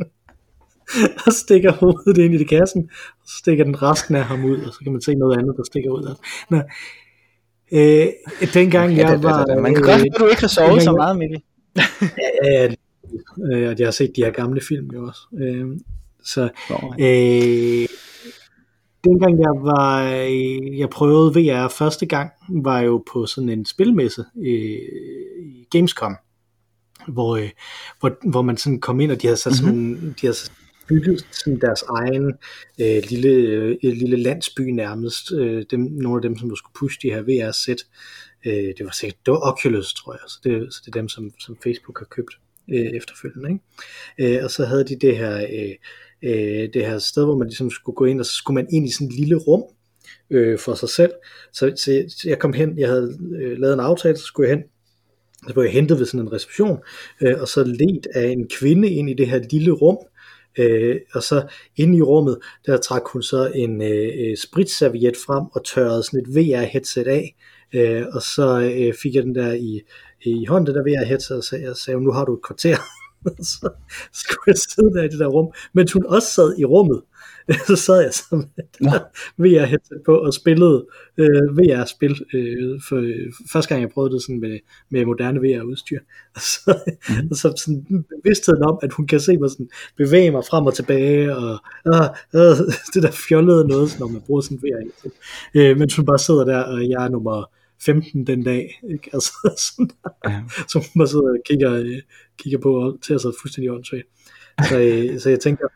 og 1.25 1.33
stikker 1.33 1.71
hovedet 1.71 2.17
ind 2.17 2.33
i 2.33 2.37
det 2.37 2.49
kassen, 2.49 2.81
og 3.21 3.25
så 3.29 3.37
stikker 3.37 3.63
den 3.63 3.81
resten 3.81 4.15
af 4.15 4.23
ham 4.23 4.45
ud, 4.45 4.57
og 4.57 4.73
så 4.73 4.79
kan 4.83 4.91
man 4.91 5.01
se 5.01 5.13
noget 5.15 5.37
andet, 5.37 5.53
der 5.57 5.63
stikker 5.63 5.91
ud 5.91 6.03
af 6.03 6.15
Nå, 6.49 6.59
øh, 7.77 8.07
dengang 8.53 8.93
ja, 8.93 9.09
jeg 9.09 9.23
var... 9.23 9.61
Man 9.61 9.73
kan 9.75 9.83
øh, 9.83 9.89
godt 9.89 10.01
at 10.01 10.19
du 10.19 10.27
ikke 10.27 10.41
har 10.41 10.47
sovet 10.47 10.81
så 10.81 10.91
meget, 10.91 11.17
Mikkel. 11.17 11.41
ja, 12.45 12.73
øh, 13.53 13.69
og 13.69 13.79
jeg 13.79 13.87
har 13.87 13.91
set 13.91 14.11
de 14.15 14.23
her 14.23 14.31
gamle 14.31 14.61
film 14.61 14.89
jo 14.93 15.07
også. 15.07 15.21
Øh, 15.41 15.67
så 16.25 16.43
øh, 16.99 17.87
dengang 19.03 19.39
jeg 19.39 19.63
var, 19.63 20.01
jeg 20.77 20.89
prøvede 20.89 21.33
VR 21.33 21.67
første 21.67 22.05
gang, 22.05 22.31
var 22.49 22.79
jo 22.79 23.03
på 23.13 23.25
sådan 23.25 23.49
en 23.49 23.65
spilmesse 23.65 24.25
øh, 24.37 24.79
i 25.39 25.67
Gamescom, 25.71 26.15
hvor, 27.07 27.37
øh, 27.37 27.49
hvor, 27.99 28.29
hvor 28.29 28.41
man 28.41 28.57
sådan 28.57 28.79
kom 28.79 28.99
ind, 28.99 29.11
og 29.11 29.21
de 29.21 29.27
havde 29.27 29.37
sat 29.37 29.55
sådan 29.55 29.75
mm-hmm. 29.75 30.13
de 30.21 30.27
havde 30.27 30.37
bygget 30.87 31.27
sådan 31.31 31.59
deres 31.59 31.81
egen 31.81 32.33
øh, 32.81 33.03
lille, 33.09 33.29
øh, 33.29 33.77
lille 33.83 34.17
landsby 34.17 34.61
nærmest, 34.61 35.31
øh, 35.31 35.65
dem, 35.71 35.79
nogle 35.79 36.17
af 36.17 36.21
dem, 36.21 36.37
som 36.37 36.49
du 36.49 36.55
skulle 36.55 36.73
pushe 36.79 36.99
de 37.01 37.13
her 37.13 37.21
VR-sæt, 37.21 37.77
øh, 38.45 38.73
det 38.77 38.85
var 38.85 38.91
sikkert, 38.91 39.25
det 39.25 39.31
var 39.31 39.51
Oculus, 39.51 39.93
tror 39.93 40.13
jeg, 40.13 40.21
så 40.27 40.39
det, 40.43 40.73
så 40.73 40.81
det 40.85 40.95
er 40.95 40.99
dem, 40.99 41.09
som, 41.09 41.31
som 41.39 41.57
Facebook 41.63 41.99
har 41.99 42.05
købt 42.05 42.33
øh, 42.69 42.85
efterfølgende. 42.85 43.49
Ikke? 44.19 44.37
Øh, 44.37 44.43
og 44.43 44.51
så 44.51 44.65
havde 44.65 44.83
de 44.83 44.95
det 44.95 45.17
her, 45.17 45.37
øh, 45.37 45.75
øh, 46.23 46.69
det 46.73 46.85
her 46.85 46.99
sted, 46.99 47.25
hvor 47.25 47.37
man 47.37 47.47
ligesom 47.47 47.69
skulle 47.69 47.95
gå 47.95 48.05
ind, 48.05 48.19
og 48.19 48.25
så 48.25 48.33
skulle 48.33 48.55
man 48.55 48.67
ind 48.71 48.87
i 48.87 48.91
sådan 48.91 49.07
et 49.07 49.13
lille 49.13 49.35
rum 49.35 49.63
øh, 50.29 50.59
for 50.59 50.73
sig 50.75 50.89
selv. 50.89 51.11
Så, 51.53 51.73
så, 51.75 52.05
så 52.09 52.29
jeg 52.29 52.39
kom 52.39 52.53
hen, 52.53 52.79
jeg 52.79 52.89
havde 52.89 53.17
øh, 53.41 53.57
lavet 53.57 53.73
en 53.73 53.79
aftale, 53.79 54.17
så 54.17 54.23
skulle 54.23 54.49
jeg 54.49 54.57
hen, 54.57 54.65
så 55.47 55.53
blev 55.53 55.63
jeg 55.63 55.73
hentet 55.73 55.99
ved 55.99 56.05
sådan 56.05 56.19
en 56.19 56.33
reception, 56.33 56.77
øh, 57.21 57.41
og 57.41 57.47
så 57.47 57.63
let 57.63 58.07
af 58.15 58.27
en 58.27 58.47
kvinde 58.59 58.89
ind 58.89 59.09
i 59.09 59.13
det 59.13 59.27
her 59.27 59.39
lille 59.51 59.71
rum, 59.71 59.97
Øh, 60.57 60.99
og 61.13 61.23
så 61.23 61.47
inde 61.77 61.97
i 61.97 62.01
rummet, 62.01 62.37
der 62.65 62.77
trak 62.77 63.01
hun 63.05 63.23
så 63.23 63.51
en 63.55 63.81
øh, 63.81 64.09
øh 64.19 64.37
spritserviet 64.37 65.17
frem 65.25 65.45
og 65.53 65.65
tørrede 65.65 66.03
sådan 66.03 66.19
et 66.19 66.35
VR-headset 66.35 67.07
af, 67.07 67.35
øh, 67.73 68.05
og 68.13 68.21
så 68.21 68.73
øh, 68.75 68.93
fik 69.01 69.15
jeg 69.15 69.23
den 69.23 69.35
der 69.35 69.53
i, 69.53 69.81
i 70.25 70.45
hånden, 70.45 70.75
der 70.75 70.81
VR 70.81 71.05
headset, 71.05 71.37
og 71.37 71.43
sagde, 71.43 71.63
jeg 71.63 71.75
sagde, 71.75 72.01
nu 72.01 72.11
har 72.11 72.25
du 72.25 72.33
et 72.33 72.43
kvarter, 72.43 72.77
så 73.51 73.69
skulle 74.13 74.43
jeg 74.47 74.57
sidde 74.57 74.93
der 74.93 75.03
i 75.03 75.07
det 75.07 75.19
der 75.19 75.27
rum, 75.27 75.53
mens 75.73 75.91
hun 75.91 76.05
også 76.05 76.27
sad 76.27 76.55
i 76.57 76.65
rummet, 76.65 77.01
så 77.67 77.75
sad 77.75 78.01
jeg 78.01 78.13
så 78.13 78.45
med 78.79 78.99
VR 79.37 79.65
headset 79.65 80.01
på 80.05 80.15
og 80.15 80.33
spillede 80.33 80.85
øh, 81.17 81.57
VR-spil 81.57 82.25
øh, 82.33 82.81
for 82.89 82.95
øh, 82.95 83.33
første 83.53 83.69
gang 83.69 83.81
jeg 83.81 83.89
prøvede 83.89 84.13
det 84.13 84.21
sådan 84.21 84.39
med, 84.39 84.59
med 84.89 85.05
moderne 85.05 85.39
VR-udstyr. 85.39 85.99
Og 86.35 86.41
så, 86.51 86.79
mm. 87.09 87.27
og 87.31 87.37
så 87.37 87.53
sådan 87.57 88.05
bevidstheden 88.15 88.63
om, 88.63 88.79
at 88.81 88.93
hun 88.93 89.07
kan 89.07 89.19
se 89.19 89.37
mig 89.37 89.49
sådan 89.49 89.69
bevæge 89.97 90.31
mig 90.31 90.43
frem 90.49 90.65
og 90.65 90.73
tilbage, 90.73 91.35
og 91.35 91.57
øh, 91.87 92.07
øh, 92.35 92.57
det 92.93 93.03
der 93.03 93.11
fjollede 93.27 93.67
noget, 93.67 93.99
når 93.99 94.07
man 94.07 94.21
bruger 94.21 94.41
sådan 94.41 94.57
VR 94.57 94.83
headset. 94.83 95.11
Øh, 95.55 95.77
mens 95.77 95.95
hun 95.95 96.05
bare 96.05 96.19
sidder 96.19 96.45
der, 96.45 96.59
og 96.59 96.89
jeg 96.89 97.05
er 97.05 97.09
nummer 97.09 97.49
15 97.85 98.27
den 98.27 98.43
dag, 98.43 98.81
ikke? 98.91 99.09
Altså, 99.13 99.33
sådan 99.57 99.91
ja. 100.27 100.41
som 100.67 100.81
man 100.95 101.07
sidder 101.07 101.29
og 101.29 101.37
kigger, 101.45 101.73
øh, 101.73 102.01
kigger 102.37 102.59
på 102.59 102.75
og 102.75 103.01
til 103.01 103.13
at 103.13 103.21
sidde 103.21 103.35
fuldstændig 103.41 103.71
åndssvagt. 103.71 104.07
Så, 104.69 104.79
øh, 104.79 105.19
så 105.21 105.29
jeg 105.29 105.39
tænker, 105.39 105.67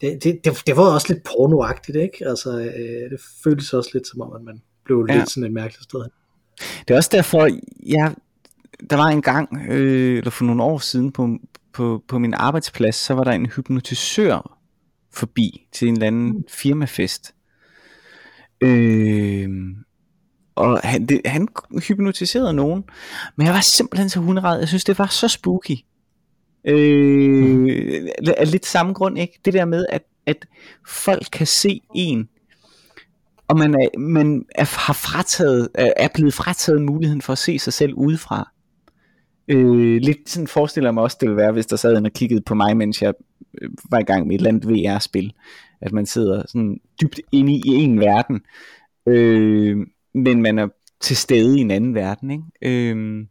det, 0.00 0.24
det, 0.24 0.44
det, 0.44 0.62
det 0.66 0.76
var 0.76 0.94
også 0.94 1.12
lidt 1.12 1.24
pornoagtigt, 1.24 1.96
ikke? 1.96 2.28
Altså, 2.28 2.58
øh, 2.58 3.10
det 3.10 3.20
føltes 3.44 3.72
også 3.72 3.90
lidt 3.94 4.08
som 4.08 4.20
om, 4.20 4.32
at 4.36 4.42
man 4.42 4.62
blev 4.84 5.06
ja. 5.08 5.18
lidt 5.18 5.30
sådan 5.30 5.46
et 5.46 5.52
mærkeligt 5.52 5.84
sted. 5.84 6.00
Det 6.88 6.94
er 6.94 6.96
også 6.96 7.10
derfor, 7.12 7.48
jeg, 7.86 8.14
der 8.90 8.96
var 8.96 9.06
en 9.06 9.22
gang, 9.22 9.70
øh, 9.70 10.18
eller 10.18 10.30
for 10.30 10.44
nogle 10.44 10.62
år 10.62 10.78
siden 10.78 11.12
på, 11.12 11.38
på, 11.72 12.04
på 12.08 12.18
min 12.18 12.34
arbejdsplads, 12.34 12.96
så 12.96 13.14
var 13.14 13.24
der 13.24 13.32
en 13.32 13.46
hypnotisør 13.46 14.58
forbi 15.12 15.66
til 15.72 15.88
en 15.88 15.94
eller 15.94 16.06
anden 16.06 16.28
mm. 16.28 16.44
firmafest. 16.48 17.34
Øh, 18.60 19.48
og 20.56 20.80
han, 20.84 21.06
det, 21.06 21.20
han 21.24 21.48
hypnotiserede 21.88 22.52
nogen, 22.52 22.84
men 23.36 23.46
jeg 23.46 23.54
var 23.54 23.60
simpelthen 23.60 24.08
så 24.08 24.20
hundrede. 24.20 24.58
Jeg 24.58 24.68
synes, 24.68 24.84
det 24.84 24.98
var 24.98 25.06
så 25.06 25.28
spooky. 25.28 25.76
Øh, 26.64 28.08
af 28.36 28.50
lidt 28.50 28.66
samme 28.66 28.92
grund, 28.92 29.18
ikke? 29.18 29.40
Det 29.44 29.54
der 29.54 29.64
med, 29.64 29.86
at, 29.88 30.02
at 30.26 30.46
folk 30.86 31.26
kan 31.32 31.46
se 31.46 31.80
en, 31.94 32.28
og 33.48 33.58
man, 33.58 33.74
er, 33.74 33.98
man 33.98 34.44
er, 34.54 34.78
har 34.86 34.92
frataget, 34.92 35.68
er 35.74 36.08
blevet 36.14 36.34
frataget 36.34 36.82
muligheden 36.82 37.22
for 37.22 37.32
at 37.32 37.38
se 37.38 37.58
sig 37.58 37.72
selv 37.72 37.94
udefra. 37.94 38.50
Øh, 39.48 40.00
lidt 40.02 40.30
sådan 40.30 40.46
forestiller 40.46 40.88
jeg 40.88 40.94
mig 40.94 41.02
også, 41.02 41.16
det 41.20 41.28
ville 41.28 41.42
være, 41.42 41.52
hvis 41.52 41.66
der 41.66 41.76
sad 41.76 41.96
en 41.96 42.06
og 42.06 42.12
kiggede 42.12 42.40
på 42.40 42.54
mig, 42.54 42.76
mens 42.76 43.02
jeg 43.02 43.14
øh, 43.62 43.70
var 43.90 43.98
i 43.98 44.04
gang 44.04 44.26
med 44.26 44.34
et 44.34 44.38
eller 44.38 44.50
andet 44.50 44.68
VR-spil. 44.68 45.32
At 45.80 45.92
man 45.92 46.06
sidder 46.06 46.42
sådan 46.46 46.80
dybt 47.02 47.20
inde 47.32 47.52
i 47.52 47.62
en 47.66 48.00
verden, 48.00 48.40
øh, 49.06 49.86
men 50.16 50.42
man 50.42 50.58
er 50.58 50.68
til 51.00 51.16
stede 51.16 51.58
i 51.58 51.60
en 51.60 51.70
anden 51.70 51.94
verden. 51.94 52.30
Ikke? 52.30 52.44
Øh, 52.62 53.26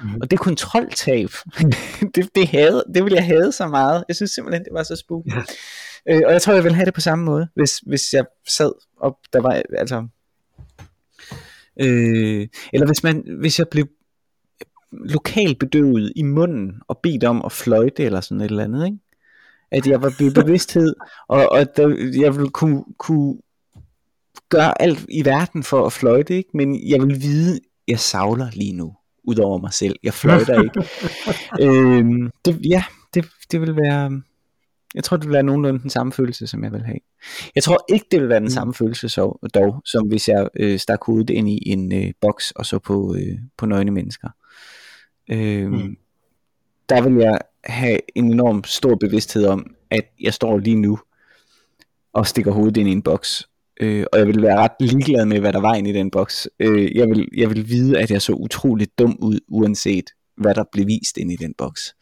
Mm-hmm. 0.00 0.20
Og 0.22 0.30
det 0.30 0.38
kontroltab, 0.38 1.28
det, 2.14 2.34
det, 2.34 2.48
havde, 2.48 2.84
det 2.94 3.04
ville 3.04 3.16
jeg 3.16 3.24
have 3.24 3.52
så 3.52 3.66
meget. 3.66 4.04
Jeg 4.08 4.16
synes 4.16 4.30
simpelthen, 4.30 4.64
det 4.64 4.72
var 4.72 4.82
så 4.82 4.96
spooky. 4.96 5.28
Ja. 5.34 5.42
Øh, 6.08 6.22
og 6.26 6.32
jeg 6.32 6.42
tror, 6.42 6.52
jeg 6.52 6.64
ville 6.64 6.74
have 6.74 6.86
det 6.86 6.94
på 6.94 7.00
samme 7.00 7.24
måde, 7.24 7.48
hvis, 7.54 7.78
hvis 7.78 8.12
jeg 8.12 8.24
sad 8.48 8.72
og 8.96 9.18
der 9.32 9.40
var, 9.40 9.62
altså... 9.78 10.06
Øh, 11.80 12.48
eller 12.72 12.86
hvis, 12.86 13.02
man, 13.02 13.24
hvis 13.40 13.58
jeg 13.58 13.68
blev 13.68 13.86
lokalt 14.92 15.58
bedøvet 15.58 16.12
i 16.16 16.22
munden 16.22 16.72
og 16.88 16.98
bedt 17.02 17.24
om 17.24 17.42
at 17.44 17.52
fløjte 17.52 18.04
eller 18.04 18.20
sådan 18.20 18.40
et 18.40 18.44
eller 18.44 18.64
andet, 18.64 18.86
ikke? 18.86 18.98
At 19.70 19.86
jeg 19.86 20.02
var 20.02 20.14
blevet 20.16 20.34
bevidsthed, 20.34 20.94
og, 21.28 21.52
og 21.52 21.76
der, 21.76 21.88
jeg 22.20 22.36
ville 22.36 22.50
kunne, 22.50 22.84
kunne 22.98 23.38
gøre 24.48 24.82
alt 24.82 25.06
i 25.08 25.24
verden 25.24 25.62
for 25.62 25.86
at 25.86 25.92
fløjte, 25.92 26.36
ikke? 26.36 26.50
men 26.54 26.88
jeg 26.88 27.02
vil 27.02 27.22
vide, 27.22 27.60
jeg 27.88 28.00
savler 28.00 28.50
lige 28.52 28.72
nu 28.72 28.94
ud 29.24 29.36
over 29.36 29.58
mig 29.58 29.72
selv. 29.72 29.96
Jeg 30.02 30.14
fløjter 30.14 30.62
ikke. 30.62 30.82
øhm, 31.64 32.30
det, 32.44 32.60
ja, 32.70 32.84
det, 33.14 33.26
det 33.50 33.60
vil 33.60 33.76
være... 33.76 34.22
Jeg 34.94 35.04
tror, 35.04 35.16
det 35.16 35.26
vil 35.26 35.32
være 35.32 35.42
nogenlunde 35.42 35.80
den 35.80 35.90
samme 35.90 36.12
følelse, 36.12 36.46
som 36.46 36.64
jeg 36.64 36.72
vil 36.72 36.82
have. 36.82 36.98
Jeg 37.54 37.62
tror 37.62 37.84
ikke, 37.88 38.06
det 38.10 38.20
vil 38.20 38.28
være 38.28 38.38
den 38.38 38.44
mm. 38.44 38.50
samme 38.50 38.74
følelse 38.74 39.08
så, 39.08 39.48
dog, 39.54 39.82
som 39.84 40.08
hvis 40.08 40.28
jeg 40.28 40.48
øh, 40.56 40.78
stak 40.78 41.04
hovedet 41.04 41.30
ind 41.30 41.48
i 41.48 41.62
en 41.66 41.92
øh, 41.92 42.12
boks 42.20 42.50
og 42.50 42.66
så 42.66 42.78
på, 42.78 43.16
øh, 43.18 43.38
på 43.58 43.66
nøgne 43.66 43.90
mennesker. 43.90 44.28
Øhm, 45.30 45.72
mm. 45.72 45.96
Der 46.88 47.02
vil 47.02 47.14
jeg 47.14 47.38
have 47.64 47.98
en 48.14 48.32
enorm 48.32 48.64
stor 48.64 48.94
bevidsthed 48.94 49.46
om, 49.46 49.74
at 49.90 50.04
jeg 50.20 50.34
står 50.34 50.58
lige 50.58 50.76
nu 50.76 50.98
og 52.12 52.26
stikker 52.26 52.52
hovedet 52.52 52.76
ind 52.76 52.88
i 52.88 52.92
en 52.92 53.02
boks, 53.02 53.48
øh, 53.80 54.04
og 54.12 54.18
jeg 54.18 54.26
ville 54.26 54.42
være 54.42 54.58
ret 54.58 54.72
ligeglad 54.80 55.26
med, 55.26 55.40
hvad 55.40 55.52
der 55.52 55.60
var 55.60 55.74
inde 55.74 55.90
i 55.90 55.92
den 55.92 56.10
boks. 56.10 56.48
Øh, 56.60 56.96
jeg, 56.96 57.08
vil, 57.08 57.28
jeg 57.36 57.50
vil 57.50 57.68
vide, 57.68 57.98
at 57.98 58.10
jeg 58.10 58.22
så 58.22 58.32
utroligt 58.32 58.98
dum 58.98 59.16
ud, 59.20 59.40
uanset 59.48 60.10
hvad 60.36 60.54
der 60.54 60.64
blev 60.72 60.86
vist 60.86 61.16
ind 61.16 61.32
i 61.32 61.36
den 61.36 61.54
boks. 61.58 61.94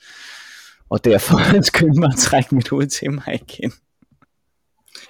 Og 0.90 1.04
derfor 1.04 1.38
skyndte 1.62 2.00
mig 2.00 2.08
at 2.12 2.18
trække 2.18 2.54
mit 2.54 2.68
hoved 2.68 2.86
til 2.86 3.12
mig 3.12 3.40
igen. 3.48 3.72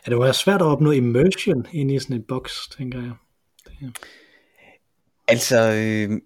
Ja, 0.06 0.10
det 0.10 0.18
var 0.18 0.32
svært 0.32 0.60
at 0.60 0.66
opnå 0.66 0.90
immersion 0.90 1.66
ind 1.72 1.90
i 1.90 1.98
sådan 1.98 2.16
en 2.16 2.22
boks, 2.28 2.68
tænker 2.78 3.02
jeg. 3.02 3.12
Det, 3.64 3.98
Altså, 5.28 5.56
øh, 5.56 6.20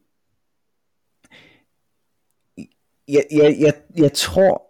jeg, 3.09 3.25
jeg, 3.33 3.57
jeg, 3.61 3.75
jeg 3.97 4.13
tror, 4.13 4.69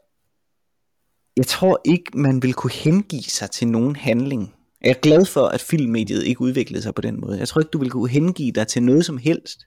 jeg 1.36 1.46
tror 1.46 1.80
ikke, 1.84 2.18
man 2.18 2.42
vil 2.42 2.54
kunne 2.54 2.72
hengive 2.72 3.22
sig 3.22 3.50
til 3.50 3.68
nogen 3.68 3.96
handling. 3.96 4.54
Jeg 4.82 4.90
er 4.90 5.00
glad 5.02 5.26
for, 5.26 5.46
at 5.46 5.60
filmmediet 5.60 6.24
ikke 6.24 6.40
udviklede 6.40 6.82
sig 6.82 6.94
på 6.94 7.02
den 7.02 7.20
måde. 7.20 7.38
Jeg 7.38 7.48
tror 7.48 7.60
ikke, 7.60 7.70
du 7.70 7.78
vil 7.78 7.90
kunne 7.90 8.08
hengive 8.08 8.52
dig 8.52 8.66
til 8.66 8.82
noget 8.82 9.04
som 9.04 9.18
helst, 9.18 9.58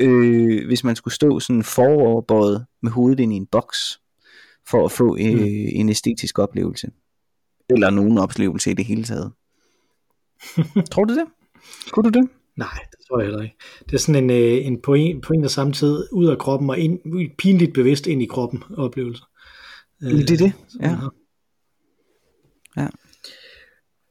øh, 0.00 0.66
hvis 0.66 0.84
man 0.84 0.96
skulle 0.96 1.14
stå 1.14 1.40
sådan 1.40 1.62
foroverbøjet 1.62 2.66
med 2.82 2.90
hovedet 2.90 3.20
ind 3.20 3.32
i 3.32 3.36
en 3.36 3.46
boks, 3.46 4.00
for 4.68 4.84
at 4.84 4.92
få 4.92 5.16
øh, 5.16 5.34
mm. 5.34 5.46
en 5.72 5.88
æstetisk 5.88 6.38
oplevelse. 6.38 6.90
Eller 7.70 7.90
nogen 7.90 8.18
oplevelse 8.18 8.70
i 8.70 8.74
det 8.74 8.84
hele 8.84 9.04
taget. 9.04 9.32
tror 10.92 11.04
du 11.04 11.14
det? 11.14 11.24
Kunne 11.90 12.10
du 12.10 12.18
det? 12.20 12.28
Nej, 12.56 12.78
det 12.90 12.98
tror 13.08 13.20
jeg 13.20 13.26
heller 13.26 13.42
ikke. 13.42 13.56
Det 13.86 13.94
er 13.94 13.98
sådan 13.98 14.24
en, 14.24 14.30
øh, 14.30 14.66
en 14.66 14.82
på, 14.82 14.94
en, 14.94 15.20
på 15.20 15.32
en 15.32 15.44
og 15.44 15.50
samme 15.50 15.72
tid 15.72 16.06
ud 16.12 16.26
af 16.26 16.38
kroppen 16.38 16.70
og 16.70 16.78
ind, 16.78 17.00
pinligt 17.38 17.74
bevidst 17.74 18.06
ind 18.06 18.22
i 18.22 18.26
kroppen 18.26 18.62
oplevelse. 18.76 19.22
Øh, 20.02 20.10
det 20.10 20.30
er 20.30 20.36
det, 20.36 20.52
ja. 20.80 20.90
ja. 20.90 20.96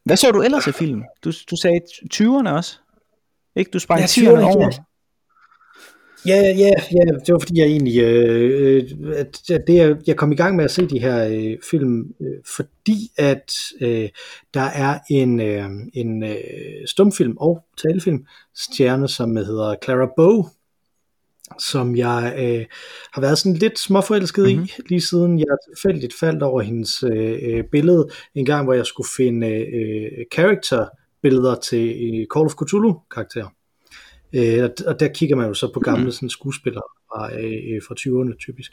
Hvad 0.05 0.17
så 0.17 0.31
du 0.31 0.41
ellers 0.41 0.67
af 0.67 0.73
film? 0.73 1.03
Du, 1.23 1.31
du 1.51 1.55
sagde 1.61 1.81
20'erne 2.13 2.49
også. 2.49 2.79
Ikke? 3.55 3.71
Du 3.71 3.79
sprang 3.79 3.99
ja, 4.01 4.05
20'erne 4.05 4.41
over. 4.41 4.71
Ja, 6.27 6.41
ja, 6.41 6.71
ja, 6.91 7.11
det 7.25 7.33
var 7.33 7.39
fordi 7.39 7.59
jeg 7.59 7.67
egentlig, 7.67 8.01
øh, 8.01 8.83
at 9.15 9.41
det, 9.67 9.75
jeg, 9.75 9.95
jeg 10.07 10.15
kom 10.15 10.31
i 10.31 10.35
gang 10.35 10.55
med 10.55 10.65
at 10.65 10.71
se 10.71 10.87
de 10.87 10.99
her 10.99 11.27
øh, 11.27 11.57
film, 11.69 12.13
øh, 12.21 12.37
fordi 12.55 13.11
at 13.17 13.51
øh, 13.81 14.09
der 14.53 14.61
er 14.61 14.99
en, 15.09 15.39
øh, 15.39 15.69
en 15.93 16.23
øh, 16.23 16.87
stumfilm 16.87 17.37
og 17.37 17.65
talefilm 17.77 18.25
stjerne, 18.55 19.07
som 19.07 19.35
hedder 19.35 19.75
Clara 19.83 20.09
Bow, 20.17 20.45
som 21.59 21.95
jeg 21.95 22.35
øh, 22.37 22.65
har 23.13 23.21
været 23.21 23.37
sådan 23.37 23.57
lidt 23.57 23.79
småforelsket 23.79 24.43
mm-hmm. 24.43 24.63
i, 24.63 24.71
mhm. 24.77 24.85
lige 24.89 25.01
siden 25.01 25.39
jeg 25.39 25.57
tilfældigt 25.69 26.13
faldt 26.19 26.43
over 26.43 26.61
hendes 26.61 27.03
øh, 27.03 27.39
øh, 27.41 27.63
billede, 27.71 28.07
en 28.35 28.45
gang 28.45 28.63
hvor 28.63 28.73
jeg 28.73 28.85
skulle 28.85 29.07
finde 29.17 29.47
øh, 29.47 30.25
character 30.33 30.87
billeder 31.21 31.55
til 31.55 31.87
øh, 31.87 32.25
Call 32.33 32.45
of 32.45 32.53
Cthulhu 32.63 33.01
karakterer. 33.11 33.49
Øh, 34.35 34.69
og 34.87 34.99
der 34.99 35.07
kigger 35.07 35.35
man 35.35 35.47
jo 35.47 35.53
så 35.53 35.71
på 35.73 35.79
gamle 35.79 36.05
mm. 36.05 36.11
sådan, 36.11 36.29
skuespillere 36.29 36.83
fra, 37.07 37.33
øh, 37.33 37.81
fra 37.87 37.95
20'erne 37.99 38.37
typisk, 38.37 38.71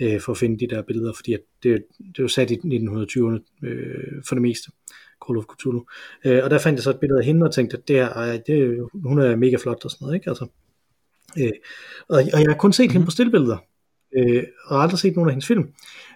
øh, 0.00 0.20
for 0.20 0.32
at 0.32 0.38
finde 0.38 0.58
de 0.58 0.74
der 0.74 0.82
billeder, 0.82 1.12
fordi 1.16 1.32
at 1.32 1.40
det, 1.62 1.84
det 1.98 2.18
er 2.18 2.22
jo 2.22 2.28
sat 2.28 2.50
i 2.50 2.54
1920'erne 2.54 3.66
øh, 3.66 4.22
for 4.28 4.34
det 4.34 4.42
meste, 4.42 4.70
Call 5.26 5.38
of 5.38 5.44
Cthulhu. 5.44 5.84
Øh, 6.24 6.44
og 6.44 6.50
der 6.50 6.58
fandt 6.58 6.76
jeg 6.76 6.82
så 6.82 6.90
et 6.90 7.00
billede 7.00 7.20
af 7.20 7.26
hende 7.26 7.46
og 7.46 7.54
tænkte, 7.54 7.76
at 7.76 7.88
det 7.88 7.98
er, 7.98 8.08
ej, 8.08 8.40
det, 8.46 8.86
hun 9.04 9.18
er 9.18 9.36
mega 9.36 9.56
flot 9.56 9.84
og 9.84 9.90
sådan 9.90 10.04
noget, 10.04 10.14
ikke? 10.14 10.30
Altså, 10.30 10.46
øh, 11.40 11.52
og, 12.08 12.22
og 12.34 12.40
jeg 12.40 12.48
har 12.48 12.56
kun 12.58 12.72
set 12.72 12.88
mm. 12.88 12.92
hende 12.92 13.04
på 13.04 13.10
stillbilleder, 13.10 13.56
øh, 14.16 14.42
og 14.66 14.82
aldrig 14.82 14.98
set 14.98 15.16
nogen 15.16 15.28
af 15.28 15.32
hendes 15.32 15.46
film. 15.46 15.68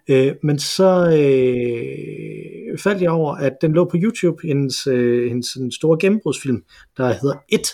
Øh, 0.09 0.35
men 0.43 0.59
så 0.59 1.07
øh, 1.07 2.79
faldt 2.79 3.03
jeg 3.03 3.11
over, 3.11 3.35
at 3.35 3.53
den 3.63 3.73
lå 3.73 3.85
på 3.85 3.97
YouTube, 3.97 4.47
hendes, 4.47 4.87
øh, 4.87 5.29
hendes 5.29 5.55
en 5.55 5.73
store 5.73 5.99
gennembrudsfilm, 6.01 6.65
der 6.97 7.13
hedder 7.13 7.37
It, 7.49 7.69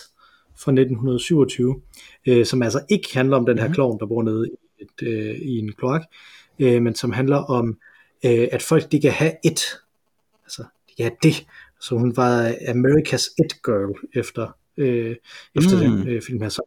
fra 0.59 0.71
1927, 0.71 1.81
øh, 2.27 2.45
som 2.45 2.63
altså 2.63 2.81
ikke 2.89 3.09
handler 3.13 3.37
om 3.37 3.45
den 3.45 3.57
her 3.57 3.65
mhm. 3.65 3.73
klovn, 3.73 3.99
der 3.99 4.05
bor 4.05 4.23
nede 4.23 4.47
i, 4.47 4.83
et, 4.83 5.07
øh, 5.07 5.35
i 5.35 5.57
en 5.57 5.73
kloak, 5.73 6.01
øh, 6.59 6.81
men 6.81 6.95
som 6.95 7.11
handler 7.11 7.37
om, 7.37 7.77
øh, 8.25 8.47
at 8.51 8.61
folk 8.61 8.91
de 8.91 9.01
kan 9.01 9.11
have 9.11 9.31
et, 9.45 9.61
altså 10.43 10.63
de 10.89 10.93
kan 10.97 11.05
have 11.05 11.17
det, 11.23 11.45
så 11.79 11.95
hun 11.95 12.17
var 12.17 12.49
America's 12.49 13.45
It 13.45 13.63
Girl 13.63 14.09
efter, 14.13 14.47
øh, 14.77 15.15
efter 15.55 15.89
mm. 15.89 15.97
den 15.97 16.07
øh, 16.07 16.21
film 16.21 16.41
her, 16.41 16.49
så 16.49 16.61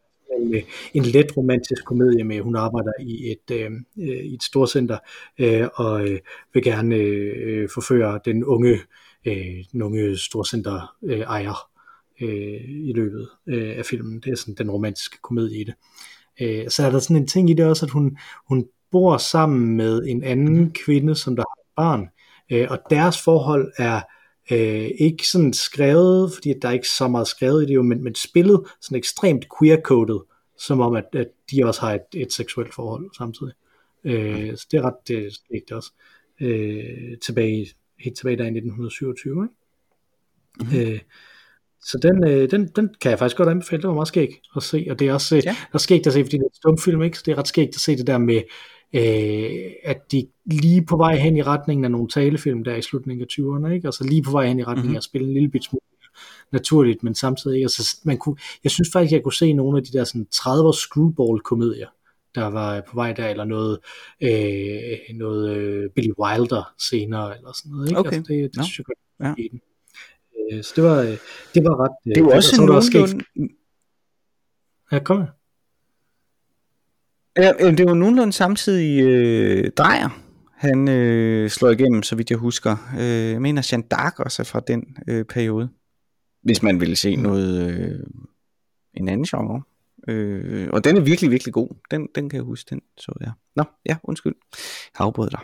med 0.44 0.62
en 0.94 1.02
let 1.02 1.36
romantisk 1.36 1.84
komedie 1.84 2.24
med, 2.24 2.40
hun 2.40 2.56
arbejder 2.56 2.92
i 3.00 3.30
et, 3.30 3.54
øh, 3.54 3.70
øh 3.98 4.24
i 4.24 4.34
et 4.34 4.42
storcenter 4.42 4.98
øh, 5.38 5.68
og 5.74 6.08
øh, 6.08 6.18
vil 6.54 6.62
gerne 6.62 6.94
øh, 6.96 7.68
forføre 7.74 8.20
den 8.24 8.44
unge, 8.44 8.78
øh, 9.26 9.64
den 9.72 9.82
unge 9.82 10.16
storcenter 10.16 10.94
øh, 11.04 11.20
ejer 11.20 11.68
øh, 12.20 12.60
i 12.68 12.92
løbet 12.92 13.28
øh, 13.46 13.78
af 13.78 13.86
filmen. 13.86 14.20
Det 14.20 14.32
er 14.32 14.36
sådan 14.36 14.54
den 14.54 14.70
romantiske 14.70 15.18
komedie 15.22 15.60
i 15.60 15.64
det. 15.64 15.74
Øh, 16.40 16.70
så 16.70 16.86
er 16.86 16.90
der 16.90 16.98
sådan 16.98 17.16
en 17.16 17.26
ting 17.26 17.50
i 17.50 17.54
det 17.54 17.66
også, 17.66 17.86
at 17.86 17.90
hun, 17.90 18.18
hun 18.48 18.66
bor 18.90 19.16
sammen 19.16 19.76
med 19.76 20.02
en 20.06 20.24
anden 20.24 20.70
kvinde, 20.70 21.14
som 21.14 21.36
der 21.36 21.42
har 21.42 21.62
et 21.62 21.74
barn, 21.76 22.08
øh, 22.52 22.66
og 22.70 22.78
deres 22.90 23.22
forhold 23.22 23.72
er 23.78 24.00
øh, 24.50 24.90
ikke 24.98 25.28
sådan 25.28 25.52
skrevet, 25.52 26.32
fordi 26.34 26.54
der 26.62 26.68
er 26.68 26.72
ikke 26.72 26.88
så 26.88 27.08
meget 27.08 27.26
skrevet 27.26 27.62
i 27.62 27.66
det 27.66 27.74
jo, 27.74 27.82
men, 27.82 28.04
men 28.04 28.14
spillet 28.14 28.60
sådan 28.80 28.98
ekstremt 28.98 29.46
queer-coded, 29.58 30.29
som 30.60 30.80
om, 30.80 30.94
at, 30.94 31.04
at 31.12 31.28
de 31.50 31.64
også 31.64 31.80
har 31.80 31.94
et, 31.94 32.02
et 32.14 32.32
seksuelt 32.32 32.74
forhold 32.74 33.10
samtidig. 33.16 33.52
Øh, 34.04 34.56
så 34.56 34.66
det 34.70 34.78
er 34.78 34.82
ret 34.82 35.08
det, 35.08 35.32
det 35.68 35.72
også. 35.72 35.92
Øh, 36.40 37.18
tilbage, 37.22 37.66
helt 37.98 38.16
tilbage 38.16 38.36
der 38.36 38.44
i 38.44 38.46
1927. 38.46 39.32
Ikke? 39.32 39.54
Mm-hmm. 40.60 40.92
Øh, 40.92 41.00
så 41.82 41.98
den, 42.02 42.28
øh, 42.28 42.50
den, 42.50 42.68
den 42.76 42.94
kan 43.00 43.10
jeg 43.10 43.18
faktisk 43.18 43.36
godt 43.36 43.48
anbefale. 43.48 43.82
Det 43.82 43.88
var 43.88 43.94
meget 43.94 44.08
skægt 44.08 44.32
at 44.56 44.62
se, 44.62 44.86
og 44.90 44.98
det 44.98 45.08
er 45.08 45.12
også 45.12 45.36
øh, 45.36 45.42
ja. 45.44 45.56
er 45.72 45.78
skægt 45.78 46.06
at 46.06 46.12
se, 46.12 46.24
fordi 46.24 46.36
det 46.36 46.42
er 46.42 46.48
en 46.48 46.54
stumfilm, 46.54 47.02
ikke? 47.02 47.18
Så 47.18 47.22
det 47.26 47.32
er 47.32 47.38
ret 47.38 47.48
skægt 47.48 47.74
at 47.74 47.80
se 47.80 47.96
det 47.96 48.06
der 48.06 48.18
med, 48.18 48.42
øh, 48.94 49.72
at 49.84 50.12
de 50.12 50.26
lige 50.46 50.84
på 50.84 50.96
vej 50.96 51.16
hen 51.16 51.36
i 51.36 51.42
retningen 51.42 51.84
af 51.84 51.90
nogle 51.90 52.08
talefilm 52.08 52.64
der 52.64 52.76
i 52.76 52.82
slutningen 52.82 53.22
af 53.22 53.26
20'erne, 53.32 53.72
ikke? 53.74 53.88
Altså 53.88 54.04
lige 54.04 54.22
på 54.22 54.30
vej 54.30 54.46
hen 54.46 54.58
i 54.58 54.62
retningen 54.62 54.82
mm-hmm. 54.82 54.94
af 54.94 55.00
at 55.00 55.04
spille 55.04 55.26
en 55.28 55.34
lille 55.34 55.50
bit 55.50 55.64
smule 55.64 55.82
naturligt, 56.52 57.02
men 57.02 57.14
samtidig 57.14 57.56
ikke. 57.56 57.64
Altså, 57.64 58.00
man 58.04 58.18
kunne, 58.18 58.36
jeg 58.64 58.70
synes 58.70 58.88
faktisk, 58.92 59.12
jeg 59.12 59.22
kunne 59.22 59.32
se 59.32 59.52
nogle 59.52 59.78
af 59.78 59.84
de 59.84 59.98
der 59.98 60.04
sådan 60.04 60.26
30'er 60.34 60.72
screwball-komedier, 60.72 61.88
der 62.34 62.46
var 62.46 62.80
på 62.80 62.94
vej 62.94 63.12
der, 63.12 63.28
eller 63.28 63.44
noget, 63.44 63.78
øh, 64.22 65.16
noget 65.16 65.56
øh, 65.56 65.90
Billy 65.90 66.10
Wilder 66.18 66.74
senere, 66.90 67.36
eller 67.36 67.52
sådan 67.52 67.72
noget. 67.72 67.88
Ikke? 67.88 67.98
Okay. 67.98 68.16
Altså, 68.16 68.32
det, 68.32 68.50
det 68.50 68.56
no. 68.56 68.62
synes 68.62 68.78
jeg 68.78 68.84
godt, 68.84 68.98
ja. 69.20 69.34
Øh, 70.56 70.62
så 70.64 70.72
det 70.76 70.84
var, 70.84 71.00
øh, 71.00 71.16
det 71.54 71.64
var 71.64 71.84
ret... 71.84 72.14
Det 72.14 72.24
var 72.24 72.34
også 72.34 72.56
nogenlunde... 72.56 73.24
Ja, 74.92 74.98
kom 74.98 75.24
Ja, 77.36 77.52
det 77.70 77.86
var 77.86 77.94
nogenlunde 77.94 78.32
samtidig 78.32 79.02
øh, 79.02 79.70
drejer. 79.76 80.08
Han 80.56 80.88
øh, 80.88 81.50
slår 81.50 81.70
igennem, 81.70 82.02
så 82.02 82.16
vidt 82.16 82.30
jeg 82.30 82.38
husker. 82.38 82.76
Øh, 83.00 83.30
jeg 83.30 83.42
mener, 83.42 83.68
Jean 83.72 83.82
Dark 83.82 84.20
også 84.20 84.42
er 84.42 84.44
fra 84.44 84.60
den 84.60 84.96
øh, 85.08 85.24
periode. 85.24 85.68
Hvis 86.42 86.62
man 86.62 86.80
ville 86.80 86.96
se 86.96 87.16
noget, 87.16 87.74
øh, 87.74 88.00
en 88.94 89.08
anden 89.08 89.24
genre. 89.24 89.62
Øh, 90.08 90.68
og 90.72 90.84
den 90.84 90.96
er 90.96 91.00
virkelig, 91.00 91.30
virkelig 91.30 91.54
god. 91.54 91.68
Den, 91.90 92.08
den 92.14 92.28
kan 92.28 92.36
jeg 92.36 92.44
huske, 92.44 92.70
den 92.70 92.80
så 92.96 93.12
jeg. 93.20 93.32
Nå, 93.56 93.64
ja, 93.86 93.96
undskyld. 94.02 94.34
Jeg 94.98 95.06
afbrød 95.06 95.30
dig. 95.30 95.40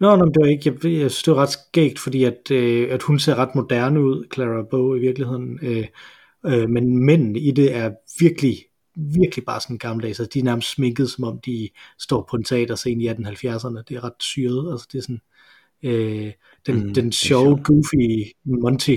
Nå, 0.00 0.16
nå, 0.16 0.24
det 0.24 0.36
var 0.40 0.46
ikke, 0.46 0.62
jeg, 0.70 0.84
jeg 0.84 1.10
synes, 1.10 1.22
det 1.22 1.34
var 1.34 1.42
ret 1.42 1.50
skægt, 1.50 1.98
fordi 1.98 2.24
at, 2.24 2.50
øh, 2.50 2.88
at 2.90 3.02
hun 3.02 3.18
ser 3.18 3.34
ret 3.34 3.54
moderne 3.54 4.00
ud, 4.00 4.24
Clara 4.34 4.62
Bow 4.70 4.94
i 4.94 5.00
virkeligheden, 5.00 5.58
øh, 5.62 5.86
øh, 6.46 6.68
men 6.68 7.04
mændene 7.04 7.38
i 7.38 7.50
det 7.50 7.74
er 7.74 7.90
virkelig, 8.20 8.56
virkelig 8.96 9.44
bare 9.44 9.60
sådan 9.60 9.78
gammeldags, 9.78 10.20
altså 10.20 10.30
de 10.34 10.38
er 10.38 10.44
nærmest 10.44 10.70
sminket, 10.70 11.10
som 11.10 11.24
om 11.24 11.40
de 11.46 11.68
står 11.98 12.26
på 12.30 12.36
en 12.36 12.44
teaterscene 12.44 13.04
i 13.04 13.08
1870'erne, 13.08 13.82
det 13.88 13.96
er 13.96 14.04
ret 14.04 14.12
syret, 14.20 14.72
altså 14.72 14.88
det 14.92 14.98
er 14.98 15.02
sådan, 15.02 15.20
øh, 15.82 16.32
den, 16.66 16.86
mm, 16.86 16.94
den 16.94 17.12
sjove, 17.12 17.62
goofy 17.64 18.24
Monty, 18.44 18.96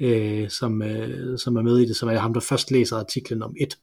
øh, 0.00 0.50
som, 0.50 0.82
øh, 0.82 1.38
som 1.38 1.56
er 1.56 1.62
med 1.62 1.78
i 1.78 1.84
det, 1.84 1.96
som 1.96 2.08
er 2.08 2.18
ham, 2.18 2.34
der 2.34 2.40
først 2.40 2.70
læser 2.70 2.96
artiklen 2.96 3.42
om 3.42 3.54
et, 3.60 3.78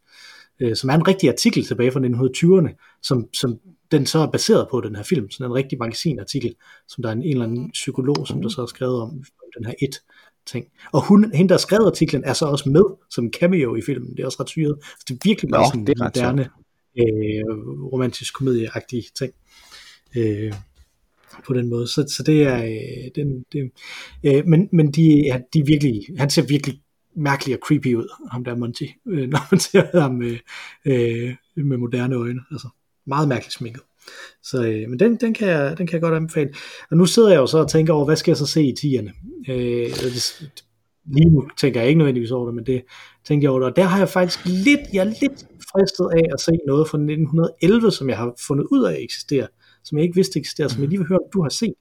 øh, 0.59 0.75
som 0.75 0.89
er 0.89 0.93
en 0.93 1.07
rigtig 1.07 1.29
artikel 1.29 1.65
tilbage 1.65 1.91
fra 1.91 1.99
1920'erne, 1.99 2.99
som, 3.03 3.25
som 3.33 3.59
den 3.91 4.05
så 4.05 4.19
er 4.19 4.31
baseret 4.31 4.67
på 4.71 4.81
den 4.81 4.95
her 4.95 5.03
film, 5.03 5.29
sådan 5.31 5.51
en 5.51 5.55
rigtig 5.55 5.79
magasinartikel, 5.79 6.55
som 6.87 7.01
der 7.01 7.09
er 7.09 7.13
en, 7.13 7.23
en 7.23 7.31
eller 7.31 7.45
anden 7.45 7.71
psykolog, 7.71 8.27
som 8.27 8.41
der 8.41 8.49
så 8.49 8.61
har 8.61 8.65
skrevet 8.65 9.01
om, 9.01 9.09
om 9.09 9.49
den 9.57 9.65
her 9.65 9.73
et 9.81 9.95
ting. 10.45 10.65
Og 10.91 11.07
hun, 11.07 11.31
hende, 11.33 11.49
der 11.49 11.55
har 11.55 11.59
skrevet 11.59 11.85
artiklen, 11.85 12.23
er 12.23 12.33
så 12.33 12.45
også 12.45 12.69
med 12.69 12.83
som 13.09 13.31
cameo 13.39 13.75
i 13.75 13.81
filmen. 13.85 14.11
Det 14.11 14.19
er 14.19 14.25
også 14.25 14.37
ret 14.39 14.49
syret. 14.49 14.77
Så 14.81 15.05
det 15.07 15.13
er 15.13 15.19
virkelig 15.23 15.51
Nå, 15.51 15.63
sådan 15.65 15.81
en 15.81 15.95
moderne, 15.99 16.49
øh, 16.99 17.43
romantisk 17.93 18.33
komedieagtig 18.33 19.03
ting. 19.17 19.33
Øh, 20.17 20.53
på 21.47 21.53
den 21.53 21.69
måde. 21.69 21.87
Så, 21.87 22.05
så 22.17 22.23
det 22.23 22.43
er, 22.43 22.63
øh, 22.63 23.11
den, 23.15 23.45
det, 23.51 23.71
øh, 24.23 24.47
men, 24.47 24.69
men 24.71 24.91
de, 24.91 25.23
ja, 25.25 25.39
de 25.53 25.59
er 25.59 25.63
virkelig, 25.65 26.01
han 26.17 26.29
ser 26.29 26.41
virkelig 26.41 26.81
mærkelig 27.15 27.55
og 27.55 27.59
creepy 27.67 27.95
ud, 27.95 28.07
ham 28.31 28.43
der 28.43 28.55
Monty, 28.55 28.83
øh, 29.07 29.29
når 29.33 29.47
man 29.51 29.59
ser 29.59 29.99
ham 30.01 30.11
med, 30.11 30.37
øh, 30.85 31.35
med 31.65 31.77
moderne 31.77 32.15
øjne. 32.15 32.41
Altså 32.51 32.67
meget 33.07 33.27
mærkeligt 33.27 33.53
sminket. 33.53 33.81
Så, 34.43 34.65
øh, 34.65 34.89
men 34.89 34.99
den, 34.99 35.15
den, 35.15 35.33
kan 35.33 35.47
jeg, 35.47 35.77
den 35.77 35.87
kan 35.87 35.93
jeg 35.93 36.01
godt 36.01 36.15
anbefale. 36.15 36.49
Og 36.91 36.97
nu 36.97 37.05
sidder 37.05 37.29
jeg 37.29 37.37
jo 37.37 37.47
så 37.47 37.57
og 37.57 37.69
tænker 37.69 37.93
over, 37.93 38.05
hvad 38.05 38.15
skal 38.15 38.31
jeg 38.31 38.37
så 38.37 38.45
se 38.45 38.63
i 38.63 38.75
tierne? 38.81 39.13
Øh, 39.49 39.89
det, 39.89 40.51
lige 41.05 41.29
nu 41.29 41.47
tænker 41.57 41.79
jeg 41.79 41.89
ikke 41.89 41.97
nødvendigvis 41.97 42.31
over 42.31 42.45
det, 42.45 42.55
men 42.55 42.65
det 42.65 42.83
tænker 43.25 43.45
jeg 43.45 43.51
over 43.51 43.59
det. 43.59 43.69
Og 43.69 43.75
der 43.75 43.83
har 43.83 43.97
jeg 43.97 44.09
faktisk 44.09 44.45
lidt, 44.45 44.79
jeg 44.93 44.99
er 44.99 45.13
lidt 45.21 45.45
fristet 45.71 46.09
af 46.11 46.33
at 46.33 46.39
se 46.41 46.51
noget 46.67 46.89
fra 46.89 46.97
1911, 46.97 47.91
som 47.91 48.09
jeg 48.09 48.17
har 48.17 48.33
fundet 48.47 48.67
ud 48.71 48.83
af 48.83 48.97
eksisterer, 48.99 49.47
som 49.85 49.97
jeg 49.97 50.03
ikke 50.03 50.15
vidste 50.15 50.39
eksisterer, 50.39 50.67
som 50.67 50.81
jeg 50.81 50.89
lige 50.89 50.99
vil 50.99 51.07
høre, 51.07 51.19
du 51.33 51.41
har 51.41 51.49
set, 51.49 51.73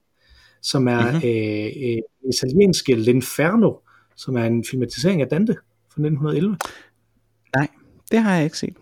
som 0.63 0.89
er 0.89 1.03
mm-hmm. 1.03 1.29
øh, 1.29 1.97
øh, 1.97 2.03
italienske 2.35 2.93
L'Inferno, 2.93 3.91
som 4.17 4.37
er 4.37 4.45
en 4.45 4.65
filmatisering 4.71 5.23
af 5.23 5.29
Dante 5.29 5.53
fra 5.89 6.03
1911. 6.03 6.57
Nej, 7.57 7.69
det 8.11 8.19
har 8.19 8.35
jeg 8.35 8.45
ikke 8.45 8.59
set. 8.59 8.77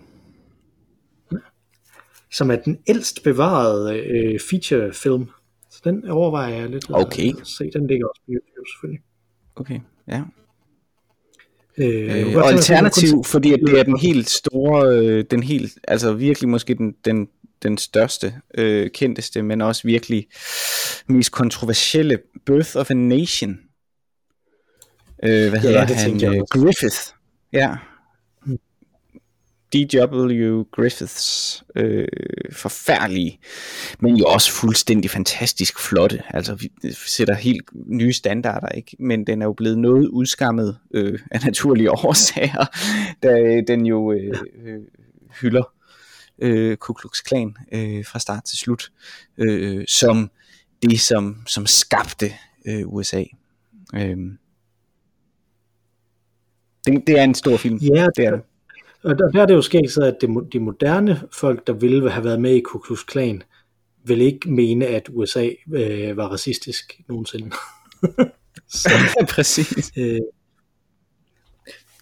Som 2.32 2.50
er 2.50 2.56
den 2.56 2.78
ældst 2.88 3.22
bevarede 3.22 3.98
øh, 3.98 4.40
featurefilm. 4.50 5.26
Så 5.70 5.80
den 5.84 6.08
overvejer 6.08 6.54
jeg 6.54 6.68
lidt 6.70 6.84
Okay. 6.90 7.40
at 7.40 7.46
se. 7.46 7.70
Den 7.72 7.86
ligger 7.86 8.06
også 8.06 8.20
på 8.26 8.32
YouTube 8.32 8.68
selvfølgelig. 8.74 9.02
Okay, 9.56 9.80
ja. 10.08 10.18
Øh, 10.18 10.26
Øh, 11.78 12.36
og 12.36 12.48
alternativ, 12.48 13.24
fordi 13.24 13.52
at 13.52 13.60
det 13.66 13.78
er 13.78 13.82
den 13.82 13.98
helt 13.98 14.30
store, 14.30 14.98
øh, 14.98 15.24
den 15.30 15.42
helt, 15.42 15.78
altså 15.88 16.12
virkelig 16.12 16.48
måske 16.48 16.74
den, 16.74 16.94
den, 17.04 17.28
den 17.62 17.78
største, 17.78 18.34
øh, 18.54 18.90
kendteste, 18.90 19.42
men 19.42 19.60
også 19.60 19.82
virkelig 19.84 20.26
mest 21.06 21.32
kontroversielle 21.32 22.18
Birth 22.46 22.76
of 22.76 22.90
a 22.90 22.94
Nation. 22.94 23.58
Øh, 25.24 25.50
hvad 25.50 25.60
hedder 25.60 25.86
det 25.86 25.96
han? 25.96 26.20
jeg 26.20 26.34
Øh, 26.34 26.40
også. 26.40 26.60
Griffith. 26.60 26.96
Ja. 27.52 27.76
D.W. 29.74 30.62
Griffiths 30.72 31.64
øh, 31.76 32.08
forfærdelige, 32.52 33.38
men 34.00 34.16
jo 34.16 34.24
også 34.24 34.52
fuldstændig 34.52 35.10
fantastisk 35.10 35.80
flotte. 35.80 36.22
Altså 36.30 36.54
vi 36.54 36.72
det 36.82 36.96
sætter 36.96 37.34
helt 37.34 37.62
nye 37.86 38.12
standarder, 38.12 38.68
ikke? 38.68 38.96
Men 38.98 39.26
den 39.26 39.42
er 39.42 39.46
jo 39.46 39.52
blevet 39.52 39.78
noget 39.78 40.08
udskammet 40.08 40.78
øh, 40.94 41.18
af 41.30 41.40
naturlige 41.44 41.90
årsager, 42.04 42.64
da 43.22 43.60
den 43.66 43.86
jo 43.86 44.12
øh, 44.12 44.34
øh, 44.64 44.80
hylder 45.40 45.72
øh, 46.42 46.76
Ku 46.76 46.92
Klux 46.92 47.22
Klan 47.22 47.56
øh, 47.72 48.04
fra 48.04 48.18
start 48.18 48.44
til 48.44 48.58
slut, 48.58 48.92
øh, 49.38 49.84
som 49.88 50.30
det, 50.82 51.00
som, 51.00 51.36
som 51.46 51.66
skabte 51.66 52.32
øh, 52.66 52.88
USA. 52.88 53.24
Øh, 53.94 54.16
det, 56.86 57.02
det 57.06 57.18
er 57.18 57.24
en 57.24 57.34
stor 57.34 57.56
film. 57.56 57.76
Ja, 57.76 58.06
det 58.16 58.26
er 58.26 58.30
det. 58.30 58.40
Og 59.04 59.18
der, 59.18 59.30
der 59.30 59.42
er 59.42 59.46
det 59.46 59.54
jo 59.54 59.62
sket 59.62 59.90
så, 59.90 60.02
at 60.02 60.16
det, 60.20 60.52
de 60.52 60.60
moderne 60.60 61.20
folk, 61.32 61.66
der 61.66 61.72
ville 61.72 62.10
have 62.10 62.24
været 62.24 62.40
med 62.40 62.54
i 62.54 62.60
Ku 62.60 62.78
Klux 62.78 63.06
Klan, 63.06 63.42
vil 64.04 64.20
ikke 64.20 64.50
mene, 64.50 64.86
at 64.86 65.08
USA 65.12 65.48
øh, 65.74 66.16
var 66.16 66.28
racistisk 66.28 67.00
nogensinde. 67.08 67.50
så, 68.82 68.90
Præcis. 69.34 69.92
øh, 69.98 70.20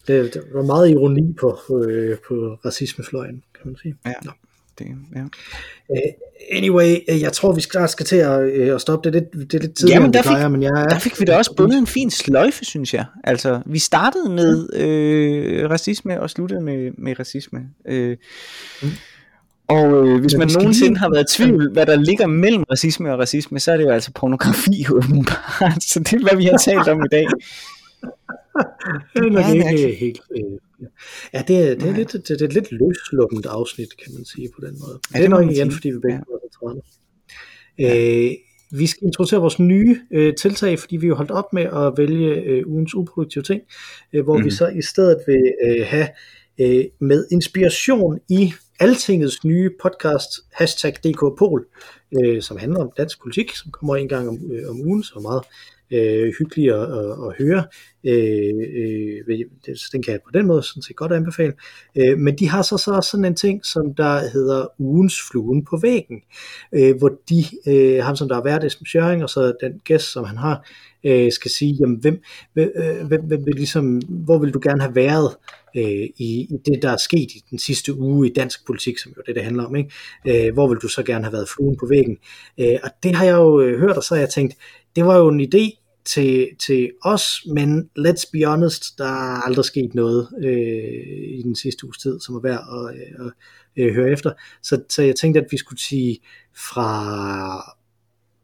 det, 0.06 0.34
der 0.34 0.40
var 0.52 0.62
meget 0.62 0.90
ironi 0.90 1.32
på, 1.40 1.58
øh, 1.74 2.18
på 2.28 2.34
racismefløjen, 2.64 3.42
kan 3.62 3.70
man 3.70 3.76
sige. 3.82 3.94
Ja. 4.06 4.12
Nå. 4.24 4.30
Det, 4.78 4.86
ja. 5.16 5.20
Øh, 5.90 6.12
anyway, 6.52 6.96
øh, 7.08 7.20
jeg 7.20 7.32
tror, 7.32 7.52
vi 7.52 7.60
snart 7.60 7.90
skal 7.90 8.06
til 8.06 8.16
at, 8.16 8.40
øh, 8.42 8.74
at 8.74 8.80
stoppe 8.80 9.10
det. 9.10 9.22
lidt- 9.22 9.50
Det 9.52 9.54
er 9.58 9.62
lidt 9.62 9.74
tidligere, 9.76 10.00
Jamen, 10.00 10.14
der 10.14 10.22
plejer, 10.22 10.44
fik- 10.44 10.50
men 10.52 10.62
jeg 10.62 10.68
er... 10.70 10.88
Der 10.88 10.98
fik 10.98 11.20
vi 11.20 11.24
da 11.24 11.36
også 11.36 11.54
bundet 11.56 11.78
en 11.78 11.86
fin 11.86 12.10
sløjfe, 12.10 12.64
synes 12.64 12.94
jeg. 12.94 13.04
Altså, 13.24 13.60
vi 13.66 13.78
startede 13.78 14.30
med 14.30 14.68
øh, 14.74 15.70
racisme 15.70 16.20
og 16.20 16.30
sluttede 16.30 16.60
med, 16.60 16.90
med 16.98 17.18
racisme. 17.18 17.60
Øh, 17.88 18.16
og 19.68 20.08
øh, 20.08 20.20
hvis 20.20 20.32
Men 20.34 20.38
man 20.38 20.48
nogensinde 20.54 20.88
lige- 20.88 20.98
har 20.98 21.10
været 21.10 21.26
i 21.32 21.36
tvivl, 21.36 21.72
hvad 21.72 21.86
der 21.86 21.96
ligger 21.96 22.26
mellem 22.26 22.62
racisme 22.70 23.12
og 23.12 23.18
racisme, 23.18 23.60
så 23.60 23.72
er 23.72 23.76
det 23.76 23.84
jo 23.84 23.90
altså 23.90 24.12
pornografi 24.14 24.84
åbenbart. 24.90 25.82
Så 25.82 25.98
det 25.98 26.12
er, 26.12 26.22
hvad 26.28 26.36
vi 26.36 26.44
har 26.44 26.56
talt 26.58 26.88
om 26.88 26.98
i 27.04 27.08
dag. 27.12 27.26
Det 29.14 29.26
er 29.26 29.30
nok 29.30 29.44
ikke 29.54 29.64
mærkeligt. 29.64 29.96
helt... 29.98 30.20
Øh, 30.36 30.42
ja, 31.34 31.42
det 31.48 31.56
er, 31.70 31.74
det, 31.74 31.88
er 31.88 31.92
lidt, 31.96 32.12
det, 32.12 32.40
er 32.40 32.44
et 32.44 32.52
lidt 32.54 32.68
løsluppent 32.72 33.46
afsnit, 33.46 33.96
kan 34.04 34.12
man 34.14 34.24
sige 34.24 34.48
på 34.54 34.60
den 34.66 34.76
måde. 34.80 35.00
Ja, 35.14 35.18
det 35.18 35.24
er 35.24 35.28
det 35.28 35.30
må 35.30 35.40
nok 35.40 35.50
igen, 35.50 35.70
fordi 35.72 35.90
vi 35.90 35.98
begge 35.98 36.16
Ja. 36.16 36.34
er 36.34 36.48
trætte. 36.58 36.82
Øh, 37.80 38.30
vi 38.78 38.86
skal 38.86 39.06
introducere 39.06 39.40
vores 39.40 39.58
nye 39.58 39.96
øh, 40.12 40.34
tiltag, 40.34 40.78
fordi 40.78 40.96
vi 40.96 41.06
har 41.06 41.14
holdt 41.14 41.30
op 41.30 41.52
med 41.52 41.62
at 41.62 41.92
vælge 41.96 42.34
øh, 42.34 42.66
ugens 42.66 42.94
uproduktive 42.94 43.42
ting, 43.44 43.60
øh, 44.12 44.24
hvor 44.24 44.34
mm. 44.36 44.40
vi 44.40 44.44
Mhm. 44.44 44.50
så 44.50 44.68
i 44.68 44.82
stedet 44.82 45.18
vil 45.26 45.52
øh, 45.68 45.86
have 45.86 46.08
øh, 46.60 46.84
med 47.00 47.26
inspiration 47.32 48.18
i 48.28 48.52
Altingets 48.80 49.44
nye 49.44 49.70
podcast, 49.82 50.30
hashtag 50.52 50.92
DKPol, 51.04 51.66
øh, 52.22 52.42
som 52.42 52.56
handler 52.56 52.80
om 52.80 52.90
dansk 52.96 53.22
politik, 53.22 53.54
som 53.56 53.70
kommer 53.70 53.96
en 53.96 54.08
gang 54.08 54.28
om, 54.28 54.38
øh, 54.52 54.70
om 54.70 54.80
ugen, 54.80 55.02
så 55.02 55.12
er 55.16 55.20
meget 55.20 55.42
øh, 55.90 56.32
hyggelig 56.38 56.70
at, 56.74 56.82
at, 56.98 57.10
at 57.26 57.34
høre. 57.38 57.64
Øh, 58.04 58.54
øh, 58.76 59.38
det- 59.66 59.78
så 59.78 59.88
den 59.92 60.02
kan 60.02 60.12
jeg 60.12 60.20
på 60.24 60.30
den 60.34 60.46
måde 60.46 60.62
sådan 60.62 60.82
set 60.82 60.96
godt 60.96 61.12
anbefale. 61.12 61.52
Øh, 61.98 62.18
men 62.18 62.38
de 62.38 62.48
har 62.48 62.62
så, 62.62 62.76
så 62.76 62.90
også 62.90 63.10
sådan 63.10 63.24
en 63.24 63.34
ting, 63.34 63.66
som 63.66 63.94
der 63.94 64.28
hedder 64.32 64.66
ugens 64.78 65.14
fluen 65.30 65.64
på 65.64 65.76
væggen, 65.82 66.16
øh, 66.74 66.96
hvor 66.98 67.12
de, 67.28 67.44
øh, 67.66 68.04
ham 68.04 68.16
som 68.16 68.28
der 68.28 68.36
er 68.36 68.42
vært, 68.42 68.64
Esben 68.64 68.86
Schøring, 68.86 69.22
og 69.22 69.30
så 69.30 69.52
den 69.62 69.72
gæst, 69.84 70.12
som 70.12 70.24
han 70.24 70.36
har, 70.36 70.68
øh, 71.04 71.32
skal 71.32 71.50
sige, 71.50 71.76
jamen, 71.80 71.96
hvem, 71.96 72.22
hvem, 72.52 72.70
øh, 72.76 73.06
hvem, 73.06 73.22
hvem 73.22 73.46
vil 73.46 73.54
ligesom, 73.54 73.98
hvor 74.08 74.38
vil 74.38 74.54
du 74.54 74.60
gerne 74.62 74.80
have 74.82 74.94
været 74.94 75.36
øh, 75.76 76.08
i, 76.16 76.40
i 76.50 76.56
det, 76.66 76.82
der 76.82 76.90
er 76.90 76.96
sket 76.96 77.30
i 77.34 77.44
den 77.50 77.58
sidste 77.58 77.94
uge 77.98 78.28
i 78.28 78.32
dansk 78.32 78.66
politik, 78.66 78.98
som 78.98 79.12
jo 79.16 79.22
det, 79.26 79.34
det 79.34 79.44
handler 79.44 79.64
om, 79.64 79.76
ikke? 79.76 80.46
Øh, 80.46 80.52
hvor 80.54 80.68
vil 80.68 80.78
du 80.78 80.88
så 80.88 81.02
gerne 81.02 81.24
have 81.24 81.32
været 81.32 81.48
fluen 81.48 81.76
på 81.76 81.86
væggen? 81.86 82.16
Øh, 82.60 82.78
og 82.82 82.90
det 83.02 83.14
har 83.14 83.24
jeg 83.24 83.34
jo 83.36 83.60
øh, 83.60 83.80
hørt, 83.80 83.96
og 83.96 84.02
så 84.02 84.14
har 84.14 84.20
jeg 84.20 84.30
tænkt, 84.30 84.54
det 84.96 85.04
var 85.04 85.16
jo 85.16 85.28
en 85.28 85.40
idé 85.40 85.80
til, 86.04 86.48
til 86.58 86.90
os, 87.02 87.46
men 87.54 87.90
let's 87.98 88.30
be 88.32 88.44
honest, 88.44 88.98
der 88.98 89.04
er 89.04 89.46
aldrig 89.46 89.64
sket 89.64 89.94
noget 89.94 90.28
øh, 90.44 91.38
i 91.38 91.42
den 91.42 91.56
sidste 91.56 91.84
uges 91.84 91.98
tid, 91.98 92.20
som 92.20 92.34
er 92.34 92.40
værd 92.40 92.60
at, 92.72 92.94
øh, 92.96 93.26
at 93.26 93.32
øh, 93.84 93.94
høre 93.94 94.10
efter. 94.10 94.32
Så, 94.62 94.82
så 94.88 95.02
jeg 95.02 95.16
tænkte, 95.16 95.40
at 95.40 95.46
vi 95.50 95.56
skulle 95.56 95.80
sige 95.82 96.18
fra 96.56 97.76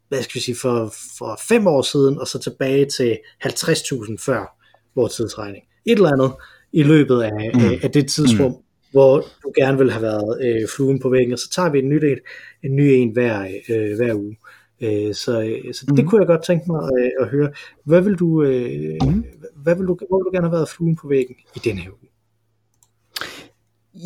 hvad 0.08 0.22
skal 0.22 0.34
vi 0.34 0.40
sige, 0.40 0.56
for, 0.56 0.94
for 1.18 1.40
fem 1.48 1.66
år 1.66 1.82
siden, 1.82 2.18
og 2.18 2.26
så 2.26 2.38
tilbage 2.38 2.84
til 2.84 3.18
50.000 3.44 4.16
før 4.18 4.56
vores 4.94 5.16
tidsregning. 5.16 5.64
Et 5.86 5.92
eller 5.92 6.12
andet 6.12 6.32
i 6.72 6.82
løbet 6.82 7.22
af, 7.22 7.50
Mm. 7.54 7.60
af, 7.60 7.80
af 7.82 7.90
det 7.90 8.08
tidsrum, 8.08 8.50
mm. 8.50 8.56
hvor 8.90 9.16
du 9.42 9.52
gerne 9.56 9.78
vil 9.78 9.90
have 9.90 10.02
været 10.02 10.46
øh, 10.46 10.68
fluen 10.76 11.00
på 11.00 11.08
væggen, 11.08 11.32
og 11.32 11.38
så 11.38 11.50
tager 11.50 11.70
vi 11.70 11.78
en 11.78 11.88
ny 11.88 12.04
en, 12.04 12.18
en 12.62 12.76
ny 12.76 12.82
en 12.82 13.12
hver, 13.12 13.48
øh, 13.68 13.96
hver 13.96 14.14
uge. 14.14 14.36
Øh, 14.80 15.14
så 15.14 15.40
øh, 15.42 15.74
så 15.74 15.86
det 15.86 15.94
Mhm. 15.98 16.06
kunne 16.08 16.20
jeg 16.20 16.26
godt 16.26 16.44
tænke 16.44 16.64
mig 16.72 16.90
øh, 16.98 17.10
at 17.20 17.28
høre. 17.28 17.50
Hvad 17.84 18.00
vil 18.02 18.14
du, 18.14 18.42
øh, 18.42 18.96
Mhm. 19.02 19.24
hvad 19.56 19.76
vil 19.76 19.86
du, 19.86 19.98
hvor 20.08 20.18
vil 20.18 20.24
du 20.24 20.30
gerne 20.32 20.46
have 20.46 20.52
været 20.56 20.68
fluen 20.68 20.96
på 20.96 21.08
væggen 21.08 21.36
i 21.56 21.58
denne 21.58 21.80
her 21.80 21.90
uge? 21.90 22.08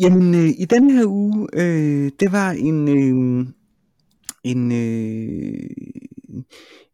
Jamen, 0.01 0.35
øh, 0.35 0.49
i 0.59 0.65
denne 0.65 0.93
her 0.93 1.05
uge, 1.05 1.47
øh, 1.53 2.11
det 2.19 2.31
var 2.31 2.51
en, 2.51 2.87
øh, 2.87 3.45
en, 4.43 4.71
øh, 4.71 5.69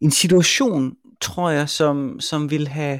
en 0.01 0.11
situation, 0.11 0.93
tror 1.21 1.49
jeg, 1.49 1.69
som, 1.69 2.19
som 2.19 2.51
ville 2.51 2.67
have 2.67 2.99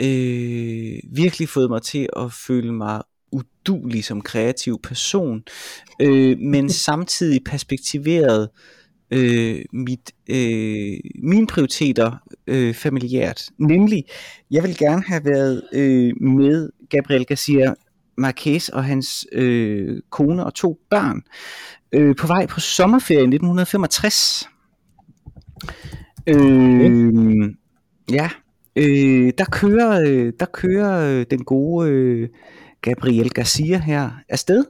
øh, 0.00 0.98
virkelig 1.16 1.48
fået 1.48 1.70
mig 1.70 1.82
til 1.82 2.08
at 2.16 2.32
føle 2.46 2.72
mig 2.74 3.02
udulig 3.32 4.04
som 4.04 4.20
kreativ 4.20 4.78
person, 4.82 5.42
øh, 6.00 6.38
men 6.38 6.70
samtidig 6.70 7.40
perspektiveret 7.44 8.42
øh, 8.42 8.48
Øh, 9.10 9.64
mit, 9.72 10.12
øh, 10.30 10.98
mine 11.22 11.46
prioriteter 11.46 12.16
øh, 12.46 12.74
familiært. 12.74 13.48
Nemlig, 13.58 14.04
jeg 14.50 14.62
vil 14.62 14.76
gerne 14.76 15.02
have 15.02 15.24
været 15.24 15.62
øh, 15.72 16.22
med 16.22 16.70
Gabriel 16.90 17.26
Garcia 17.26 17.74
Marquez 18.18 18.68
og 18.68 18.84
hans 18.84 19.26
øh, 19.32 20.00
kone 20.10 20.44
og 20.44 20.54
to 20.54 20.78
børn 20.90 21.22
øh, 21.92 22.16
på 22.16 22.26
vej 22.26 22.46
på 22.46 22.60
sommerferie 22.60 23.20
i 23.20 23.34
1965. 23.34 24.48
Øh, 26.26 27.54
ja, 28.10 28.30
øh, 28.76 29.32
der 29.38 29.44
kører, 29.52 30.02
øh, 30.06 30.32
der 30.40 30.46
kører 30.46 31.18
øh, 31.18 31.26
den 31.30 31.44
gode 31.44 31.90
øh, 31.90 32.28
Gabriel 32.80 33.30
Garcia 33.30 33.78
her 33.78 34.10
afsted. 34.28 34.64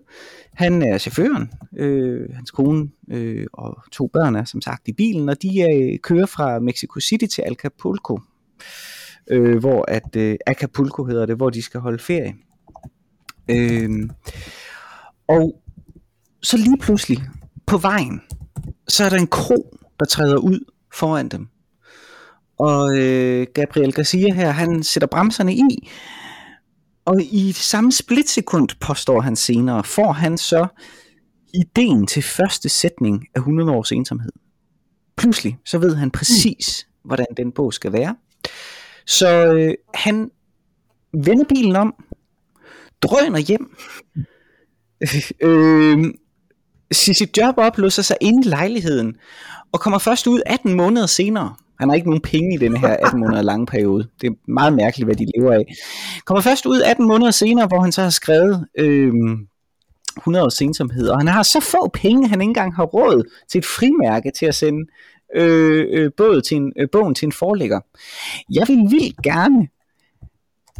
Han 0.54 0.82
er 0.82 0.98
chaufføren, 0.98 1.52
øh, 1.76 2.34
hans 2.34 2.50
kone 2.50 2.88
øh, 3.10 3.46
og 3.52 3.82
to 3.92 4.10
børn 4.12 4.36
er 4.36 4.44
som 4.44 4.60
sagt 4.60 4.88
i 4.88 4.92
bilen, 4.92 5.28
og 5.28 5.42
de 5.42 5.60
øh, 5.60 5.98
kører 5.98 6.26
fra 6.26 6.58
Mexico 6.58 7.00
City 7.00 7.26
til 7.26 7.42
Acapulco, 7.46 8.20
øh, 9.30 9.58
hvor 9.58 9.84
at 9.88 10.16
øh, 10.16 10.36
Acapulco 10.46 11.04
hedder 11.04 11.26
det, 11.26 11.36
hvor 11.36 11.50
de 11.50 11.62
skal 11.62 11.80
holde 11.80 11.98
ferie. 11.98 12.34
Øh, 13.50 13.90
og 15.28 15.62
så 16.42 16.56
lige 16.56 16.78
pludselig 16.80 17.18
på 17.66 17.76
vejen, 17.76 18.20
så 18.88 19.04
er 19.04 19.08
der 19.08 19.16
en 19.16 19.26
kro, 19.26 19.78
der 20.00 20.04
træder 20.04 20.36
ud 20.36 20.60
foran 20.94 21.28
dem. 21.28 21.48
Og 22.58 22.98
øh, 22.98 23.46
Gabriel 23.54 23.92
Garcia 23.92 24.34
her, 24.34 24.50
han 24.50 24.82
sætter 24.82 25.06
bremserne 25.06 25.54
i, 25.54 25.88
og 27.04 27.22
i 27.22 27.52
samme 27.52 27.92
splitsekund, 27.92 28.68
påstår 28.80 29.20
han 29.20 29.36
senere, 29.36 29.84
får 29.84 30.12
han 30.12 30.38
så 30.38 30.66
ideen 31.54 32.06
til 32.06 32.22
første 32.22 32.68
sætning 32.68 33.26
af 33.34 33.38
100 33.40 33.70
års 33.70 33.92
ensomhed. 33.92 34.32
Pludselig, 35.16 35.58
så 35.64 35.78
ved 35.78 35.94
han 35.94 36.10
præcis, 36.10 36.86
hvordan 37.04 37.26
den 37.36 37.52
bog 37.52 37.72
skal 37.72 37.92
være. 37.92 38.16
Så 39.06 39.46
øh, 39.46 39.74
han 39.94 40.30
vender 41.12 41.44
bilen 41.48 41.76
om, 41.76 41.94
drøner 43.02 43.38
hjem, 43.38 43.76
øh, 45.48 46.14
siger 46.92 47.14
sit 47.14 47.36
job 47.36 47.54
op, 47.58 47.78
låser 47.78 48.02
sig 48.02 48.16
ind 48.20 48.44
i 48.44 48.48
lejligheden, 48.48 49.16
og 49.72 49.80
kommer 49.80 49.98
først 49.98 50.26
ud 50.26 50.40
18 50.46 50.74
måneder 50.74 51.06
senere. 51.06 51.54
Han 51.80 51.88
har 51.88 51.94
ikke 51.94 52.08
nogen 52.08 52.20
penge 52.20 52.54
i 52.54 52.58
den 52.58 52.76
her 52.76 52.88
18 52.88 53.20
måneder 53.20 53.42
lange 53.42 53.66
periode. 53.66 54.08
Det 54.20 54.26
er 54.26 54.34
meget 54.48 54.72
mærkeligt, 54.72 55.06
hvad 55.06 55.16
de 55.16 55.26
lever 55.36 55.52
af. 55.52 55.74
Kommer 56.24 56.40
først 56.40 56.66
ud 56.66 56.80
18 56.80 57.06
måneder 57.06 57.30
senere, 57.30 57.66
hvor 57.66 57.80
han 57.80 57.92
så 57.92 58.02
har 58.02 58.10
skrevet 58.10 58.66
øh, 58.78 59.12
100 60.16 60.44
års 60.44 60.60
ensomhed, 60.60 61.08
og 61.08 61.18
han 61.18 61.28
har 61.28 61.42
så 61.42 61.60
få 61.60 61.88
penge, 61.88 62.28
han 62.28 62.40
ikke 62.40 62.48
engang 62.48 62.74
har 62.76 62.84
råd 62.84 63.30
til 63.50 63.58
et 63.58 63.64
frimærke 63.64 64.30
til 64.30 64.46
at 64.46 64.54
sende 64.54 64.86
øh, 65.34 65.86
øh, 65.90 66.10
både 66.16 66.40
til 66.40 66.56
en, 66.56 66.72
øh, 66.78 66.88
bogen 66.92 67.14
til 67.14 67.26
en 67.26 67.32
forlægger. 67.32 67.80
Jeg 68.50 68.68
vil 68.68 68.90
vildt 68.90 69.22
gerne 69.22 69.68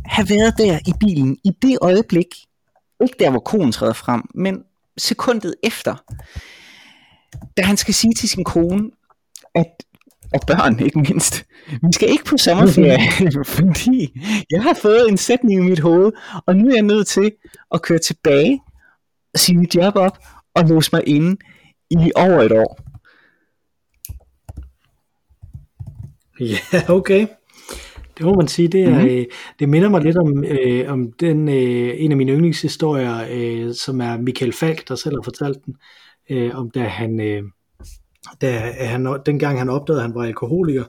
have 0.05 0.27
været 0.31 0.55
der 0.59 0.79
i 0.87 0.93
bilen 1.01 1.39
i 1.45 1.51
det 1.63 1.79
øjeblik, 1.83 2.27
ikke 3.03 3.17
der 3.19 3.31
hvor 3.31 3.41
konen 3.41 3.73
træder 3.73 3.93
frem, 3.93 4.23
men 4.35 4.63
sekundet 4.99 5.55
efter, 5.63 5.95
da 7.57 7.63
han 7.63 7.77
skal 7.77 7.95
sige 7.95 8.15
til 8.15 8.29
sin 8.29 8.45
kone, 8.45 8.91
at 9.55 9.85
og 10.35 10.41
børn 10.47 10.81
ikke 10.81 10.99
mindst. 10.99 11.47
Vi 11.69 11.93
skal 11.93 12.11
ikke 12.11 12.25
på 12.25 12.37
sommerferie, 12.37 13.33
fordi 13.57 14.21
jeg 14.51 14.63
har 14.63 14.75
fået 14.75 15.09
en 15.09 15.17
sætning 15.17 15.65
i 15.65 15.69
mit 15.69 15.81
hoved, 15.81 16.13
og 16.47 16.57
nu 16.57 16.69
er 16.69 16.75
jeg 16.75 16.83
nødt 16.83 17.07
til 17.07 17.33
at 17.75 17.83
køre 17.83 17.99
tilbage, 17.99 18.61
sige 19.37 19.59
mit 19.59 19.75
job 19.75 19.97
op 19.97 20.19
og 20.55 20.65
låse 20.65 20.91
mig 20.93 21.03
inde 21.07 21.37
i 21.91 22.13
over 22.17 22.43
et 22.43 22.53
år. 22.53 22.81
Ja, 26.41 26.81
okay. 26.89 27.27
Det 28.19 28.27
må 28.27 28.35
man 28.35 28.49
sige, 28.49 28.69
det, 28.69 28.85
er, 28.85 28.99
mm-hmm. 28.99 29.25
det 29.59 29.69
minder 29.69 29.89
mig 29.89 30.03
lidt 30.03 30.17
om, 30.17 30.45
øh, 30.45 30.93
om 30.93 31.13
den, 31.13 31.49
øh, 31.49 31.95
en 31.97 32.11
af 32.11 32.17
mine 32.17 32.33
yndlingshistorier, 32.33 33.27
øh, 33.31 33.75
som 33.75 34.01
er 34.01 34.19
Michael 34.19 34.53
Falk, 34.53 34.89
der 34.89 34.95
selv 34.95 35.15
har 35.15 35.23
fortalt 35.23 35.65
den, 35.65 35.75
øh, 36.31 36.59
om 36.59 36.71
da 36.71 36.81
han, 36.81 37.21
øh, 37.21 37.43
da 38.41 38.59
han, 38.77 39.19
dengang 39.27 39.59
han 39.59 39.69
opdagede, 39.69 40.01
at 40.01 40.07
han 40.07 40.15
var 40.15 40.25
alkoholiker, 40.25 40.85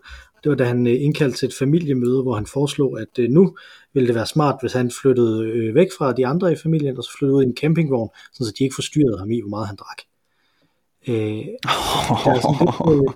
det 0.45 0.49
var 0.49 0.55
da 0.55 0.63
han 0.63 0.87
øh, 0.87 1.01
indkaldte 1.01 1.37
til 1.37 1.47
et 1.47 1.55
familiemøde, 1.59 2.21
hvor 2.21 2.35
han 2.35 2.45
foreslog, 2.45 2.99
at 2.99 3.19
øh, 3.19 3.29
nu 3.29 3.57
ville 3.93 4.07
det 4.07 4.15
være 4.15 4.25
smart, 4.25 4.57
hvis 4.61 4.73
han 4.73 4.91
flyttede 5.01 5.43
øh, 5.43 5.75
væk 5.75 5.87
fra 5.97 6.13
de 6.13 6.27
andre 6.27 6.51
i 6.51 6.55
familien, 6.55 6.97
og 6.97 7.03
så 7.03 7.09
flyttede 7.17 7.37
ud 7.37 7.43
i 7.43 7.45
en 7.45 7.57
campingvogn, 7.57 8.09
så 8.33 8.53
de 8.59 8.63
ikke 8.63 8.75
forstyrrede 8.75 9.19
ham 9.19 9.31
i, 9.31 9.41
hvor 9.41 9.49
meget 9.49 9.67
han 9.67 9.75
drak. 9.75 10.01
Øh, 11.07 11.15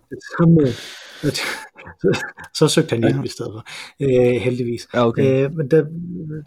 det 0.10 0.20
samme, 0.38 0.68
så, 2.02 2.24
så 2.60 2.68
søgte 2.68 2.96
han 2.96 3.04
hjælp 3.04 3.26
i 3.26 3.28
stedet 3.28 3.52
for, 3.54 3.66
øh, 4.02 4.42
heldigvis. 4.42 4.88
Okay. 4.94 5.46
Øh, 5.46 5.56
men 5.56 5.72
der, 5.72 5.86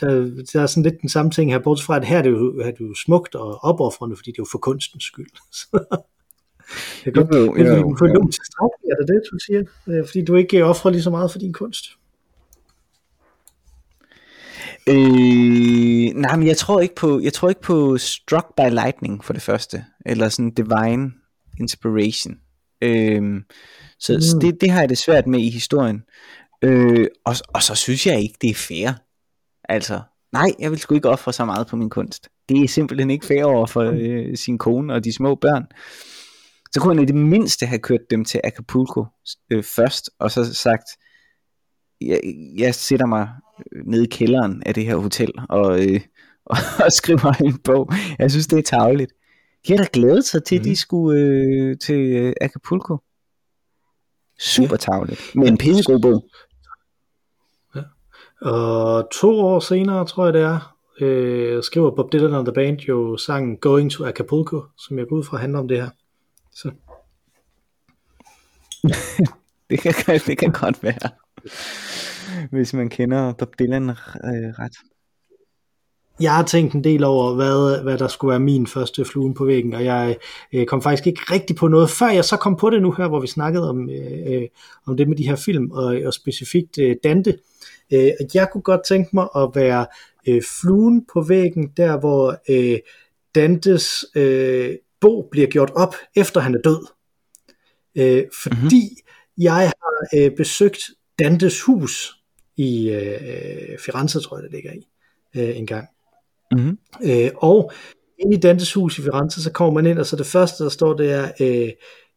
der, 0.00 0.10
der 0.52 0.62
er 0.62 0.66
sådan 0.66 0.82
lidt 0.82 1.00
den 1.00 1.08
samme 1.08 1.30
ting 1.30 1.52
her, 1.52 1.58
bortset 1.58 1.86
fra, 1.86 1.96
at 1.96 2.04
her 2.04 2.18
er 2.18 2.22
det 2.22 2.30
jo, 2.30 2.60
er 2.60 2.70
det 2.70 2.80
jo 2.80 2.94
smukt 2.94 3.34
og 3.34 3.64
opoffrende, 3.64 4.16
fordi 4.16 4.30
det 4.30 4.38
er 4.38 4.42
jo 4.42 4.46
for 4.52 4.58
kunstens 4.58 5.04
skyld. 5.04 5.30
det 7.04 7.14
godt, 7.14 7.34
jo, 7.34 7.38
jo, 7.38 7.64
jo, 7.64 7.76
jo, 8.14 8.30
er 8.90 8.96
det 9.00 9.08
det, 9.08 9.22
du 9.32 9.38
siger? 9.46 9.62
Øh, 9.88 10.06
fordi 10.06 10.24
du 10.24 10.34
ikke 10.34 10.64
offrer 10.64 10.90
lige 10.90 11.02
så 11.02 11.10
meget 11.10 11.30
for 11.30 11.38
din 11.38 11.52
kunst. 11.52 11.84
Øh, 14.88 16.14
nej, 16.14 16.36
men 16.36 16.46
jeg 16.46 16.56
tror 16.56 16.80
ikke 16.80 16.94
på, 16.94 17.20
jeg 17.20 17.32
tror 17.32 17.48
ikke 17.48 17.60
på 17.60 17.98
struck 17.98 18.46
by 18.56 18.70
lightning 18.70 19.24
for 19.24 19.32
det 19.32 19.42
første, 19.42 19.84
eller 20.06 20.28
sådan 20.28 20.50
divine 20.50 21.12
inspiration. 21.60 22.34
Øh, 22.82 23.42
så, 23.98 24.34
mm. 24.34 24.40
det, 24.40 24.60
det 24.60 24.70
har 24.70 24.80
jeg 24.80 24.88
det 24.88 24.98
svært 24.98 25.26
med 25.26 25.40
i 25.40 25.50
historien. 25.50 26.02
Øh, 26.62 27.06
og, 27.24 27.34
og 27.48 27.62
så 27.62 27.74
synes 27.74 28.06
jeg 28.06 28.20
ikke, 28.20 28.34
det 28.40 28.50
er 28.50 28.54
fair. 28.54 28.92
Altså, 29.68 30.00
nej, 30.32 30.50
jeg 30.58 30.70
vil 30.70 30.78
sgu 30.78 30.94
ikke 30.94 31.08
ofre 31.08 31.32
så 31.32 31.44
meget 31.44 31.66
på 31.66 31.76
min 31.76 31.90
kunst. 31.90 32.28
Det 32.48 32.62
er 32.62 32.68
simpelthen 32.68 33.10
ikke 33.10 33.26
fair 33.26 33.44
over 33.44 33.66
for 33.66 33.92
øh, 33.94 34.36
sin 34.36 34.58
kone 34.58 34.94
og 34.94 35.04
de 35.04 35.12
små 35.12 35.34
børn. 35.34 35.66
Så 36.72 36.80
kunne 36.80 36.94
han 36.94 37.02
i 37.02 37.06
det 37.06 37.14
mindste 37.14 37.66
have 37.66 37.78
kørt 37.78 38.10
dem 38.10 38.24
til 38.24 38.40
Acapulco 38.44 39.06
øh, 39.50 39.62
først, 39.62 40.10
og 40.18 40.30
så 40.30 40.54
sagt, 40.54 40.88
jeg, 42.00 42.20
jeg 42.58 42.74
sætter 42.74 43.06
mig 43.06 43.28
ned 43.84 44.02
i 44.02 44.06
kælderen 44.06 44.62
af 44.66 44.74
det 44.74 44.84
her 44.84 44.96
hotel, 44.96 45.32
og, 45.48 45.86
øh, 45.86 46.00
og, 46.44 46.56
og 46.84 46.92
skriver 46.92 47.32
en 47.32 47.58
bog. 47.58 47.92
Jeg 48.18 48.30
synes, 48.30 48.46
det 48.46 48.58
er 48.58 48.78
tageligt. 48.78 49.12
De 49.66 49.72
har 49.72 49.78
da 49.78 49.88
glædet 49.92 50.24
sig 50.24 50.44
til, 50.44 50.56
mm. 50.56 50.60
at 50.60 50.64
de 50.64 50.70
mhm. 50.70 50.76
skulle 50.76 51.20
øh, 51.20 51.78
til 51.78 52.00
øh, 52.16 52.32
Acapulco. 52.40 52.96
Super 54.38 54.76
tavligt. 54.76 55.20
Men 55.34 55.48
en 55.48 55.58
pissegod 55.58 56.00
bog. 56.00 56.24
Ja. 57.74 57.82
Og 58.50 59.08
to 59.12 59.40
år 59.40 59.60
senere, 59.60 60.06
tror 60.06 60.24
jeg 60.24 60.34
det 60.34 60.42
er, 60.42 60.76
øh, 61.00 61.62
skriver 61.62 61.96
Bob 61.96 62.12
Dylan 62.12 62.34
og 62.34 62.44
The 62.44 62.52
Band 62.52 62.78
jo 62.78 63.16
sangen 63.16 63.56
Going 63.56 63.90
to 63.90 64.04
Acapulco, 64.04 64.62
som 64.78 64.98
jeg 64.98 65.06
går 65.08 65.16
ud 65.16 65.24
fra 65.24 65.36
handler 65.36 65.58
om 65.58 65.68
det 65.68 65.76
her. 65.76 65.90
Så. 66.54 66.70
det, 69.70 69.80
kan, 69.80 69.94
det 70.26 70.38
kan 70.38 70.52
godt 70.52 70.82
være. 70.82 71.10
Hvis 72.50 72.74
man 72.74 72.88
kender 72.88 73.32
Bob 73.32 73.58
Dylan 73.58 73.90
øh, 73.90 73.96
ret 74.58 74.72
jeg 76.20 76.34
har 76.34 76.42
tænkt 76.44 76.74
en 76.74 76.84
del 76.84 77.04
over, 77.04 77.34
hvad, 77.34 77.82
hvad 77.82 77.98
der 77.98 78.08
skulle 78.08 78.30
være 78.30 78.40
min 78.40 78.66
første 78.66 79.04
fluen 79.04 79.34
på 79.34 79.44
væggen, 79.44 79.74
og 79.74 79.84
jeg 79.84 80.16
øh, 80.52 80.66
kom 80.66 80.82
faktisk 80.82 81.06
ikke 81.06 81.20
rigtig 81.30 81.56
på 81.56 81.68
noget, 81.68 81.90
før 81.90 82.08
jeg 82.08 82.24
så 82.24 82.36
kom 82.36 82.56
på 82.56 82.70
det 82.70 82.82
nu 82.82 82.92
her, 82.92 83.08
hvor 83.08 83.20
vi 83.20 83.26
snakkede 83.26 83.68
om, 83.68 83.90
øh, 83.90 84.42
om 84.86 84.96
det 84.96 85.08
med 85.08 85.16
de 85.16 85.28
her 85.28 85.36
film, 85.36 85.70
og, 85.70 85.96
og 86.04 86.14
specifikt 86.14 86.78
øh, 86.78 86.96
Dante. 87.04 87.38
Øh, 87.92 88.10
jeg 88.34 88.48
kunne 88.52 88.62
godt 88.62 88.80
tænke 88.88 89.10
mig 89.12 89.28
at 89.36 89.50
være 89.54 89.86
øh, 90.28 90.42
fluen 90.60 91.04
på 91.12 91.22
væggen, 91.22 91.70
der 91.76 91.98
hvor 91.98 92.36
øh, 92.50 92.78
Dantes 93.34 94.04
øh, 94.16 94.70
bog 95.02 95.28
bliver 95.30 95.46
gjort 95.46 95.70
op, 95.74 95.94
efter 96.16 96.40
han 96.40 96.54
er 96.54 96.60
død. 96.64 96.86
Øh, 97.96 98.24
fordi 98.42 98.82
mm-hmm. 98.82 99.44
jeg 99.44 99.54
har 99.54 100.08
øh, 100.16 100.36
besøgt 100.36 100.90
Dantes 101.18 101.62
hus 101.62 102.12
i 102.56 102.90
øh, 102.90 103.78
Firenze, 103.78 104.20
tror 104.20 104.36
jeg 104.36 104.42
det 104.42 104.52
ligger 104.52 104.72
i, 104.72 104.88
øh, 105.36 105.58
en 105.58 105.66
gang. 105.66 105.88
Mm-hmm. 106.52 106.78
Øh, 107.04 107.30
og 107.36 107.72
ind 108.18 108.34
i 108.34 108.36
Dantes 108.36 108.72
hus 108.72 108.98
i 108.98 109.02
Firenze, 109.02 109.42
så 109.42 109.52
kommer 109.52 109.74
man 109.74 109.90
ind, 109.90 109.98
og 109.98 110.06
så 110.06 110.16
det 110.16 110.26
første, 110.26 110.64
der 110.64 110.70
står, 110.70 110.94
det 110.94 111.12
er 111.12 111.32
øh, 111.40 111.70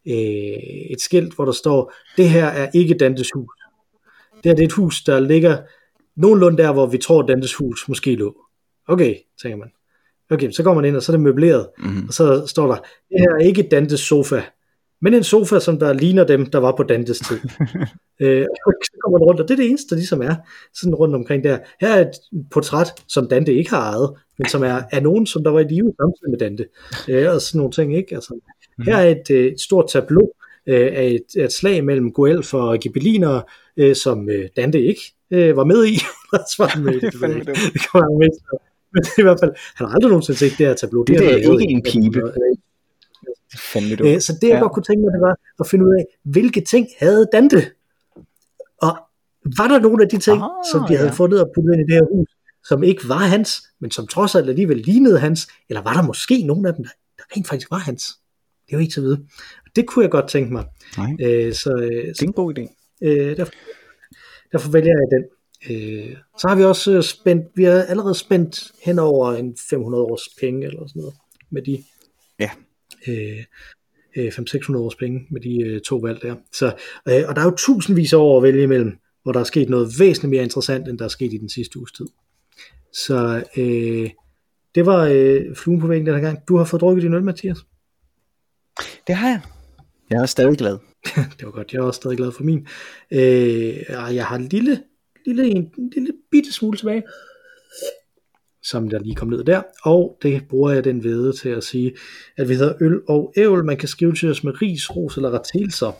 øh, 0.06 0.90
et 0.90 1.00
skilt, 1.00 1.34
hvor 1.34 1.44
der 1.44 1.52
står, 1.52 1.92
det 2.16 2.30
her 2.30 2.46
er 2.46 2.70
ikke 2.74 2.94
Dantes 2.94 3.30
hus. 3.34 3.52
Det 4.36 4.44
her 4.44 4.54
det 4.54 4.62
er 4.62 4.66
et 4.66 4.72
hus, 4.72 5.02
der 5.02 5.20
ligger 5.20 5.58
nogenlunde 6.16 6.62
der, 6.62 6.72
hvor 6.72 6.86
vi 6.86 6.98
tror, 6.98 7.22
Dantes 7.22 7.54
hus 7.54 7.88
måske 7.88 8.14
lå. 8.14 8.36
Okay, 8.88 9.16
tænker 9.42 9.56
man. 9.56 9.68
Okay, 10.30 10.50
så 10.50 10.62
går 10.62 10.74
man 10.74 10.84
ind, 10.84 10.96
og 10.96 11.02
så 11.02 11.12
er 11.12 11.16
det 11.16 11.24
møbleret, 11.24 11.68
mm-hmm. 11.78 12.06
og 12.08 12.14
så 12.14 12.46
står 12.46 12.66
der, 12.66 12.76
det 13.08 13.20
her 13.20 13.30
er 13.40 13.46
ikke 13.46 13.68
Dantes 13.70 14.00
sofa, 14.00 14.42
men 15.02 15.14
en 15.14 15.24
sofa, 15.24 15.60
som 15.60 15.78
der 15.78 15.92
ligner 15.92 16.24
dem, 16.24 16.46
der 16.46 16.58
var 16.58 16.74
på 16.76 16.82
Dantes 16.82 17.18
tid. 17.18 17.36
øh, 18.22 18.46
så 18.84 18.90
kommer 19.02 19.18
man 19.18 19.26
rundt, 19.26 19.40
og 19.40 19.48
det 19.48 19.54
er 19.54 19.56
det 19.56 19.68
eneste, 19.68 19.90
der 19.90 19.96
ligesom 19.96 20.22
er 20.22 20.34
sådan 20.74 20.94
rundt 20.94 21.14
omkring 21.14 21.44
der. 21.44 21.58
Her 21.80 21.88
er 21.88 22.00
et 22.00 22.10
portræt, 22.50 22.88
som 23.08 23.28
Dante 23.28 23.54
ikke 23.54 23.70
har 23.70 23.80
ejet, 23.80 24.10
men 24.38 24.48
som 24.48 24.62
er 24.62 24.82
af 24.92 25.02
nogen, 25.02 25.26
som 25.26 25.44
der 25.44 25.50
var 25.50 25.60
i 25.60 25.64
live 25.64 25.92
samtidig 26.00 26.30
med 26.30 26.38
Dante. 26.38 26.66
Øh, 27.08 27.34
og 27.34 27.40
sådan 27.40 27.58
nogle 27.58 27.72
ting, 27.72 27.96
ikke? 27.96 28.14
Altså, 28.14 28.34
mm. 28.78 28.84
Her 28.84 28.96
er 28.96 29.10
et, 29.10 29.30
øh, 29.30 29.46
et 29.46 29.60
stort 29.60 29.88
tableau 29.92 30.28
øh, 30.66 30.92
af 30.94 31.06
et, 31.06 31.42
et 31.44 31.52
slag 31.52 31.84
mellem 31.84 32.12
Guelf 32.12 32.54
og 32.54 32.78
Ghibelliner, 32.78 33.40
øh, 33.76 33.96
som 33.96 34.30
øh, 34.30 34.48
Dante 34.56 34.82
ikke 34.82 35.02
øh, 35.30 35.56
var 35.56 35.64
med 35.64 35.86
i. 35.86 35.94
var 36.58 36.78
med, 36.78 36.92
det, 37.00 37.12
det, 37.12 37.46
det, 37.46 37.56
det 37.72 37.80
kan 37.80 38.00
man 38.00 38.18
med. 38.18 38.58
Men 38.96 39.04
i 39.20 39.22
hvert 39.26 39.40
fald, 39.42 39.52
han 39.76 39.86
har 39.86 39.94
aldrig 39.94 40.10
nogensinde 40.10 40.38
set 40.38 40.54
det 40.58 40.66
her 40.66 40.74
tableau. 40.74 41.02
Det, 41.02 41.18
det 41.18 41.32
er 41.32 41.36
ikke 41.36 41.72
en 41.76 41.82
pibe. 41.82 42.20
Det 42.20 44.00
øh, 44.00 44.20
så 44.20 44.32
det 44.40 44.48
jeg 44.48 44.54
ja. 44.54 44.60
godt 44.60 44.72
kunne 44.72 44.82
tænke 44.88 45.02
mig, 45.04 45.12
det 45.12 45.20
var 45.20 45.36
at 45.60 45.66
finde 45.70 45.84
ud 45.84 45.94
af, 46.00 46.04
hvilke 46.22 46.60
ting 46.60 46.88
havde 46.98 47.28
Dante? 47.32 47.60
Og 48.82 48.92
var 49.58 49.68
der 49.68 49.78
nogle 49.80 50.02
af 50.04 50.08
de 50.08 50.18
ting, 50.18 50.38
Aha, 50.38 50.48
som 50.72 50.80
de 50.88 50.96
havde 50.96 51.08
ja. 51.08 51.14
fundet 51.20 51.42
og 51.42 51.48
puttet 51.54 51.72
ind 51.72 51.80
i 51.80 51.92
det 51.92 51.94
her 51.94 52.06
hus, 52.14 52.28
som 52.64 52.82
ikke 52.82 53.08
var 53.08 53.24
hans, 53.34 53.50
men 53.80 53.90
som 53.90 54.06
trods 54.06 54.34
alt 54.34 54.48
alligevel 54.48 54.76
lignede 54.76 55.18
hans, 55.18 55.48
eller 55.68 55.82
var 55.82 55.94
der 55.94 56.02
måske 56.02 56.42
nogle 56.42 56.68
af 56.68 56.74
dem, 56.74 56.84
der, 56.84 56.90
der 57.18 57.24
rent 57.36 57.48
faktisk 57.48 57.70
var 57.70 57.78
hans? 57.78 58.02
Det 58.66 58.72
er 58.72 58.76
jo 58.76 58.80
ikke 58.80 58.94
så 58.94 59.00
vide. 59.00 59.26
Det 59.76 59.86
kunne 59.86 60.02
jeg 60.02 60.10
godt 60.10 60.28
tænke 60.28 60.52
mig. 60.52 60.64
Nej. 60.98 61.16
Øh, 61.20 61.52
så, 61.52 61.70
øh, 61.82 62.06
det 62.06 62.22
er 62.22 62.26
en 62.26 62.32
god 62.32 62.58
idé. 62.58 62.64
Øh, 63.02 63.36
derfor, 63.36 63.52
derfor 64.52 64.70
vælger 64.70 64.94
jeg 65.00 65.08
den. 65.18 65.24
Øh, 65.70 66.16
så 66.38 66.48
har 66.48 66.56
vi 66.56 66.64
også 66.64 66.92
øh, 66.92 67.02
spændt, 67.02 67.46
vi 67.54 67.64
har 67.64 67.82
allerede 67.82 68.14
spændt 68.14 68.72
hen 68.84 68.98
over 68.98 69.32
en 69.32 69.56
500 69.70 70.04
års 70.04 70.28
penge 70.40 70.66
eller 70.66 70.86
sådan 70.86 71.00
noget 71.00 71.14
med 71.50 71.62
de 71.62 71.84
ja. 72.38 72.50
øh, 73.08 73.44
500-600 74.16 74.76
års 74.76 74.94
penge 74.94 75.26
med 75.30 75.40
de 75.40 75.62
øh, 75.62 75.80
to 75.80 75.96
valg 75.96 76.22
der. 76.22 76.36
Så, 76.52 76.66
øh, 77.08 77.22
og 77.28 77.36
der 77.36 77.40
er 77.40 77.44
jo 77.44 77.56
tusindvis 77.56 78.12
af 78.12 78.18
år 78.18 78.36
at 78.36 78.42
vælge 78.42 78.62
imellem, 78.62 78.98
hvor 79.22 79.32
der 79.32 79.40
er 79.40 79.44
sket 79.44 79.68
noget 79.68 79.94
væsentligt 79.98 80.30
mere 80.30 80.42
interessant, 80.42 80.88
end 80.88 80.98
der 80.98 81.04
er 81.04 81.08
sket 81.08 81.32
i 81.32 81.38
den 81.38 81.48
sidste 81.48 81.78
uges 81.78 81.92
tid. 81.92 82.06
Så 82.92 83.44
øh, 83.56 84.10
det 84.74 84.86
var 84.86 85.08
øh, 85.12 85.54
fluen 85.54 85.80
på 85.80 85.86
væggen 85.86 86.06
den 86.06 86.14
her 86.14 86.22
gang. 86.22 86.38
Du 86.48 86.56
har 86.56 86.64
fået 86.64 86.80
drukket 86.80 87.02
din 87.02 87.14
øl, 87.14 87.24
Mathias. 87.24 87.58
Det 89.06 89.14
har 89.14 89.28
jeg. 89.28 89.40
Jeg 90.10 90.22
er 90.22 90.26
stadig 90.26 90.58
glad. 90.58 90.78
det 91.38 91.44
var 91.46 91.50
godt, 91.50 91.72
jeg 91.72 91.78
er 91.78 91.82
også 91.82 91.98
stadig 91.98 92.16
glad 92.16 92.32
for 92.32 92.44
min. 92.44 92.66
Øh, 93.10 93.76
jeg 93.90 94.26
har 94.26 94.36
en 94.36 94.48
lille, 94.48 94.82
lille, 95.26 95.46
en, 95.46 95.72
en 95.78 95.90
lille 95.94 96.12
bitte 96.30 96.52
smule 96.52 96.78
tilbage. 96.78 97.02
som 98.62 98.88
der 98.88 98.98
lige 98.98 99.14
kom 99.14 99.28
ned 99.28 99.44
der. 99.44 99.62
Og 99.82 100.18
det 100.22 100.42
bruger 100.48 100.70
jeg 100.70 100.84
den 100.84 101.04
vede 101.04 101.32
til 101.32 101.48
at 101.48 101.64
sige, 101.64 101.96
at 102.36 102.48
vi 102.48 102.54
hedder 102.54 102.74
Øl 102.80 103.00
og 103.08 103.32
Ævl. 103.36 103.64
Man 103.64 103.76
kan 103.76 103.88
skrive 103.88 104.14
til 104.14 104.30
os 104.30 104.44
med 104.44 104.62
ris, 104.62 104.96
ros 104.96 105.16
eller 105.16 105.30
retelser 105.30 105.92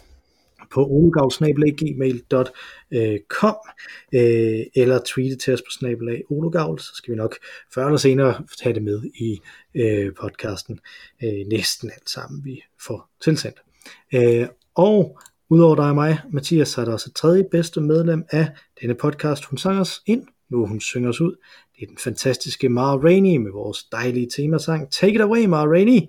på 0.71 0.87
olugavl.gmail.com 0.87 3.57
øh, 4.15 4.61
eller 4.75 5.01
tweete 5.07 5.37
til 5.37 5.55
os 5.55 5.63
på 5.63 5.71
snabelag 5.71 6.23
olugavl, 6.31 6.81
så 6.81 6.91
skal 6.95 7.13
vi 7.13 7.17
nok 7.17 7.37
før 7.75 7.87
eller 7.87 7.99
senere 7.99 8.45
tage 8.63 8.75
det 8.75 8.83
med 8.83 9.03
i 9.05 9.41
øh, 9.75 10.13
podcasten. 10.21 10.81
Øh, 11.25 11.47
næsten 11.47 11.91
alt 11.91 12.11
sammen, 12.11 12.45
vi 12.45 12.63
får 12.87 13.11
tilsendt. 13.23 13.57
Øh, 14.15 14.47
og 14.75 15.21
udover 15.51 15.75
dig 15.75 15.89
og 15.89 15.95
mig, 15.95 16.21
Mathias, 16.33 16.79
er 16.79 16.85
der 16.85 16.93
også 16.93 17.11
et 17.11 17.17
tredje 17.17 17.45
bedste 17.51 17.81
medlem 17.81 18.25
af 18.31 18.49
denne 18.81 18.95
podcast. 18.95 19.45
Hun 19.45 19.59
sang 19.59 19.81
os 19.81 20.03
ind, 20.07 20.23
nu 20.51 20.67
hun 20.67 20.81
synger 20.81 21.09
os 21.09 21.21
ud. 21.21 21.37
Det 21.77 21.83
er 21.83 21.87
den 21.87 21.99
fantastiske 21.99 22.69
Mara 22.69 22.97
Rainey 22.97 23.37
med 23.37 23.53
vores 23.53 23.85
dejlige 23.85 24.29
temasang. 24.37 24.93
Take 24.93 25.15
it 25.15 25.21
away, 25.21 25.45
Mara 25.45 25.67
Rainey. 25.67 26.01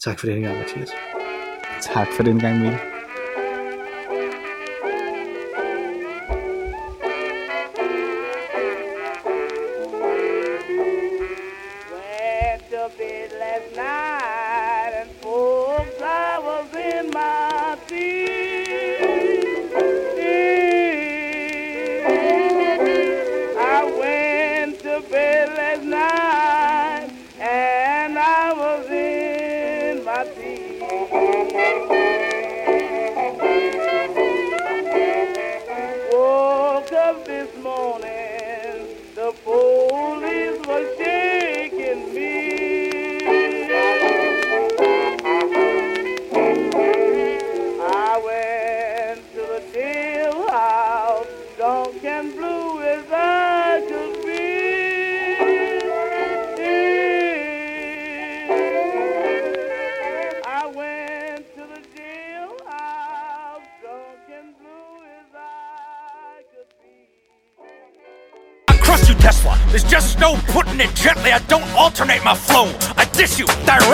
Tak 0.00 0.18
for 0.18 0.26
denne 0.26 0.46
gang, 0.46 0.58
Mathias. 0.58 0.88
Tak 1.82 2.08
for 2.16 2.22
den 2.22 2.38
gang, 2.38 2.60
Mikkel. 2.60 2.97
I 71.32 71.38
don't 71.48 71.68
alternate 71.76 72.24
my 72.24 72.34
flow. 72.34 72.72
I 72.96 73.04
diss 73.12 73.38
you 73.38 73.46
directly. 73.66 73.87